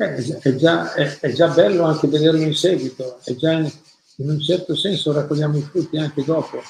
Eh, 0.00 0.38
è, 0.38 0.56
già, 0.56 0.94
è, 0.94 1.18
è, 1.20 1.30
già, 1.30 1.48
bello 1.48 1.82
anche 1.82 2.08
vederlo 2.08 2.40
in 2.40 2.54
seguito, 2.54 3.20
è 3.22 3.34
già 3.34 3.52
in, 3.52 3.70
in 4.16 4.30
un 4.30 4.40
certo 4.40 4.74
senso 4.74 5.12
raccogliamo 5.12 5.58
i 5.58 5.60
frutti 5.60 5.98
anche 5.98 6.24
dopo. 6.24 6.62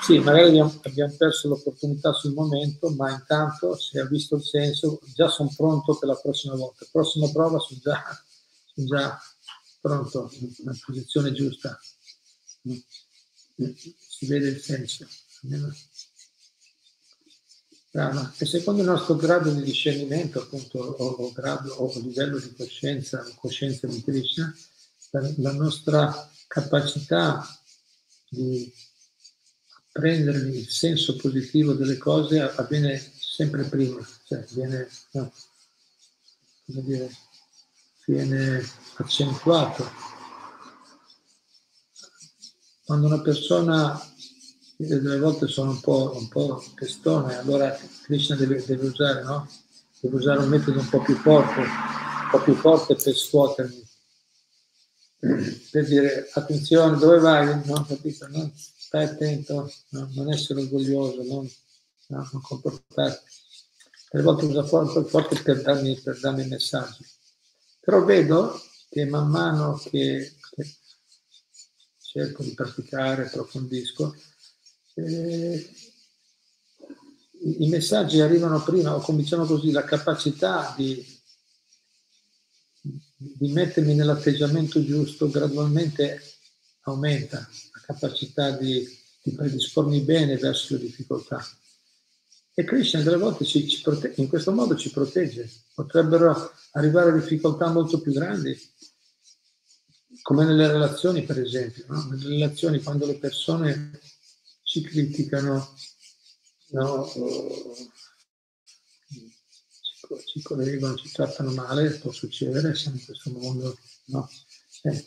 Sì, 0.00 0.18
magari 0.18 0.48
abbiamo, 0.48 0.80
abbiamo, 0.82 1.14
perso 1.14 1.48
l'opportunità 1.48 2.14
sul 2.14 2.32
momento, 2.32 2.88
ma 2.88 3.10
intanto 3.10 3.76
se 3.76 4.00
ha 4.00 4.06
visto 4.06 4.36
il 4.36 4.42
senso, 4.42 4.98
già 5.14 5.28
sono 5.28 5.52
pronto 5.54 5.98
per 5.98 6.08
la 6.08 6.14
prossima 6.16 6.54
volta. 6.54 6.86
Prossima 6.90 7.30
prova 7.30 7.58
sono 7.58 7.80
già, 7.82 8.02
sono 8.72 8.86
già 8.86 9.20
pronto, 9.82 10.30
nella 10.40 10.78
posizione 10.86 11.32
giusta. 11.32 11.78
Si 14.08 14.26
vede 14.26 14.48
il 14.48 14.58
senso. 14.58 15.06
Brava. 17.94 18.34
E 18.38 18.44
secondo 18.44 18.80
il 18.82 18.88
nostro 18.88 19.14
grado 19.14 19.52
di 19.52 19.62
discernimento, 19.62 20.40
appunto, 20.40 20.80
o, 20.80 21.30
grado, 21.30 21.74
o 21.74 21.92
livello 22.00 22.40
di 22.40 22.52
coscienza, 22.52 23.24
o 23.24 23.34
coscienza 23.36 23.86
di 23.86 24.02
Krishna, 24.02 24.52
la, 25.10 25.32
la 25.36 25.52
nostra 25.52 26.28
capacità 26.48 27.46
di 28.28 28.68
prendere 29.92 30.38
il 30.38 30.68
senso 30.68 31.14
positivo 31.14 31.74
delle 31.74 31.96
cose 31.96 32.40
avviene 32.40 32.98
sempre 32.98 33.62
prima, 33.62 34.04
cioè 34.24 34.44
viene, 34.50 34.88
no, 35.12 35.32
come 36.66 36.82
dire, 36.82 37.16
viene 38.06 38.68
accentuato. 38.96 39.88
Quando 42.84 43.06
una 43.06 43.20
persona, 43.20 44.13
delle 44.76 45.18
volte 45.18 45.46
sono 45.46 45.70
un 45.70 45.80
po', 45.80 46.12
un 46.16 46.28
po 46.28 46.62
testone, 46.74 47.38
allora 47.38 47.76
Krishna 48.02 48.36
deve, 48.36 48.64
deve 48.64 48.88
usare, 48.88 49.22
no? 49.22 49.48
Deve 50.00 50.16
usare 50.16 50.40
un 50.40 50.48
metodo 50.48 50.80
un 50.80 50.88
po' 50.88 51.00
più 51.00 51.16
forte, 51.16 51.60
un 51.60 52.28
po' 52.30 52.40
più 52.40 52.54
forte 52.54 52.96
per 52.96 53.14
scuotermi 53.14 53.82
per 55.70 55.86
dire 55.86 56.28
attenzione 56.34 56.98
dove 56.98 57.18
vai, 57.18 57.62
no? 57.64 57.84
Capito? 57.88 58.28
No? 58.28 58.52
stai 58.94 59.04
attento, 59.04 59.72
no? 59.88 60.08
non 60.14 60.32
essere 60.32 60.60
orgoglioso, 60.60 61.24
non, 61.24 61.50
no? 62.08 62.28
non 62.32 62.42
comportarti. 62.42 63.32
Per 64.08 64.22
volte 64.22 64.44
usa 64.44 64.62
forte, 64.62 65.02
forte 65.08 65.42
per 65.42 65.62
darmi, 65.62 65.98
per 66.00 66.20
darmi 66.20 66.46
messaggi. 66.46 67.04
Però 67.80 68.04
vedo 68.04 68.60
che 68.88 69.04
man 69.04 69.28
mano 69.28 69.74
che, 69.74 70.36
che 70.50 70.76
cerco 71.98 72.44
di 72.44 72.54
praticare, 72.54 73.26
approfondisco, 73.26 74.14
eh, 74.94 75.70
i 77.60 77.68
messaggi 77.68 78.20
arrivano 78.20 78.62
prima, 78.62 78.94
o 78.94 79.00
cominciano 79.00 79.44
così, 79.44 79.70
la 79.70 79.84
capacità 79.84 80.74
di, 80.76 81.04
di 82.80 83.52
mettermi 83.52 83.94
nell'atteggiamento 83.94 84.82
giusto 84.84 85.28
gradualmente 85.28 86.22
aumenta 86.82 87.46
capacità 87.84 88.50
di, 88.56 88.86
di 89.22 89.32
predispormi 89.32 90.00
bene 90.00 90.36
verso 90.36 90.74
le 90.74 90.80
difficoltà. 90.80 91.44
E 92.54 92.64
Krishna 92.64 93.02
delle 93.02 93.16
volte 93.16 93.44
ci, 93.44 93.68
ci 93.68 93.82
protegge, 93.82 94.20
in 94.20 94.28
questo 94.28 94.52
modo 94.52 94.76
ci 94.76 94.90
protegge. 94.90 95.50
Potrebbero 95.74 96.52
arrivare 96.72 97.12
difficoltà 97.12 97.68
molto 97.68 98.00
più 98.00 98.12
grandi, 98.12 98.56
come 100.22 100.44
nelle 100.44 100.68
relazioni, 100.68 101.24
per 101.24 101.40
esempio. 101.40 101.84
No? 101.88 102.06
Nelle 102.10 102.28
relazioni, 102.28 102.80
quando 102.80 103.06
le 103.06 103.18
persone 103.18 104.00
ci 104.74 104.80
criticano, 104.80 105.72
no? 106.70 107.06
ci, 107.06 107.22
ci 110.24 110.42
collegano, 110.42 110.96
ci 110.96 111.12
trattano 111.12 111.52
male, 111.52 111.90
può 111.90 112.10
succedere, 112.10 112.74
siamo 112.74 112.96
in 112.96 113.04
questo 113.04 113.30
mondo. 113.30 113.78
No? 114.06 114.28
Eh, 114.82 115.06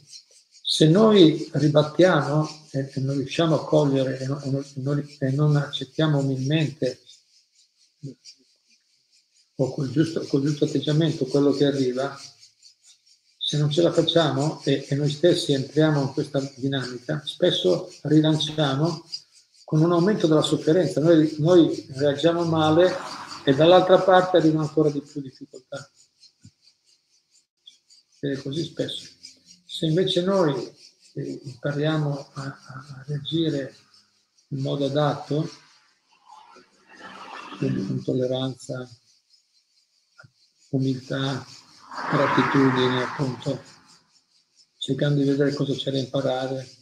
se 0.49 0.88
noi 0.88 1.49
ribattiamo 1.51 2.47
e, 2.72 2.91
e 2.93 2.99
non 3.01 3.18
riusciamo 3.18 3.55
a 3.55 3.65
cogliere 3.65 4.20
e 4.20 4.28
non, 4.28 4.41
e, 4.41 4.72
non, 4.76 5.05
e 5.20 5.32
non, 5.32 5.57
accettiamo 5.57 6.20
umilmente 6.20 7.01
o 9.55 9.74
col 9.74 9.91
giusto, 9.91 10.26
col 10.28 10.43
giusto, 10.43 10.63
atteggiamento 10.63 11.26
quello 11.26 11.51
che 11.51 11.65
arriva, 11.65 12.18
se 13.38 13.57
non 13.57 13.70
ce 13.70 13.82
la 13.82 13.91
facciamo 13.91 14.63
e 14.63 14.88
noi 14.91 15.09
stessi 15.09 15.51
entriamo 15.51 16.01
in 16.01 16.13
questa 16.13 16.39
dinamica, 16.55 17.22
spesso 17.26 17.91
rilanciamo 18.03 19.03
con 19.68 19.82
un 19.82 19.91
aumento 19.91 20.28
della 20.28 20.43
sofferenza. 20.43 21.01
Noi, 21.01 21.36
noi 21.39 21.88
reagiamo 21.89 22.45
male 22.45 22.95
e 23.43 23.53
dall'altra 23.53 23.99
parte 23.99 24.38
arrivano 24.38 24.61
ancora 24.61 24.89
di 24.89 25.01
più 25.01 25.20
difficoltà. 25.20 25.91
È 28.18 28.41
così 28.41 28.63
spesso. 28.63 29.09
Se 29.65 29.86
invece 29.86 30.24
noi 30.24 30.55
eh, 31.15 31.41
impariamo 31.43 32.30
a, 32.36 32.43
a, 32.43 33.03
reagire 33.07 33.76
in 34.51 34.61
modo 34.61 34.86
adatto, 34.86 35.49
quindi 37.57 37.86
con 37.88 38.01
tolleranza, 38.01 38.89
umiltà, 40.70 41.45
gratitudine, 42.09 43.03
appunto, 43.03 43.61
cercando 44.78 45.20
di 45.20 45.28
vedere 45.28 45.53
cosa 45.53 45.74
c'è 45.74 45.91
da 45.91 45.97
imparare, 45.97 46.76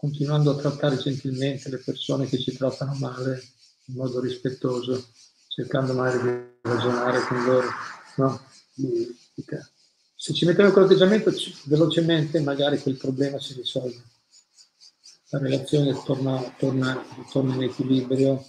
continuando 0.00 0.52
a 0.52 0.56
trattare 0.56 0.96
gentilmente 0.96 1.68
le 1.68 1.76
persone 1.76 2.24
che 2.24 2.38
ci 2.38 2.56
trattano 2.56 2.94
male 2.94 3.38
in 3.88 3.96
modo 3.96 4.18
rispettoso, 4.18 5.08
cercando 5.46 5.92
magari 5.92 6.22
di 6.22 6.58
ragionare 6.62 7.20
con 7.20 7.44
loro, 7.44 7.68
no? 8.16 8.40
se 10.14 10.32
ci 10.32 10.46
mettiamo 10.46 10.68
in 10.68 10.74
quell'atteggiamento 10.74 11.30
velocemente, 11.64 12.40
magari 12.40 12.80
quel 12.80 12.96
problema 12.96 13.38
si 13.38 13.52
risolve. 13.52 14.02
La 15.32 15.38
relazione 15.38 15.92
torna, 16.02 16.54
torna, 16.56 17.04
torna 17.30 17.56
in 17.56 17.64
equilibrio 17.64 18.42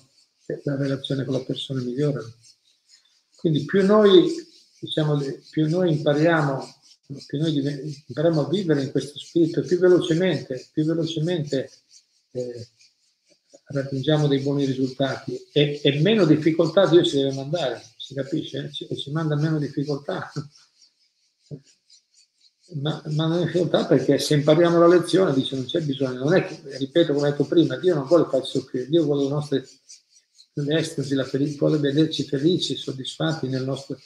e 0.45 0.61
la 0.63 0.77
relazione 0.77 1.25
con 1.25 1.33
la 1.33 1.43
persona 1.43 1.81
migliora. 1.81 2.21
Quindi 3.35 3.65
più 3.65 3.85
noi, 3.85 4.33
diciamo, 4.79 5.19
più 5.49 5.67
noi 5.67 5.97
impariamo, 5.97 6.80
più 7.25 7.39
noi 7.39 8.03
impariamo 8.07 8.45
a 8.45 8.49
vivere 8.49 8.83
in 8.83 8.91
questo 8.91 9.17
spirito, 9.19 9.61
più 9.61 9.79
velocemente, 9.79 10.69
più 10.71 10.85
velocemente 10.85 11.69
eh, 12.31 12.67
raggiungiamo 13.65 14.27
dei 14.27 14.39
buoni 14.39 14.65
risultati 14.65 15.37
e, 15.51 15.79
e, 15.83 16.01
meno 16.01 16.25
difficoltà 16.25 16.87
Dio 16.87 17.03
ci 17.03 17.17
deve 17.17 17.33
mandare, 17.33 17.81
si 17.97 18.13
capisce? 18.13 18.71
Ci, 18.71 18.87
ci 18.95 19.11
manda 19.11 19.35
meno 19.35 19.57
difficoltà 19.59 20.31
ma, 22.75 23.01
ma 23.07 23.25
non 23.25 23.41
è 23.41 23.45
difficoltà 23.45 23.85
perché 23.85 24.17
se 24.19 24.35
impariamo 24.35 24.79
la 24.79 24.87
lezione 24.87 25.33
dice 25.33 25.55
non 25.55 25.65
c'è 25.65 25.81
bisogno, 25.81 26.19
non 26.23 26.33
è 26.33 26.45
che, 26.45 26.61
ripeto 26.77 27.13
come 27.13 27.27
ho 27.27 27.31
detto 27.31 27.45
prima, 27.45 27.77
Dio 27.77 27.95
non 27.95 28.05
vuole 28.05 28.27
farci 28.29 28.59
soffrire, 28.59 28.87
Dio 28.87 29.03
vuole 29.03 29.23
le 29.23 29.29
nostre 29.29 29.65
l'estasi, 30.53 31.15
la 31.15 31.23
felice, 31.23 31.57
vuole 31.57 31.77
vederci 31.77 32.23
felici, 32.23 32.75
soddisfatti 32.75 33.47
nella 33.47 33.65
nostra 33.65 33.97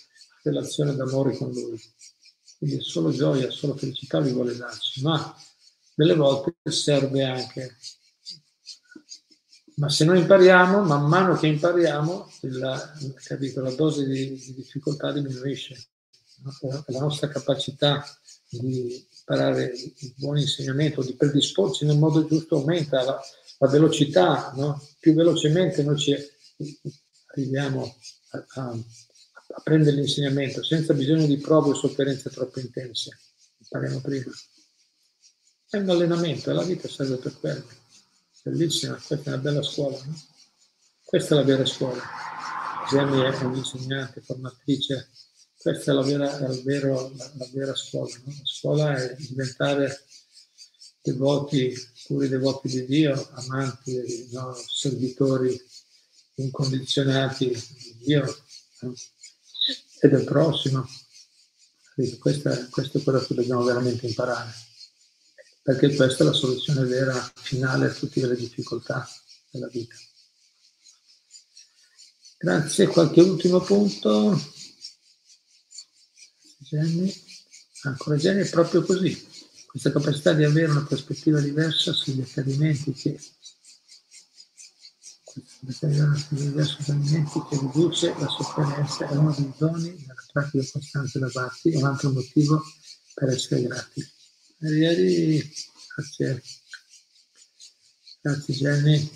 relazione 0.43 0.95
d'amore 0.95 1.35
con 1.37 1.51
Lui. 1.51 1.79
Quindi 2.57 2.81
solo 2.81 3.11
gioia, 3.11 3.49
solo 3.49 3.75
felicità 3.75 4.19
Lui 4.19 4.31
vuole 4.31 4.55
darci, 4.55 5.01
ma 5.01 5.35
delle 5.93 6.15
volte 6.15 6.55
serve 6.63 7.23
anche. 7.23 7.77
Ma 9.75 9.89
se 9.89 10.05
noi 10.05 10.19
impariamo, 10.19 10.81
man 10.83 11.05
mano 11.05 11.35
che 11.35 11.47
impariamo, 11.47 12.31
la, 12.41 12.93
capito, 13.23 13.61
la 13.61 13.71
dose 13.71 14.05
di, 14.05 14.33
di 14.33 14.53
difficoltà 14.53 15.11
diminuisce. 15.11 15.87
La 16.87 16.99
nostra 16.99 17.27
capacità 17.27 18.05
di 18.49 19.05
imparare 19.25 19.73
il 19.73 20.13
buon 20.17 20.37
insegnamento, 20.37 21.01
di 21.01 21.15
predisporci 21.15 21.85
nel 21.85 21.97
modo 21.97 22.25
giusto 22.25 22.57
aumenta, 22.57 23.03
la, 23.03 23.19
la 23.57 23.67
velocità, 23.67 24.53
no? 24.55 24.81
più 24.99 25.13
velocemente 25.13 25.83
noi 25.83 25.97
ci 25.97 26.15
arriviamo 27.27 27.95
a, 28.31 28.45
a, 28.61 28.77
a, 29.55 29.61
prendere 29.61 29.95
l'insegnamento 29.95 30.63
senza 30.63 30.93
bisogno 30.93 31.25
di 31.25 31.37
prove 31.37 31.69
o 31.69 31.73
sofferenze 31.73 32.29
troppo 32.29 32.59
intense. 32.59 33.17
Impariamo 33.59 34.01
prima. 34.01 34.31
È 35.69 35.77
un 35.77 35.89
allenamento 35.89 36.49
e 36.49 36.53
la 36.53 36.63
vita 36.63 36.87
serve 36.87 37.17
per 37.17 37.37
quello. 37.39 37.65
Bellissima, 38.43 38.93
questa 38.95 39.15
è 39.15 39.33
una 39.33 39.37
bella 39.37 39.63
scuola. 39.63 39.97
No? 40.03 40.21
Questa 41.03 41.35
è 41.35 41.37
la 41.37 41.43
vera 41.43 41.65
scuola. 41.65 42.01
Gemmi 42.89 43.21
è 43.21 43.43
un'insegnante, 43.43 44.21
formatrice 44.21 45.09
questa 45.65 45.93
è 45.93 45.95
la 45.95 46.03
vera, 46.03 46.37
è 46.37 46.61
vero, 46.61 47.11
la, 47.15 47.31
la 47.37 47.49
vera 47.51 47.73
scuola. 47.73 48.13
No? 48.23 48.31
La 48.37 48.43
scuola 48.43 48.95
è 48.95 49.15
diventare 49.15 50.05
devoti, 51.01 51.73
puri 52.05 52.27
devoti 52.27 52.67
di 52.67 52.85
Dio, 52.85 53.29
amanti, 53.31 54.29
no? 54.31 54.53
servitori 54.53 55.59
incondizionati 56.35 57.47
di 57.47 57.97
Dio 57.97 58.43
no? 58.81 58.93
E 59.99 60.07
del 60.09 60.23
prossimo. 60.23 60.87
Questa, 62.19 62.67
questo 62.67 62.97
è 62.97 63.03
quello 63.03 63.19
che 63.19 63.33
dobbiamo 63.33 63.63
veramente 63.63 64.05
imparare, 64.05 64.53
perché 65.61 65.95
questa 65.95 66.23
è 66.23 66.27
la 66.27 66.33
soluzione 66.33 66.83
vera, 66.83 67.31
finale 67.35 67.87
a 67.87 67.93
tutte 67.93 68.25
le 68.27 68.35
difficoltà 68.35 69.07
della 69.49 69.67
vita. 69.67 69.95
Grazie. 72.37 72.87
Qualche 72.87 73.21
ultimo 73.21 73.61
punto? 73.61 74.39
Jenny, 76.57 77.13
ancora 77.83 78.17
Jenny 78.17 78.41
è 78.41 78.49
proprio 78.49 78.83
così, 78.83 79.25
questa 79.67 79.91
capacità 79.91 80.33
di 80.33 80.43
avere 80.43 80.71
una 80.71 80.83
prospettiva 80.83 81.39
diversa 81.39 81.93
sugli 81.93 82.21
accadimenti 82.21 82.91
che 82.93 83.19
diversi 86.29 86.75
accadimenti 86.79 87.41
che 87.49 87.59
riduce 87.59 88.13
la 88.17 88.27
sofferenza 88.27 89.07
è 89.07 89.15
uno 89.15 89.33
dei 89.33 89.51
doni 89.57 89.95
della 89.95 90.25
pratica 90.31 90.63
costante 90.71 91.19
da 91.19 91.27
Bhatti, 91.27 91.71
è 91.71 91.77
un 91.77 91.85
altro 91.85 92.11
motivo 92.11 92.63
per 93.13 93.29
essere 93.29 93.63
grati. 93.63 94.13
Ieri, 94.59 95.53
grazie, 95.95 96.43
grazie 98.21 98.53
Jenny. 98.53 99.11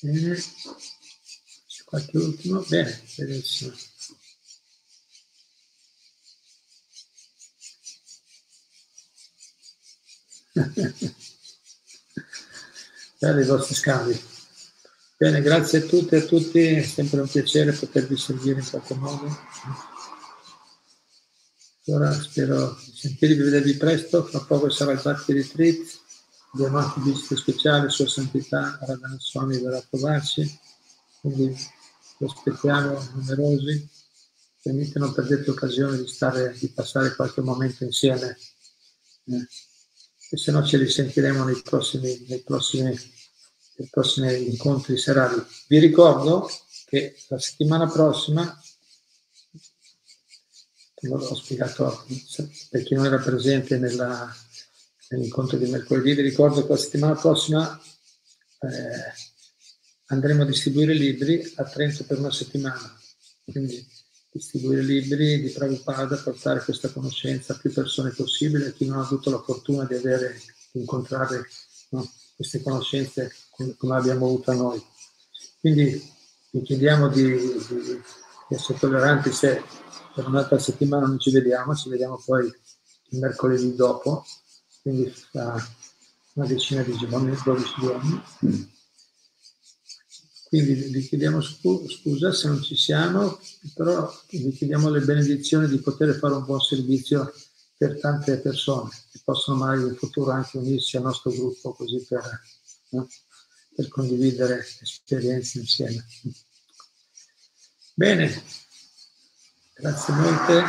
Bene 0.00 0.42
qualche 1.84 2.18
ultimo? 2.18 2.64
Bene, 2.68 3.02
benissimo. 3.16 3.72
Belli 13.24 13.40
i 13.40 13.46
vostri 13.46 13.74
scambi. 13.74 14.22
Bene, 15.16 15.40
grazie 15.40 15.78
a 15.78 15.86
tutte 15.86 16.16
e 16.16 16.18
a 16.20 16.24
tutti, 16.26 16.60
è 16.60 16.82
sempre 16.82 17.22
un 17.22 17.26
piacere 17.26 17.72
potervi 17.72 18.18
servire 18.18 18.60
in 18.60 18.68
qualche 18.68 18.94
modo. 18.96 19.34
Allora 21.86 22.12
spero 22.12 22.76
di 22.84 22.92
sentirvi, 22.94 23.42
vedervi 23.42 23.76
presto, 23.78 24.24
fra 24.24 24.40
poco 24.40 24.68
sarà 24.68 24.92
il 24.92 25.00
Bhakti 25.02 25.32
Retreat, 25.32 26.00
abbiamo 26.52 26.76
anche 26.76 27.00
visite 27.00 27.36
speciali, 27.36 27.88
Sua 27.88 28.06
Santità 28.06 28.78
Radhana 28.82 29.16
Swami 29.18 29.58
verrà 29.58 29.78
a 29.78 29.86
trovarci, 29.88 30.60
quindi 31.22 31.56
lo 32.18 32.26
aspettiamo 32.26 33.08
numerosi, 33.14 33.88
veramente 34.62 34.98
non 34.98 35.14
perdete 35.14 35.48
occasione 35.48 35.96
di, 35.96 36.08
stare, 36.08 36.54
di 36.58 36.68
passare 36.68 37.14
qualche 37.14 37.40
momento 37.40 37.84
insieme, 37.84 38.36
eh, 39.28 39.46
e 40.34 40.36
se 40.36 40.50
no 40.50 40.64
ce 40.64 40.78
li 40.78 40.90
sentiremo 40.90 41.44
nei 41.44 41.62
prossimi, 41.62 42.24
nei 42.28 42.42
prossimi, 42.42 42.82
nei 42.86 43.88
prossimi 43.88 44.50
incontri 44.50 44.98
serali. 44.98 45.40
Vi 45.68 45.78
ricordo 45.78 46.50
che 46.86 47.14
la 47.28 47.38
settimana 47.38 47.86
prossima, 47.88 48.60
l'ho 51.02 51.34
spiegato 51.36 52.04
per 52.68 52.82
chi 52.82 52.94
non 52.94 53.06
era 53.06 53.18
presente 53.18 53.78
nella, 53.78 54.34
nell'incontro 55.10 55.56
di 55.56 55.70
mercoledì, 55.70 56.14
vi 56.14 56.22
ricordo 56.22 56.62
che 56.62 56.72
la 56.72 56.78
settimana 56.78 57.14
prossima 57.14 57.80
eh, 58.60 59.12
andremo 60.06 60.42
a 60.42 60.46
distribuire 60.46 60.94
libri 60.94 61.52
a 61.56 61.64
Trento 61.64 62.04
per 62.04 62.18
una 62.18 62.32
settimana. 62.32 62.98
Quindi 63.44 63.86
distribuire 64.34 64.82
libri 64.82 65.40
di 65.40 65.50
Prabhupada, 65.50 66.16
portare 66.16 66.60
questa 66.64 66.90
conoscenza 66.90 67.52
a 67.52 67.56
più 67.56 67.72
persone 67.72 68.10
possibile, 68.10 68.66
a 68.66 68.72
chi 68.72 68.84
non 68.84 68.98
ha 68.98 69.02
avuto 69.04 69.30
la 69.30 69.40
fortuna 69.40 69.84
di, 69.84 69.94
avere, 69.94 70.40
di 70.72 70.80
incontrare 70.80 71.46
no, 71.90 72.10
queste 72.34 72.60
conoscenze 72.60 73.32
come, 73.50 73.96
abbiamo 73.96 74.26
avuto 74.26 74.52
noi. 74.52 74.84
Quindi 75.60 76.02
vi 76.50 76.62
chiediamo 76.62 77.08
di, 77.10 77.22
di, 77.22 78.02
di 78.48 78.54
essere 78.54 78.76
tolleranti 78.76 79.30
se 79.30 79.62
per 80.12 80.26
un'altra 80.26 80.58
settimana 80.58 81.06
non 81.06 81.20
ci 81.20 81.30
vediamo, 81.30 81.76
ci 81.76 81.88
vediamo 81.88 82.20
poi 82.24 82.46
il 82.46 83.18
mercoledì 83.20 83.76
dopo, 83.76 84.24
quindi 84.82 85.10
fra 85.10 85.54
una 86.32 86.46
decina 86.46 86.82
di 86.82 86.96
giorni, 86.96 87.38
12 87.44 87.74
giorni. 87.78 88.22
Quindi 90.54 90.74
vi 90.74 91.08
chiediamo 91.08 91.40
scusa 91.40 92.32
se 92.32 92.46
non 92.46 92.62
ci 92.62 92.76
siamo, 92.76 93.40
però 93.74 94.08
vi 94.30 94.52
chiediamo 94.52 94.88
le 94.88 95.00
benedizioni 95.00 95.66
di 95.66 95.78
poter 95.78 96.14
fare 96.14 96.34
un 96.34 96.44
buon 96.44 96.60
servizio 96.60 97.34
per 97.76 97.98
tante 97.98 98.38
persone 98.38 98.90
che 99.10 99.18
possono 99.24 99.56
magari 99.56 99.88
in 99.88 99.96
futuro 99.96 100.30
anche 100.30 100.58
unirsi 100.58 100.96
al 100.96 101.02
nostro 101.02 101.32
gruppo 101.32 101.72
così 101.72 102.06
per, 102.08 102.40
no? 102.90 103.08
per 103.74 103.88
condividere 103.88 104.64
esperienze 104.80 105.58
insieme. 105.58 106.06
Bene, 107.94 108.44
grazie 109.74 110.14
molte, 110.14 110.62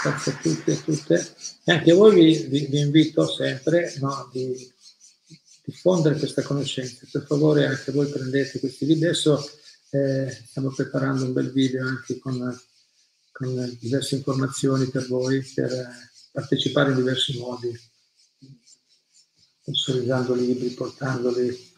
grazie 0.00 0.32
a 0.32 0.36
tutti 0.36 0.70
e 0.70 0.74
a 0.74 0.76
tutte. 0.76 1.34
E 1.64 1.72
anche 1.72 1.90
a 1.90 1.96
voi 1.96 2.14
vi, 2.14 2.46
vi, 2.46 2.66
vi 2.66 2.78
invito 2.78 3.26
sempre 3.26 3.92
no, 3.98 4.30
di 4.32 4.73
diffondere 5.64 6.18
questa 6.18 6.42
conoscenza. 6.42 7.06
Per 7.10 7.24
favore 7.26 7.66
anche 7.66 7.90
voi 7.92 8.06
prendete 8.08 8.60
questi 8.60 8.84
video. 8.84 9.08
Adesso 9.08 9.50
eh, 9.90 10.30
stiamo 10.46 10.70
preparando 10.70 11.24
un 11.24 11.32
bel 11.32 11.50
video 11.52 11.86
anche 11.86 12.18
con, 12.18 12.36
con 13.32 13.76
diverse 13.80 14.16
informazioni 14.16 14.86
per 14.86 15.06
voi, 15.08 15.42
per 15.54 15.72
eh, 15.72 15.86
partecipare 16.32 16.90
in 16.90 16.96
diversi 16.96 17.38
modi, 17.38 17.72
sponsorizzando 19.62 20.34
libri, 20.34 20.68
portandoli, 20.70 21.72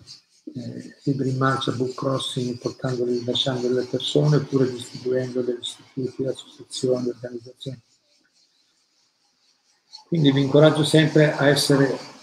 eh, 0.55 0.97
libri 1.05 1.28
in 1.28 1.37
marcia, 1.37 1.72
book 1.72 1.95
crossing, 1.95 2.59
portandoli, 2.59 3.24
lasciando 3.24 3.68
le 3.68 3.84
persone 3.84 4.37
oppure 4.37 4.70
distribuendo 4.70 5.43
degli 5.43 5.61
istituti, 5.61 6.24
associazioni, 6.24 7.09
organizzazioni. 7.09 7.80
Quindi 10.09 10.32
vi 10.32 10.43
incoraggio 10.43 10.84
sempre 10.84 11.32
a 11.32 11.49
essere 11.49 12.14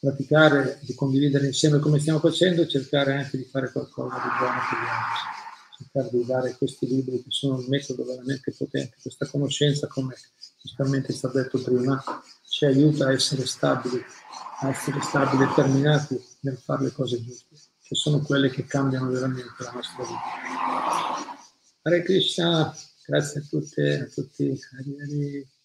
praticare, 0.00 0.78
di 0.82 0.94
condividere 0.94 1.46
insieme 1.46 1.78
come 1.78 1.98
stiamo 1.98 2.18
facendo 2.18 2.62
e 2.62 2.68
cercare 2.68 3.14
anche 3.14 3.36
di 3.36 3.44
fare 3.44 3.70
qualcosa 3.70 4.14
di 4.14 4.28
buono 4.38 4.58
per 4.70 4.78
gli 4.78 4.88
altri. 4.88 5.38
Cercare 5.76 6.08
di 6.10 6.24
dare 6.24 6.56
questi 6.56 6.86
libri 6.86 7.22
che 7.22 7.30
sono 7.30 7.56
un 7.56 7.66
metodo 7.68 8.04
veramente 8.04 8.54
potente. 8.56 8.96
Questa 9.00 9.26
conoscenza, 9.26 9.86
come 9.86 10.14
giustamente 10.60 11.12
è 11.12 11.14
stato 11.14 11.38
detto 11.38 11.60
prima, 11.62 12.02
ci 12.48 12.64
aiuta 12.64 13.06
a 13.06 13.12
essere 13.12 13.46
stabili, 13.46 14.02
a 14.60 14.68
essere 14.68 15.00
stabili 15.02 15.44
e 15.44 15.46
determinati 15.46 16.22
nel 16.40 16.56
fare 16.56 16.84
le 16.84 16.92
cose 16.92 17.22
giuste, 17.22 17.56
che 17.82 17.94
sono 17.94 18.20
quelle 18.20 18.48
che 18.48 18.64
cambiano 18.64 19.10
veramente 19.10 19.52
la 19.58 19.72
nostra 19.72 20.04
vita. 20.04 21.28
Hare 21.82 22.02
Krishna, 22.02 22.74
grazie 23.06 23.40
a 23.40 23.44
tutte, 23.48 24.00
a 24.00 24.06
tutti. 24.06 24.58
Arrivederci. 24.78 25.59